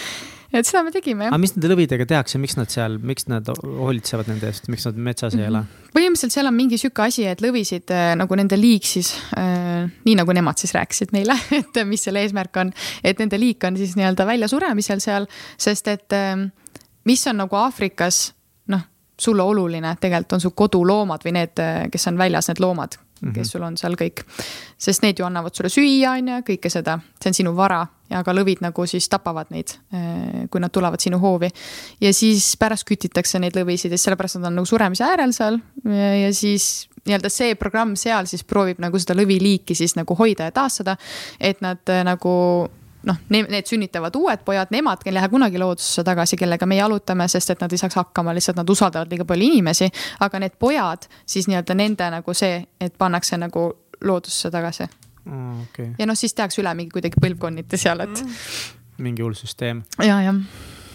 [0.52, 1.40] et seda me tegime jah aga.
[1.42, 5.36] mis nende lõvidega tehakse, miks nad seal, miks nad hoolitsevad nende eest, miks nad metsas
[5.38, 5.64] ei ela?
[5.92, 10.18] põhimõtteliselt seal on mingi sihuke asi, et lõvisid äh, nagu nende liik siis äh,, nii
[10.18, 12.72] nagu nemad siis rääkisid meile, et mis selle eesmärk on,
[13.04, 15.28] et nende liik on siis nii-öelda väljasuremisel seal,
[15.60, 16.46] sest et äh,
[17.08, 18.30] mis on nagu Aafrikas
[19.22, 22.98] sulle oluline tegelikult on su koduloomad või need, kes on väljas, need loomad,
[23.34, 24.24] kes sul on seal kõik.
[24.78, 28.22] sest need ju annavad sulle süüa, on ju, kõike seda, see on sinu vara ja
[28.26, 29.74] ka lõvid nagu siis tapavad neid,
[30.50, 31.50] kui nad tulevad sinu hoovi.
[32.00, 36.14] ja siis pärast kütitakse neid lõvisid ja sellepärast nad on nagu suremise äärel seal ja,
[36.26, 40.54] ja siis nii-öelda see programm seal siis proovib nagu seda lõviliiki siis nagu hoida ja
[40.54, 40.96] taastada,
[41.40, 42.32] et nad äh, nagu
[43.08, 47.54] noh, need sünnitavad uued pojad, nemad ei lähe kunagi loodusse tagasi, kellega me jalutame, sest
[47.54, 49.90] et nad ei saaks hakkama, lihtsalt nad usaldavad liiga palju inimesi.
[50.20, 53.70] aga need pojad siis nii-öelda nende nagu see, et pannakse nagu
[54.02, 54.86] loodusse tagasi
[55.62, 58.22] okei, ja noh, siis tehakse üle mingi kuidagi põlvkonniti seal, et
[59.02, 59.82] mingi hull süsteem.
[60.02, 60.38] ja, jah.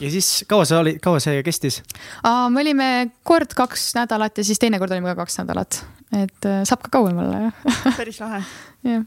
[0.02, 1.82] ja siis kaua sa olid, kaua see kestis?
[2.24, 2.90] me olime
[3.28, 7.22] kord kaks nädalat ja siis teinekord olime ka kaks nädalat, et äh, saab ka kauem
[7.24, 8.44] olla jah, päris lahe.
[8.94, 9.06] jah.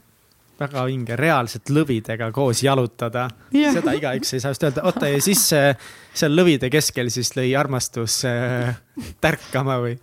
[0.61, 3.73] Väga vinge, reaalselt lõvidega koos jalutada Jah.
[3.75, 5.73] seda igaüks ei saa just öelda, oota ja siis äh,
[6.13, 8.75] seal lõvide keskel siis lõi armastus äh,
[9.23, 9.97] tärkama või?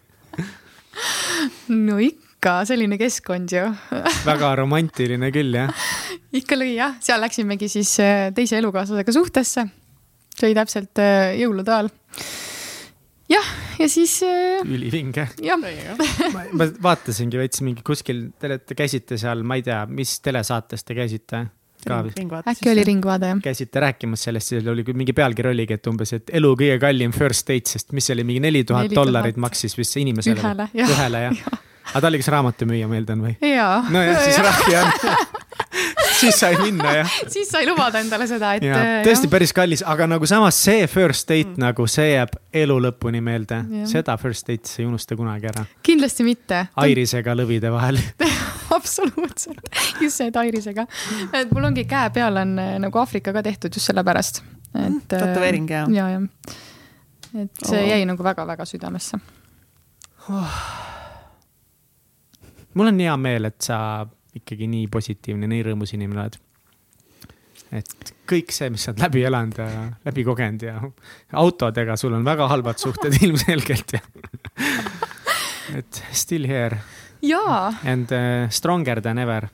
[1.87, 3.65] no ikka selline keskkond ju
[4.27, 5.89] väga romantiline küll jah.
[6.35, 9.69] ikka lõi jah, seal läksimegi siis äh, teise elukaaslasega suhtesse.
[10.35, 11.93] see oli täpselt äh, jõulude ajal.
[13.29, 15.29] jah, ja siis äh, ülivinge.
[16.35, 20.85] ma, ma vaatasingi veits mingi kuskil, te olete, käisite seal, ma ei tea, mis telesaates
[20.87, 21.45] te käisite
[22.05, 22.19] vist?
[22.49, 23.41] äkki oli ringvaade jah?
[23.43, 27.49] käisite rääkimas sellest, seal oli mingi pealkiri oligi, et umbes, et elu kõige kallim first
[27.49, 30.41] date, sest mis see oli, mingi neli tuhat 4000 dollarit maksis vist see inimesele.
[30.43, 31.43] Ühele, jah.
[31.43, 31.65] jah.
[31.93, 33.37] aga ta oli kas raamatumüüja, ma eeldan või?
[33.45, 33.83] jaa.
[33.93, 34.89] nojah, siis rahi on.
[36.23, 37.17] siis sai minna jah.
[37.29, 38.67] siis sai lubada endale seda, et.
[38.67, 41.61] ja tõesti päris kallis, aga nagu samas see first date mm.
[41.63, 43.87] nagu see jääb elu lõpuni meelde Jah..
[43.91, 45.65] seda first date'i sa ei unusta kunagi ära.
[45.87, 46.65] kindlasti mitte.
[46.79, 48.01] Airisega lõvide vahel.
[48.79, 49.71] absoluutselt,
[50.01, 50.87] just see Tairisega.
[51.33, 54.43] et mul ongi käe peal on äh, nagu Aafrika ka tehtud just sellepärast,
[54.75, 55.01] et.
[55.09, 55.89] tätoveering, jah?
[55.95, 56.29] ja, jah.
[57.45, 57.89] et see Oo.
[57.95, 59.21] jäi nagu väga-väga südamesse.
[62.75, 63.79] mul on hea meel, et sa
[64.41, 66.39] ikkagi nii positiivne, nii rõõmus inimene oled.
[67.79, 69.69] et kõik see, mis sa oled läbi elanud ja
[70.07, 70.79] läbi kogenud ja
[71.43, 74.01] autodega sul on väga halvad suhted ilmselgelt ja.
[75.77, 76.79] et still here
[77.23, 79.49] jaa, and uh, stronger than ever.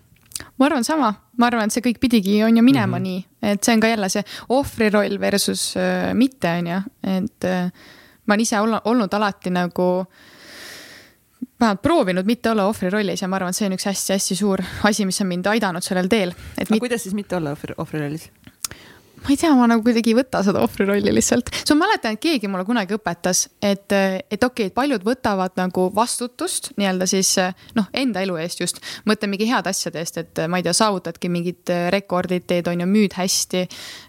[0.59, 3.07] ma arvan sama, ma arvan, et see kõik pidigi, on ju minema mm -hmm.
[3.07, 7.71] nii, et see on ka jälle see ohvriroll versus äh, mitte, on ju, et äh,
[8.27, 10.07] ma olen ise olnud alati nagu
[11.65, 15.09] vähemalt proovinud mitte olla ohvrirollis ja ma arvan, et see on üks hästi-hästi suur asi,
[15.09, 18.31] mis on mind aidanud sellel teel, aga mit, kuidas siis mitte olla ohvri, ohvrirollis?
[19.25, 21.49] ma ei tea, ma nagu kuidagi ei võta seda ohvrirolli lihtsalt.
[21.65, 25.57] so ma mäletan, et keegi mulle kunagi õpetas, et, et okei okay,, et paljud võtavad
[25.57, 27.33] nagu vastutust nii-öelda siis
[27.79, 28.83] noh, enda elu eest just.
[29.09, 32.91] mõtle mingi heade asjade eest, et ma ei tea, saavutadki mingid rekordid, teed on ju,
[32.91, 33.65] müüd hästi.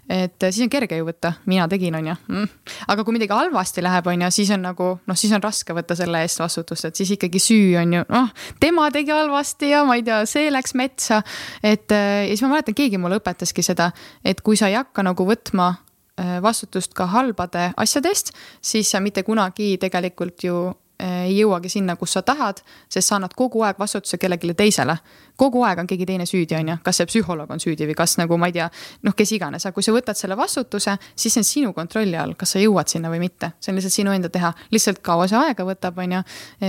[0.08, 2.50] Et siis on kerge ju võtta, mina tegin, on ju mm..
[2.92, 5.96] aga kui midagi halvasti läheb, on ju, siis on nagu noh, siis on raske võtta
[5.98, 8.30] selle eest vastutust, et siis ikkagi süü on ju noh,
[8.62, 11.22] tema tegi halvasti ja ma ei tea, see läks metsa.
[11.62, 13.90] et ja siis ma mäletan, keegi mulle õpetaski seda,
[14.24, 19.02] et kui sa ei hakka nagu võtma äh, vastutust ka halbade asjade eest, siis sa
[19.02, 20.66] mitte kunagi tegelikult ju
[21.00, 24.96] ei jõuagi sinna, kus sa tahad, sest sa annad kogu aeg vastutuse kellelegi teisele.
[25.36, 28.16] kogu aeg on keegi teine süüdi, on ju, kas see psühholoog on süüdi või kas
[28.16, 28.70] nagu ma ei tea,
[29.04, 32.32] noh, kes iganes, aga kui sa võtad selle vastutuse, siis see on sinu kontrolli all,
[32.34, 35.36] kas sa jõuad sinna või mitte, see on lihtsalt sinu enda teha, lihtsalt kaua see
[35.36, 36.22] aega võtab, on ju.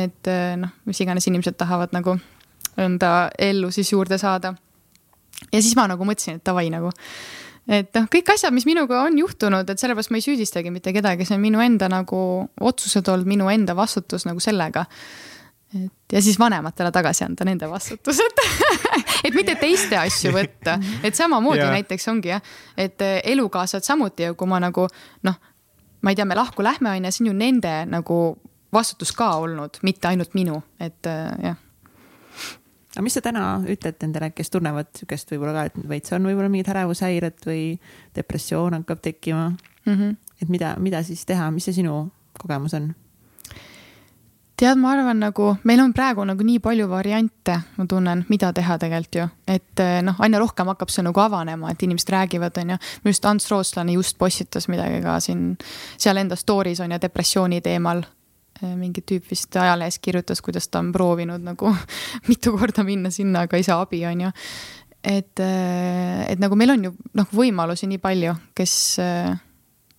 [0.04, 2.18] et noh, mis iganes inimesed tahavad nagu
[2.78, 4.54] enda ellu siis juurde saada.
[5.54, 6.92] ja siis ma nagu mõtlesin, et davai nagu
[7.68, 11.28] et noh, kõik asjad, mis minuga on juhtunud, et sellepärast ma ei süüdistagi mitte kedagi,
[11.28, 12.20] see on minu enda nagu
[12.70, 14.86] otsused olnud, minu enda vastutus nagu sellega.
[15.76, 18.40] et ja siis vanematele tagasi anda nende vastutused
[19.26, 21.76] et mitte teiste asju võtta, et samamoodi yeah.
[21.76, 22.42] näiteks ongi jah,
[22.78, 24.88] et eh, elukaaslased samuti ju, kui ma nagu
[25.28, 25.40] noh,
[26.02, 28.22] ma ei tea, me lahku lähme, on ju, see on ju nende nagu
[28.74, 31.64] vastutus ka olnud, mitte ainult minu, et eh, jah
[32.98, 36.50] aga mis sa täna ütled nendele, kes tunnevad sihukest võib-olla ka, et veits on võib-olla
[36.50, 37.64] mingid ärevushäired või
[38.18, 39.94] depressioon hakkab tekkima mm?
[39.94, 40.16] -hmm.
[40.42, 42.08] et mida, mida siis teha, mis see sinu
[42.42, 42.96] kogemus on?
[44.58, 48.80] tead, ma arvan, nagu meil on praegu nagu nii palju variante, ma tunnen, mida teha
[48.82, 52.74] tegelikult ju, et eh, noh, aina rohkem hakkab see nagu avanema, et inimesed räägivad, on
[52.74, 52.78] ju.
[53.04, 55.52] minu arust Ants Rootslane just postitas midagi ka siin
[55.98, 58.02] seal enda story's on ju depressiooni teemal
[58.62, 61.74] mingi tüüp vist ajalehes kirjutas, kuidas ta on proovinud nagu
[62.30, 64.32] mitu korda minna sinna, aga ei saa abi, on ju.
[65.04, 68.74] et, äh, et nagu meil on ju noh, võimalusi nii palju, kes,
[69.04, 69.36] äh,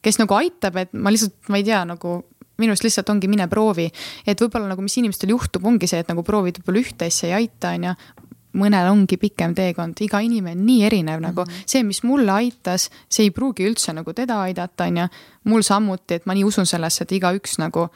[0.03, 2.21] kes nagu aitab, et ma lihtsalt, ma ei tea, nagu
[2.59, 3.87] minu arust lihtsalt ongi mine proovi.
[4.27, 7.45] et võib-olla nagu, mis inimestel juhtub, ongi see, et nagu proovid võib-olla ühte asja ei
[7.45, 7.95] aita, on ju
[8.59, 11.65] mõnel ongi pikem teekond, iga inimene on nii erinev nagu mm -hmm.
[11.67, 15.09] see, mis mulle aitas, see ei pruugi üldse nagu teda aidata, on ju.
[15.45, 17.89] mul samuti, et ma nii usun sellesse, et igaüks nagu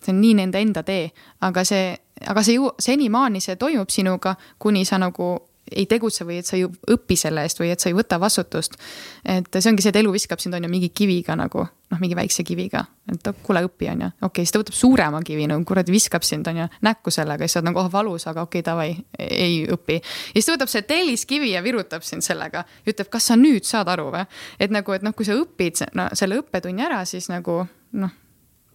[0.00, 1.10] see on nii nende enda tee,
[1.46, 1.94] aga see,
[2.26, 5.36] aga see ju senimaani see toimub sinuga, kuni sa nagu
[5.70, 8.76] ei tegutse või et sa ei õpi selle eest või et sa ei võta vastutust.
[9.24, 12.16] et see ongi see, et elu viskab sind on ju mingi kiviga nagu noh, mingi
[12.18, 15.48] väikse kiviga, et oh, kuule õpi on ju, okei okay,, siis ta võtab suurema kivi
[15.50, 18.44] nagu kuradi viskab sind on ju näkku sellega, siis sa oled nagu oh valus, aga
[18.46, 19.98] okei okay,, davai, ei õpi.
[20.00, 23.90] ja siis ta võtab see telliskivi ja virutab sind sellega, ütleb, kas sa nüüd saad
[23.90, 24.24] aru või,
[24.58, 27.62] et nagu, et noh, kui sa õpid no, selle õppetunni ära, siis nagu
[27.98, 28.18] noh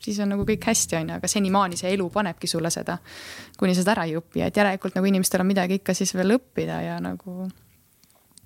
[0.05, 2.97] siis on nagu kõik hästi, on ju, aga senimaani see elu panebki sulle seda,
[3.59, 6.37] kuni sa seda ära ei õpi, et järelikult nagu inimestel on midagi ikka siis veel
[6.37, 7.47] õppida ja nagu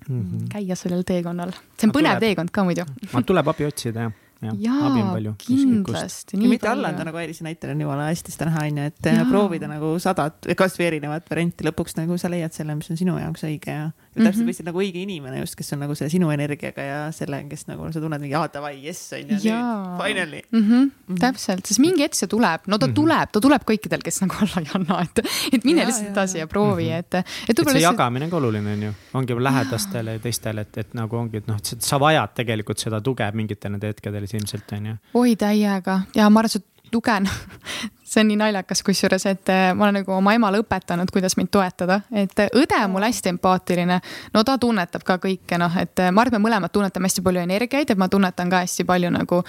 [0.08, 0.48] mm -hmm.
[0.52, 1.52] käia sellel teekonnal.
[1.52, 2.88] see on põnev tuleb, teekond ka muidu.
[3.32, 6.36] tuleb abi otsida, jah jaa, kindlasti.
[6.40, 9.24] ja mitte alla anda, nagu Airisi näitel on jumala hästi seda näha, onju, et jaa.
[9.28, 13.44] proovida nagu sadat, kasvõi erinevat varianti, lõpuks nagu sa leiad selle, mis on sinu jaoks
[13.48, 14.26] õige ja mm -hmm.
[14.26, 17.66] täpselt võtsid nagu õige inimene just, kes on nagu selle sinu energiaga ja selle, kes
[17.68, 20.60] nagu sa tunned mingi, aa davai, jess on ju, nüüd finally mm.
[20.60, 20.84] -hmm.
[20.84, 21.20] Mm -hmm.
[21.20, 22.94] täpselt, sest mingi hetk see tuleb, no ta mm -hmm.
[22.94, 25.22] tuleb, ta tuleb kõikidel, kes nagu alla ei anna, et,
[25.52, 26.98] et mine lihtsalt edasi ja proovi mm, -hmm.
[26.98, 27.50] et, et.
[27.50, 27.82] et see lihtsalt...
[27.82, 31.46] jagamine on ka oluline, on ju, ongi lähedastele ja teistele, et, et nagu ongi, et
[31.46, 36.30] noh, sa vajad tegelikult seda tuge mingitel nende hetkedel ilmselt on ju oi täiega ja
[36.30, 37.28] ma arvan, et see tugen
[38.10, 41.52] see on nii naljakas kusjuures, et eh, ma olen nagu oma emale õpetanud, kuidas mind
[41.54, 44.00] toetada, et eh, õde on mul hästi empaatiline.
[44.34, 47.22] no ta tunnetab ka kõike, noh, et eh, ma arvan, et me mõlemad tunnetame hästi
[47.26, 49.44] palju energiaid, et ma tunnetan ka hästi palju nagu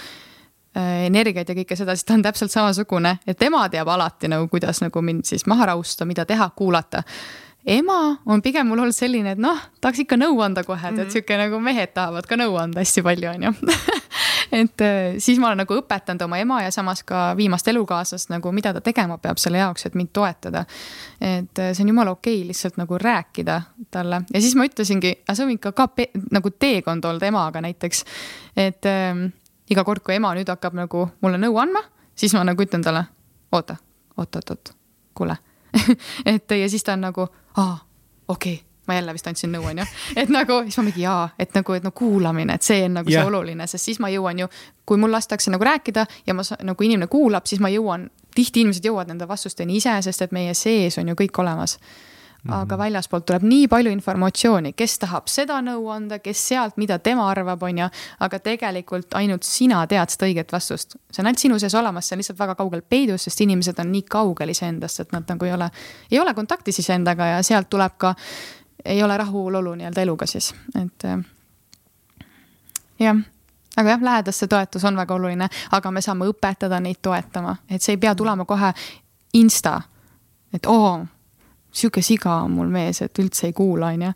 [0.72, 4.80] energiaid ja kõike seda, siis ta on täpselt samasugune, et tema teab alati nagu, kuidas
[4.80, 7.02] nagu mind siis maha rahustada, mida teha, kuulata.
[7.68, 11.04] Ema on pigem mul olnud selline, et noh, tahaks ikka nõu anda kohe, et mm
[11.04, 11.12] -hmm.
[11.12, 13.52] sihuke nagu mehed tahavad ka nõu anda hästi palju, on ju
[14.52, 18.52] et äh, siis ma olen nagu õpetanud oma ema ja samas ka viimast elukaaslast nagu,
[18.52, 20.66] mida ta tegema peab selle jaoks, et mind toetada.
[21.22, 23.62] et äh, see on jumala okei okay, lihtsalt nagu rääkida
[23.92, 25.88] talle ja siis ma ütlesingi, aga see on ikka ka
[26.32, 28.04] nagu teekond olnud emaga näiteks.
[28.56, 29.30] et äh,
[29.70, 31.84] iga kord, kui ema nüüd hakkab nagu mulle nõu andma,
[32.16, 33.06] siis ma nagu ütlen talle,
[33.52, 33.78] oota,
[34.18, 34.76] oot, oot, oot,
[35.14, 35.38] kuule
[36.34, 37.78] et ja siis ta on nagu, aa,
[38.28, 39.88] okei okay ma jälle vist andsin nõu, onju.
[40.20, 43.12] et nagu, siis ma mingi jaa, et nagu, et no kuulamine, et see on nagu
[43.12, 43.24] yeah.
[43.24, 44.52] see oluline, sest siis ma jõuan ju,
[44.86, 48.86] kui mul lastakse nagu rääkida ja ma nagu inimene kuulab, siis ma jõuan, tihti inimesed
[48.88, 51.80] jõuavad nende vastusteni ise, sest et meie sees on ju kõik olemas
[52.44, 52.54] -hmm.
[52.62, 57.28] aga väljaspoolt tuleb nii palju informatsiooni, kes tahab seda nõu anda, kes sealt, mida tema
[57.30, 57.90] arvab, on ju.
[58.20, 60.96] aga tegelikult ainult sina tead seda õiget vastust.
[61.12, 63.92] see on ainult sinu sees olemas, see on lihtsalt väga kaugel peidus, sest inimesed on
[63.92, 65.70] nii kaugel iseendast, et nad nagu ei ole,
[66.12, 68.16] ei ole kontaktis iseendaga ja sealt tuleb ka
[68.86, 71.20] ei ole rahulolu nii-öelda eluga siis, et äh,
[73.00, 73.18] jah
[73.78, 77.96] aga jah, lähedaste toetus on väga oluline, aga me saame õpetada neid toetama, et see
[77.96, 78.74] ei pea tulema kohe
[79.34, 79.82] insta.
[80.54, 81.06] et oo,
[81.72, 84.12] sihuke siga on mul mees, et üldse ei kuula, on ju.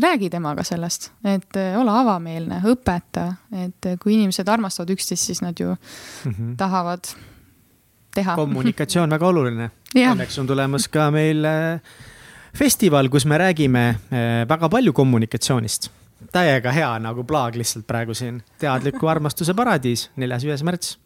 [0.00, 5.42] räägi temaga sellest, et äh, ole avameelne, õpeta, et äh, kui inimesed armastavad üksteist, siis
[5.42, 6.56] nad ju mm -hmm.
[6.56, 7.04] tahavad
[8.14, 8.34] teha.
[8.36, 9.70] kommunikatsioon väga oluline.
[9.94, 11.80] Õnneks on tulemas ka meil äh,
[12.56, 15.90] festival, kus me räägime eh, väga palju kommunikatsioonist.
[16.32, 20.98] täiega hea nagu plaag lihtsalt praegu siin, teadliku armastuse paradiis, neljas-viies märts.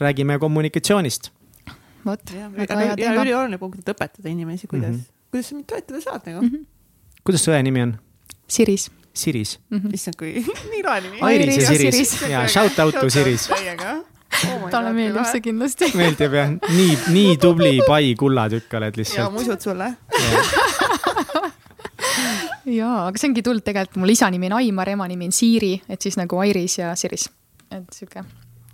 [0.00, 1.30] räägime kommunikatsioonist.
[2.06, 3.22] vot, ja väga hea ja teema.
[3.22, 4.96] ülioluline punkt, et õpetada inimesi, kuidas mm.
[4.96, 5.30] -hmm.
[5.30, 6.66] kuidas sa mind toetada saad nagu mm.
[7.24, 7.98] kuidas su õe nimi on?
[8.48, 8.90] Siris.
[9.14, 9.58] Siris.
[9.70, 9.94] -hmm.
[9.94, 11.20] issand, kui nii lahe nimi.
[11.20, 13.50] Airis ja ja Siris ja shout out to Siris.
[13.50, 14.06] Oh
[14.70, 15.90] talle meeldib see kindlasti.
[15.96, 19.32] meeldib jah, nii, nii tubli pai kullatükk oled ja lihtsalt.
[19.36, 19.92] musud sulle.
[22.78, 25.74] jaa, aga see ongi tulnud tegelikult, mul isa nimi on Aimar, ema nimi on Siiri,
[25.88, 27.28] et siis nagu Airis ja Siris.
[27.70, 28.24] et sihuke,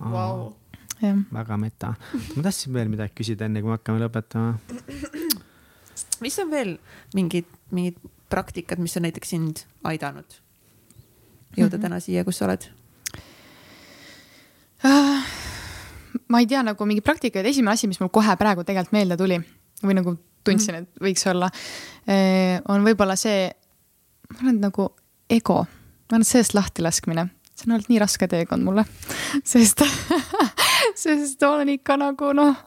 [0.01, 0.53] Vau.
[1.01, 1.19] jah.
[1.33, 1.95] väga meta.
[2.37, 4.59] ma tahtsin veel midagi küsida, enne kui me hakkame lõpetama.
[6.25, 6.77] mis on veel
[7.15, 7.99] mingid, mingid
[8.33, 10.41] praktikad, mis on näiteks sind aidanud
[11.57, 11.79] jõuda mm.
[11.79, 11.83] -hmm.
[11.83, 12.69] täna siia, kus sa oled?
[16.29, 19.39] ma ei tea, nagu mingi praktikaid, esimene asi, mis mul kohe praegu tegelikult meelde tuli
[19.83, 21.51] või nagu tundsin, et võiks olla,
[22.73, 23.47] on võib-olla see,
[24.33, 24.89] ma arvan, et nagu
[25.31, 28.85] ego, ma arvan, et sellest lahtilaskmine, see on olnud nii raske teekond mulle,
[29.55, 29.85] sest,
[31.05, 32.61] sest olen ikka nagu noh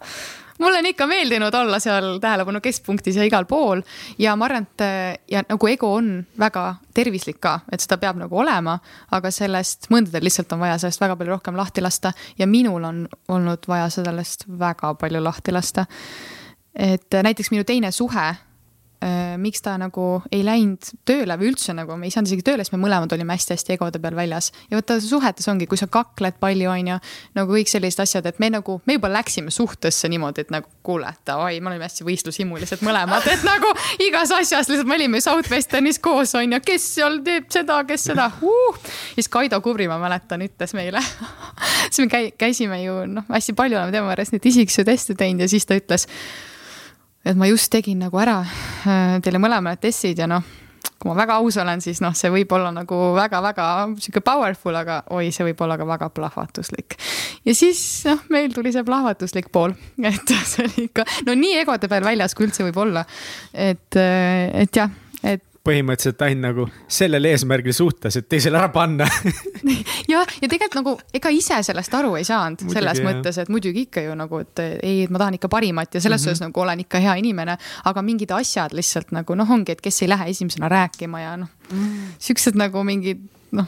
[0.59, 3.81] mulle on ikka meeldinud olla seal tähelepanu keskpunktis ja igal pool
[4.19, 8.39] ja ma arvan, et ja nagu ego on väga tervislik ka, et seda peab nagu
[8.39, 8.77] olema,
[9.11, 13.03] aga sellest mõndadel lihtsalt on vaja sellest väga palju rohkem lahti lasta ja minul on
[13.27, 15.85] olnud vaja sellest väga palju lahti lasta.
[16.75, 18.27] Et näiteks minu teine suhe,
[19.37, 22.73] miks ta nagu ei läinud tööle või üldse nagu me ei saanud isegi tööle, sest
[22.73, 26.69] me mõlemad olime hästi-hästi egode peal väljas ja vaata suhetes ongi, kui sa kakled palju,
[26.71, 26.95] onju,
[27.37, 31.11] nagu kõik sellised asjad, et me nagu, me juba läksime suhtesse niimoodi, et nagu kuule,
[31.27, 33.73] davai, me olime hästi võistlushimulised mõlemad, et nagu
[34.07, 38.81] igas asjas lihtsalt me olime Southwesternis koos, onju, kes seal teeb seda, kes seda uh!.
[39.13, 41.03] siis Kaido Kubri, ma mäletan, ütles meile
[41.91, 45.45] siis me käi-, käisime ju noh, hästi palju oleme tema juures neid isiksuse teste teinud
[45.45, 46.09] ja siis ta ütles
[47.25, 50.45] et ma just tegin nagu ära äh, teile mõlemale testid ja noh,
[50.95, 53.67] kui ma väga aus olen, siis noh, see võib olla nagu väga-väga
[54.01, 56.97] sihuke powerful, aga oi, see võib olla ka väga plahvatuslik.
[57.45, 57.79] ja siis
[58.09, 59.75] noh, meil tuli see plahvatuslik pool,
[60.11, 63.05] et see oli ikka no nii egode peal väljas, kui üldse võib olla.
[63.53, 64.93] et, et jah,
[65.65, 69.07] põhimõtteliselt ainult nagu sellel eesmärgil suhtes, et teisele ära panna.
[70.13, 73.07] jah, ja tegelikult nagu ega ise sellest aru ei saanud, Muidugi, selles jah.
[73.09, 76.23] mõttes, et muidugi ikka ju nagu, et ei, et ma tahan ikka parimat ja selles
[76.23, 76.53] suhtes mm -hmm.
[76.53, 80.09] nagu olen ikka hea inimene, aga mingid asjad lihtsalt nagu noh, ongi, et kes ei
[80.09, 83.21] lähe esimesena rääkima ja noh mm., siuksed nagu mingid
[83.51, 83.67] noh,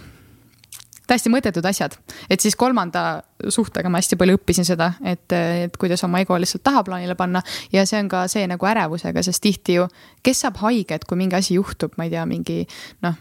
[1.07, 1.95] täiesti mõttetud asjad,
[2.29, 3.21] et siis kolmanda
[3.53, 7.41] suhtega ma hästi palju õppisin seda, et, et kuidas oma ego lihtsalt tahaplaanile panna.
[7.73, 9.87] Ja see on ka see nagu ärevusega, sest tihti ju,
[10.23, 12.63] kes saab haiget, kui mingi asi juhtub, ma ei tea, mingi
[13.05, 13.15] noh,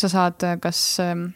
[0.00, 1.30] sa saad kas ähm,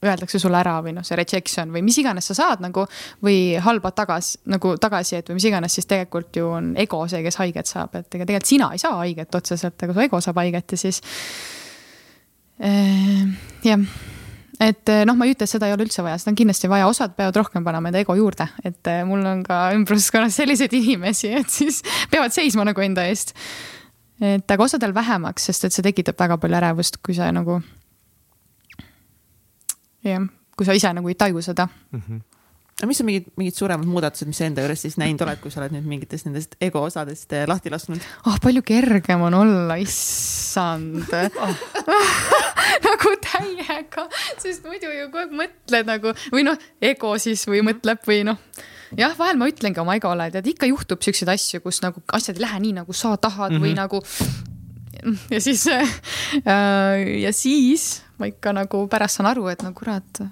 [0.00, 2.86] öeldakse sulle ära või noh, see rejection või mis iganes sa saad nagu
[3.24, 7.40] või halba tagasi nagu tagasisidet või mis iganes, siis tegelikult ju on ego see, kes
[7.42, 10.76] haiget saab, et ega tegelikult sina ei saa haiget otseselt, aga su ego saab haiget
[10.76, 11.02] ja siis
[12.64, 13.28] äh,
[13.66, 13.84] jah
[14.60, 16.88] et noh, ma ei ütle, et seda ei ole üldse vaja, seda on kindlasti vaja,
[16.90, 21.32] osad peavad rohkem panema enda ego juurde, et eh, mul on ka ümbruskonnas selliseid inimesi,
[21.40, 21.80] et siis
[22.12, 23.34] peavad seisma nagu enda eest.
[24.20, 27.60] et aga osadel vähemaks, sest et see tekitab väga palju ärevust, kui sa nagu.
[30.04, 31.68] jah, kui sa ise nagu ei taju seda.
[31.96, 35.52] aga mis on mingid, mingid suuremad muudatused, mis sa enda juures siis näinud oled, kui
[35.52, 38.04] sa oled nüüd mingitest nendest ego osadest eh, lahti lasknud?
[38.28, 41.08] oh, palju kergem on olla, issand
[43.10, 44.06] nagu täiega,
[44.38, 48.38] sest muidu ju kogu aeg mõtled nagu või noh, ego siis või mõtleb või noh
[48.98, 52.46] jah, vahel ma ütlengi oma egole, tead ikka juhtub siukseid asju, kus nagu asjad ei
[52.46, 53.66] lähe nii, nagu sa tahad mm -hmm.
[53.66, 54.02] või nagu.
[55.34, 60.22] ja siis äh, ja siis ma ikka nagu pärast saan aru, et no kurat,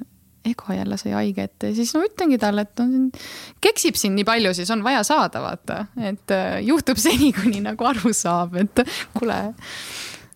[0.44, 3.10] ego jälle sai haiget ja siis no ütlengi talle, et no
[3.60, 7.84] keksib siin nii palju, siis on vaja saada, vaata, et äh, juhtub seni, kuni nagu
[7.84, 8.84] aru saab, et
[9.18, 9.54] kuule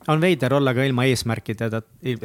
[0.08, 1.82] on veider olla ka ilma eesmärkideta,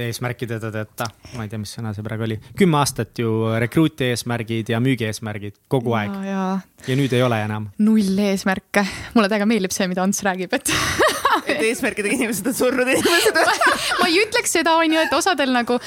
[0.08, 2.40] eesmärkideta, ma ei tea, mis sõna see praegu oli.
[2.58, 6.16] kümme aastat ju rekruuti eesmärgid ja müügi eesmärgid kogu aeg.
[6.26, 7.70] Ja, ja ja nüüd ei ole enam.
[7.84, 8.86] null eesmärke,
[9.16, 10.72] mulle täiega meeldib see, mida Ants räägib, et
[11.52, 13.42] et eesmärkidega inimesed on surnud inimesed
[14.02, 15.80] ma ei ütleks seda, on ju, et osadel nagu,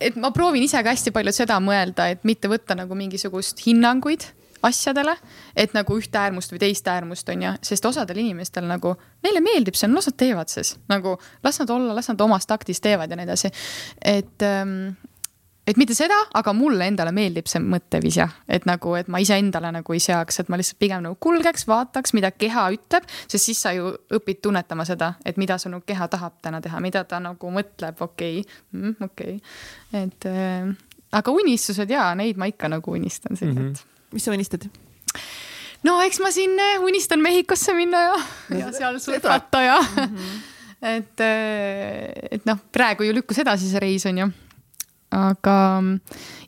[0.00, 4.30] et ma proovin ise ka hästi palju seda mõelda, et mitte võtta nagu mingisugust hinnanguid
[4.62, 5.16] asjadele,
[5.56, 9.78] et nagu ühte äärmust või teist äärmust on ju, sest osadel inimestel nagu neile meeldib
[9.78, 13.18] see, las nad teevad siis nagu las nad olla, las nad omas taktis teevad ja
[13.18, 13.52] nii edasi.
[14.04, 14.92] et ähm,
[15.70, 19.70] et mitte seda, aga mulle endale meeldib see mõtteviis jah, et nagu, et ma iseendale
[19.76, 23.60] nagu ei seaks, et ma lihtsalt pigem nagu kulgeks, vaataks, mida keha ütleb, sest siis
[23.66, 27.20] sa ju õpid tunnetama seda, et mida su nagu keha tahab täna teha, mida ta
[27.22, 30.72] nagu mõtleb, okei okay., okei okay., et äh,
[31.20, 33.86] aga unistused ja neid ma ikka nagu unistan siin mm, -hmm.
[34.12, 34.68] Mis sa unistad?
[35.86, 38.20] no eks ma siin äh, unistan Mehhikosse minna ja,
[38.58, 40.16] ja seal surfata ja mm.
[40.16, 40.38] -hmm.
[40.82, 41.26] et,
[42.30, 44.30] et noh, praegu ju lükkus edasi see reis on ju.
[45.10, 45.82] aga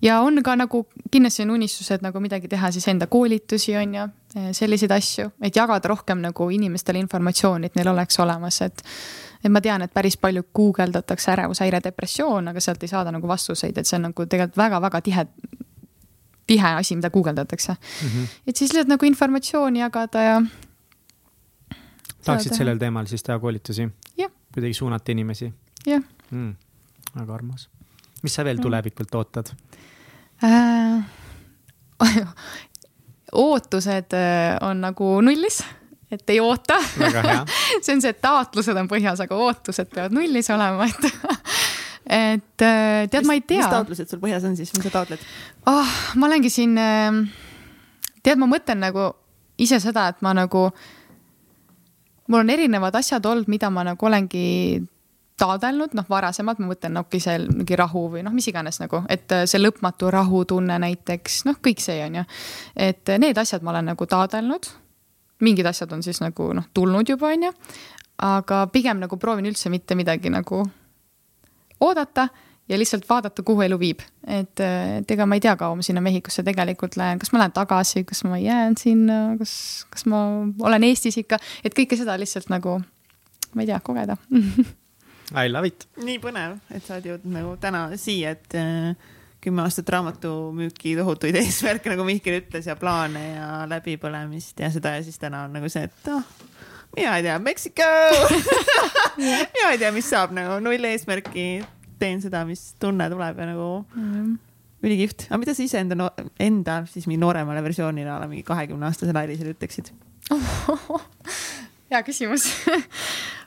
[0.03, 4.07] ja on ka nagu kindlasti on unistused nagu midagi teha siis enda koolitusi on ju,
[4.53, 8.83] selliseid asju, et jagada rohkem nagu inimestele informatsiooni, et neil oleks olemas, et
[9.45, 13.79] et ma tean, et päris palju guugeldatakse ärevushäire depressioon, aga sealt ei saada nagu vastuseid,
[13.79, 15.27] et see on nagu tegelikult väga-väga tihe,
[16.53, 18.09] tihe asi, mida guugeldatakse mm.
[18.09, 18.37] -hmm.
[18.47, 20.43] et siis lihtsalt nagu informatsiooni jagada ja.
[22.25, 23.89] tahaksid sellel teemal siis teha koolitusi?
[24.53, 25.53] kuidagi suunata inimesi?
[25.87, 26.55] jah mm,.
[27.17, 27.69] väga armas.
[28.23, 28.63] mis sa veel mm.
[28.63, 29.55] tulevikult ootad
[30.45, 31.05] äh,?
[33.33, 35.63] ootused äh, on nagu nullis
[36.13, 36.77] et ei oota
[37.83, 41.05] see on see, et taotlused on põhjas, aga ootused peavad nullis olema, et
[42.07, 43.63] et äh, tead, ma ei tea.
[43.63, 45.23] mis taotlused sul põhjas on siis, mis sa taotled
[45.71, 45.93] oh,?
[46.19, 47.25] ma olengi siin, ähm,
[48.23, 49.13] tead, ma mõtlen nagu
[49.63, 50.69] ise seda, et ma nagu,
[52.27, 54.83] mul on erinevad asjad olnud, mida ma nagu olengi
[55.43, 59.31] taodelnud, noh, varasemalt ma mõtlen, okay,, see mingi rahu või noh, mis iganes nagu, et
[59.35, 62.29] äh, see lõpmatu rahutunne näiteks, noh, kõik see on ju.
[62.91, 64.73] et need asjad ma olen nagu taodelnud
[65.43, 67.53] mingid asjad on siis nagu noh, tulnud juba, on ju.
[68.23, 70.63] aga pigem nagu proovin üldse mitte midagi nagu
[71.83, 72.29] oodata
[72.69, 74.03] ja lihtsalt vaadata, kuhu elu viib.
[74.27, 74.61] et,
[74.99, 78.05] et ega ma ei tea, kaua ma sinna Mehhikosse tegelikult lähen, kas ma lähen tagasi,
[78.09, 79.55] kas ma jään sinna, kas,
[79.91, 80.23] kas ma
[80.63, 82.79] olen Eestis ikka, et kõike seda lihtsalt nagu,
[83.55, 84.17] ma ei tea, kogeda.
[85.43, 85.89] I love it.
[86.05, 91.39] nii põnev, et sa oled jõudnud nagu täna siia, et äh, kümme aastat raamatumüüki, tohutuid
[91.43, 95.73] eesmärke, nagu Mihkel ütles ja plaane ja läbipõlemist ja seda ja siis täna on nagu
[95.73, 96.25] see, et noh,
[96.97, 97.89] mina ei tea, Meksiko!
[99.19, 101.47] Mina ei tea, mis saab nagu null eesmärki,
[102.01, 104.31] teen seda, mis tunne tuleb ja nagu mm.
[104.85, 105.27] ülikihvt.
[105.29, 106.09] aga mida sa ise enda no,,
[106.41, 109.93] enda siis mingi nooremale versioonile, mingi kahekümne aastasele Airisele ütleksid?
[111.93, 112.47] Hea küsimus.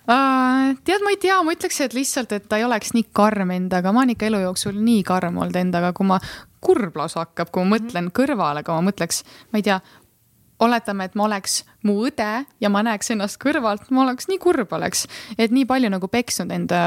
[0.06, 3.56] Uh, tead, ma ei tea, ma ütleks, et lihtsalt, et ta ei oleks nii karm
[3.56, 6.20] endaga, ma olen ikka elu jooksul nii karm olnud endaga, kui ma
[6.66, 9.80] kurb lausa hakkab, kui ma mõtlen kõrvale, kui ma mõtleks, ma ei tea,
[10.60, 12.30] oletame, et ma oleks mu õde
[12.62, 15.06] ja ma näeks ennast kõrvalt, ma oleks nii kurb oleks,
[15.38, 16.80] et nii palju nagu peksnud enda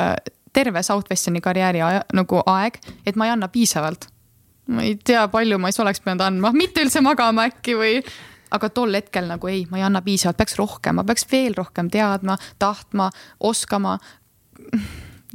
[0.57, 4.09] terve Southwesterni karjääri aja, nagu aeg, et ma ei anna piisavalt.
[4.69, 8.01] ma ei tea, palju ma siis oleks pidanud andma, mitte üldse magama äkki või
[8.53, 11.89] aga tol hetkel nagu ei, ma ei anna piisavalt, peaks rohkem, ma peaks veel rohkem
[11.93, 13.11] teadma, tahtma,
[13.45, 13.99] oskama.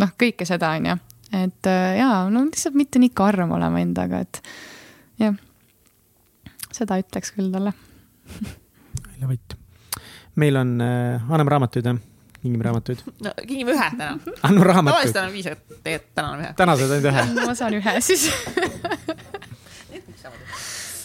[0.01, 0.99] noh, kõike seda, on ju,
[1.45, 4.41] et äh, ja no lihtsalt mitte nii karm olema endaga, et
[5.21, 5.37] jah.
[6.73, 7.73] seda ütleks küll talle
[9.13, 9.57] Helja Võit.
[10.35, 12.01] meil on äh,, anname raamatuid jah?
[12.43, 13.03] kingime raamatuid?
[13.23, 14.17] no kingime ühe täna.
[14.41, 14.95] anna raamatuid.
[14.95, 16.53] tavaliselt annan viis, aga tegelikult täna on ühe.
[16.59, 18.27] täna saad ainult ühe ma saan ühe siis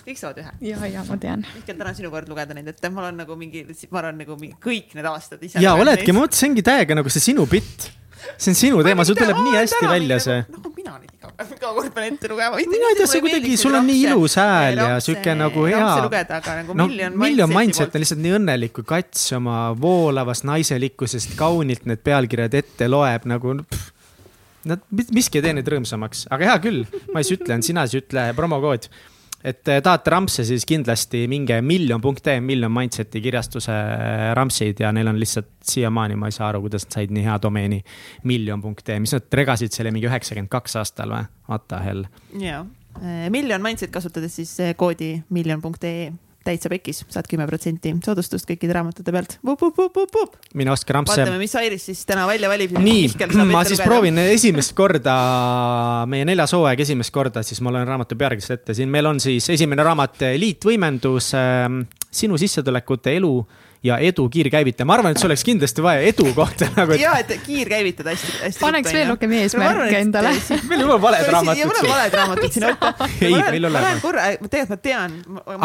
[0.08, 0.52] kõik saavad ühe.
[0.70, 1.44] ja, ja ma tean.
[1.54, 4.38] Mihkel, täna on sinu kord lugeda neid ette, mul on nagu mingi, ma arvan nagu
[4.40, 5.60] mingi kõik need aastad ise.
[5.62, 7.90] ja oledki, ma mõtlesingi täiega nagu see sinu bitt.
[8.36, 10.38] See on sinu teema, sul tuleb nii hästi välja see.
[10.52, 12.62] nagu mina nüüd iga, iga kord pean ette lugema.
[12.74, 15.90] mina ei tea, sa kuidagi, sul on nii ilus hääl ja sihuke nagu hea.
[16.62, 22.02] Nagu no miljon mindset on lihtsalt nii õnnelik, kui kats oma voolavast naiselikkusest kaunilt need
[22.06, 23.60] pealkirjad ette loeb nagu.
[24.68, 26.82] Nad, miski ei tee neid rõõmsamaks, aga hea küll,
[27.14, 28.90] ma siis ütlen, sina siis ütle promokood
[29.44, 35.10] et eh, tahate rampse, siis kindlasti minge miljon.ee, miljon Mindset'i kirjastuse eh, rampsid ja neil
[35.12, 37.82] on lihtsalt siiamaani, ma ei saa aru, kuidas nad said nii hea domeeni
[38.28, 41.28] miljon.ee, mis nad regasid selle mingi üheksakümmend kaks aastal või?
[41.48, 42.08] What the hell?
[42.42, 42.64] jaa,
[43.02, 46.10] eh, miljon Mindset kasutades siis koodi miljon.ee
[46.48, 49.38] täitsa pekis, saad kümme protsenti soodustust kõikide raamatute pealt.
[50.58, 51.16] mine ostke rampse.
[51.16, 52.74] vaatame, mis Airis siis täna välja valib.
[52.78, 53.06] nii,
[53.44, 53.88] ma siis lugeda.
[53.88, 55.14] proovin esimest korda,
[56.10, 59.48] meie neljas hooaeg esimest korda, siis ma loen raamatu pealkirjast ette, siin meil on siis
[59.54, 61.66] esimene raamat Eliitvõimendus äh,,
[62.10, 63.32] sinu sissetulekute elu
[63.84, 67.02] ja edu kiirkäivitaja, ma arvan, et sul oleks kindlasti vaja edu kohta nagu et....
[67.02, 68.62] ja, et kiirkäivitada hästi, hästi.
[68.62, 70.32] paneks veel rohkem eesmärke endale.
[70.70, 71.70] meil on valed raamatud.
[71.70, 72.92] mul on valed raamatud siin oota.
[73.28, 73.76] ei, meil on.
[73.76, 75.16] ma loen korra, tegelikult ma tean.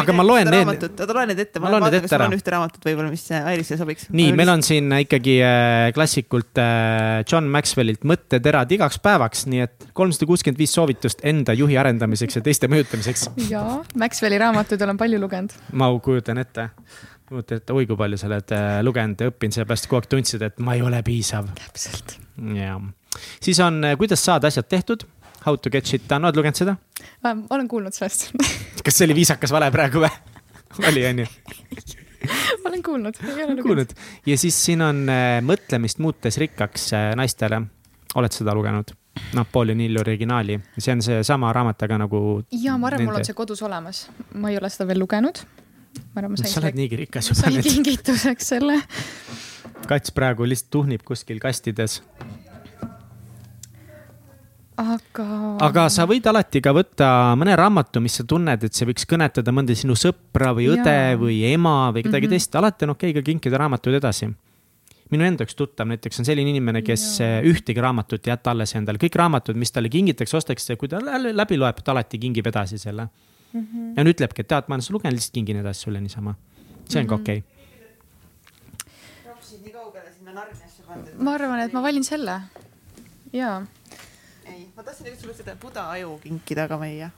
[0.03, 0.85] aga ma loen need.
[0.89, 4.09] oota, loen need ette, ma vaatan, kas mul on ühte raamatut võib-olla, mis Airisele sobiks.
[4.13, 9.89] nii, meil on siin ikkagi äh, klassikult äh, John Maxwellilt mõtteterad igaks päevaks, nii et
[9.97, 13.31] kolmsada kuuskümmend viis soovitust enda juhi arendamiseks ja teiste mõjutamiseks.
[13.49, 15.57] jaa, Maxwelli raamatuid olen palju lugenud.
[15.73, 16.69] ma kujutan ette
[17.33, 20.45] kujuta ette, oi kui palju sa oled äh, lugenud ja õppinud, sellepärast kogu aeg tundsid,
[20.45, 21.49] et ma ei ole piisav.
[21.57, 22.17] täpselt.
[22.57, 22.79] jah,
[23.41, 25.07] siis on, äh, kuidas saada asjad tehtud.
[25.43, 26.77] How to get shit done, oled lugenud seda?
[27.23, 28.29] olen kuulnud sellest
[28.85, 30.11] kas see oli viisakas vale praegu või?
[30.89, 31.25] oli, on ju?
[32.69, 33.91] olen kuulnud, ei ole lugenud.
[34.29, 37.63] ja siis siin on äh, Mõtlemist muutes rikkaks naistele.
[38.15, 38.95] oled seda lugenud?
[39.37, 42.21] Napoleon Hill originaali, see on seesama raamat, aga nagu.
[42.63, 45.43] ja ma arvan, mul on see kodus olemas, ma ei ole seda veel lugenud
[46.13, 46.53] ma arvan, ma sain.
[46.53, 47.41] sa oled niigi rikas juba.
[47.41, 48.77] sain kingituseks selle.
[49.89, 52.01] kats praegu lihtsalt tuhnib kuskil kastides.
[54.77, 55.27] aga.
[55.69, 57.09] aga sa võid alati ka võtta
[57.39, 61.19] mõne raamatu, mis sa tunned, et see võiks kõnetada mõnda sinu sõpra või õde Jaa.
[61.19, 62.31] või ema või kedagi mm.
[62.31, 62.45] -hmm.
[62.45, 64.29] teist, alati on okei okay ka kinkida raamatuid edasi.
[65.13, 67.35] minu enda üks tuttav näiteks on selline inimene, kes Jaa.
[67.39, 67.43] Jaa.
[67.49, 71.33] ühtegi raamatut ei jäta alles endale, kõik raamatud, mis talle kingitakse, ostetakse, kui ta lä-
[71.33, 73.09] läbi loeb, ta alati kingib edasi selle
[73.53, 73.61] mm.
[73.61, 73.93] -hmm.
[73.97, 76.35] ja nüüd ütlebki, et tead, ma olen lugenud, lihtsalt kingin edasi sulle niisama.
[76.89, 77.53] see on ka okei okay..
[79.63, 81.13] nii kaugele sinna Narniasse pandud?
[81.17, 82.41] ma arvan, et ma valin selle.
[83.33, 83.57] jaa.
[84.45, 87.11] ei, ma tahtsin tegelikult sulle seda Buda aju kinkida ka meie.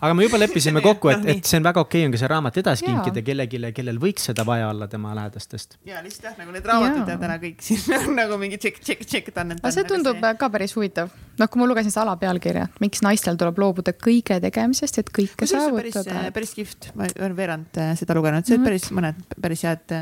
[0.00, 2.30] Aga me juba leppisime kokku, et et see on väga okei okay, on ka see
[2.32, 5.78] raamat edasi kinkida kellelegi, kellel võiks seda vaja olla tema lähedastest.
[5.88, 9.06] ja lihtsalt jah, nagu need raamatud ja täna kõik siin on nagu mingi tšekk, tšekk,
[9.06, 9.62] tšekk, ta on need.
[9.62, 11.12] aga see tundub ka päris huvitav.
[11.40, 15.48] noh, kui ma lugesin seda alapealkirja, et miks naistel tuleb loobuda kõige tegemisest, et kõike
[15.50, 16.26] saavutada.
[16.34, 19.96] päris kihvt, ma olen veerand äh, seda lugenud, see olid päris mõned päris head,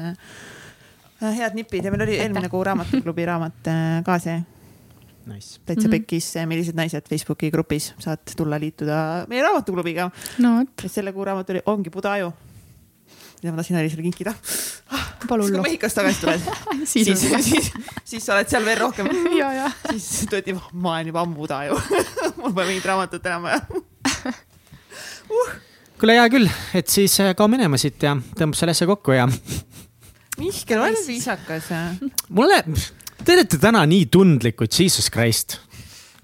[1.25, 4.43] head nipid ja meil oli eelmine kuu raamatuklubi raamat äh, ka see
[5.27, 5.59] Nice.
[5.65, 5.91] täitsa Mhm.
[5.97, 10.11] pekkis, millised naised Facebooki grupis saad tulla liituda meie raamatuklubiga.
[10.45, 12.33] no selle kuu raamat oli, ongi Buda aju.
[13.43, 14.35] mida ma tahtsin Airisele kinkida.
[15.29, 15.63] pole siis kui.
[15.63, 16.41] Mehhikost tagasi tuled,
[16.93, 17.73] siis siis, on siis,
[18.05, 19.09] siis sa oled seal veel rohkem.
[19.41, 19.71] ja, ja.
[19.91, 21.81] siis ütleb, ma olen juba ammu Buda aju.
[22.37, 23.61] mul pole mingit raamatut enam vaja.
[26.01, 29.25] kuule, hea küll, et siis äh, kao minema siit ja tõmbab selle asja kokku ja
[30.35, 31.69] Mihkel, ole nüüd viisakas.
[32.35, 32.57] mulle,
[33.25, 35.59] te olete täna nii tundlikud, Jesus Christ.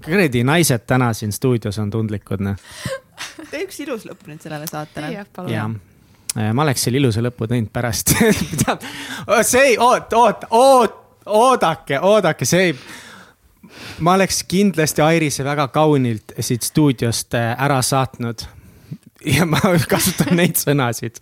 [0.05, 2.57] kuradi naised täna siin stuudios on tundlikud, noh.
[3.51, 5.13] tee üks ilus lõpp nüüd sellele saatele.
[5.13, 5.77] jah, ja palun.
[6.37, 8.15] äh, ma oleks selle ilusa lõpu teinud pärast.
[9.51, 12.79] see ei, oot, oot, oot, oodake, oodake, see ei.
[14.01, 18.47] ma oleks kindlasti Airise väga kaunilt siit stuudiost äh, ära saatnud.
[19.25, 19.61] ja ma
[19.93, 21.21] kasutan neid sõnasid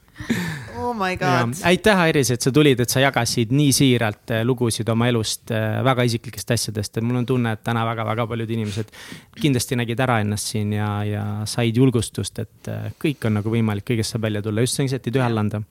[0.89, 1.60] oh my Ja, god.
[1.69, 5.52] aitäh, Airis, et sa tulid, et sa jagasid nii siiralt äh, lugusid oma elust,
[5.85, 8.93] väga isiklikest asjadest, et mul on tunne, et täna väga-väga paljud inimesed
[9.40, 13.86] kindlasti nägid ära ennast siin ja, ja said julgustust, et äh, kõik on nagu võimalik,
[13.93, 15.62] kõigest saab välja tulla, just see, et ei tühjale anda.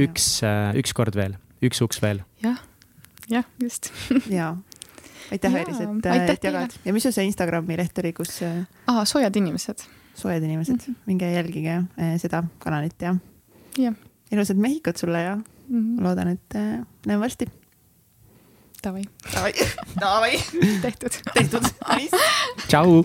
[0.00, 0.28] üks,
[0.78, 2.22] üks kord veel, üks uks veel.
[2.44, 2.60] jah,
[3.30, 3.90] jah, just.
[4.38, 4.54] ja,
[5.32, 6.06] aitäh, Airis, et,
[6.36, 6.78] et jagad.
[6.84, 9.84] ja mis sul see Instagrami leht oli, kus äh, aa, soojad inimesed.
[10.14, 10.76] soojad inimesed.
[10.76, 11.02] Mm, -hmm.
[11.06, 13.16] minge jälgige äh, seda kanalit ja
[14.32, 15.36] ilusat Mehhikot sulle ja
[15.72, 17.46] ma loodan, et äh, näeme varsti.
[18.82, 19.52] davai, Davai,
[20.00, 20.32] davai,
[20.82, 21.10] tehtud.
[21.34, 21.62] tehtud,
[22.68, 23.04] tšau.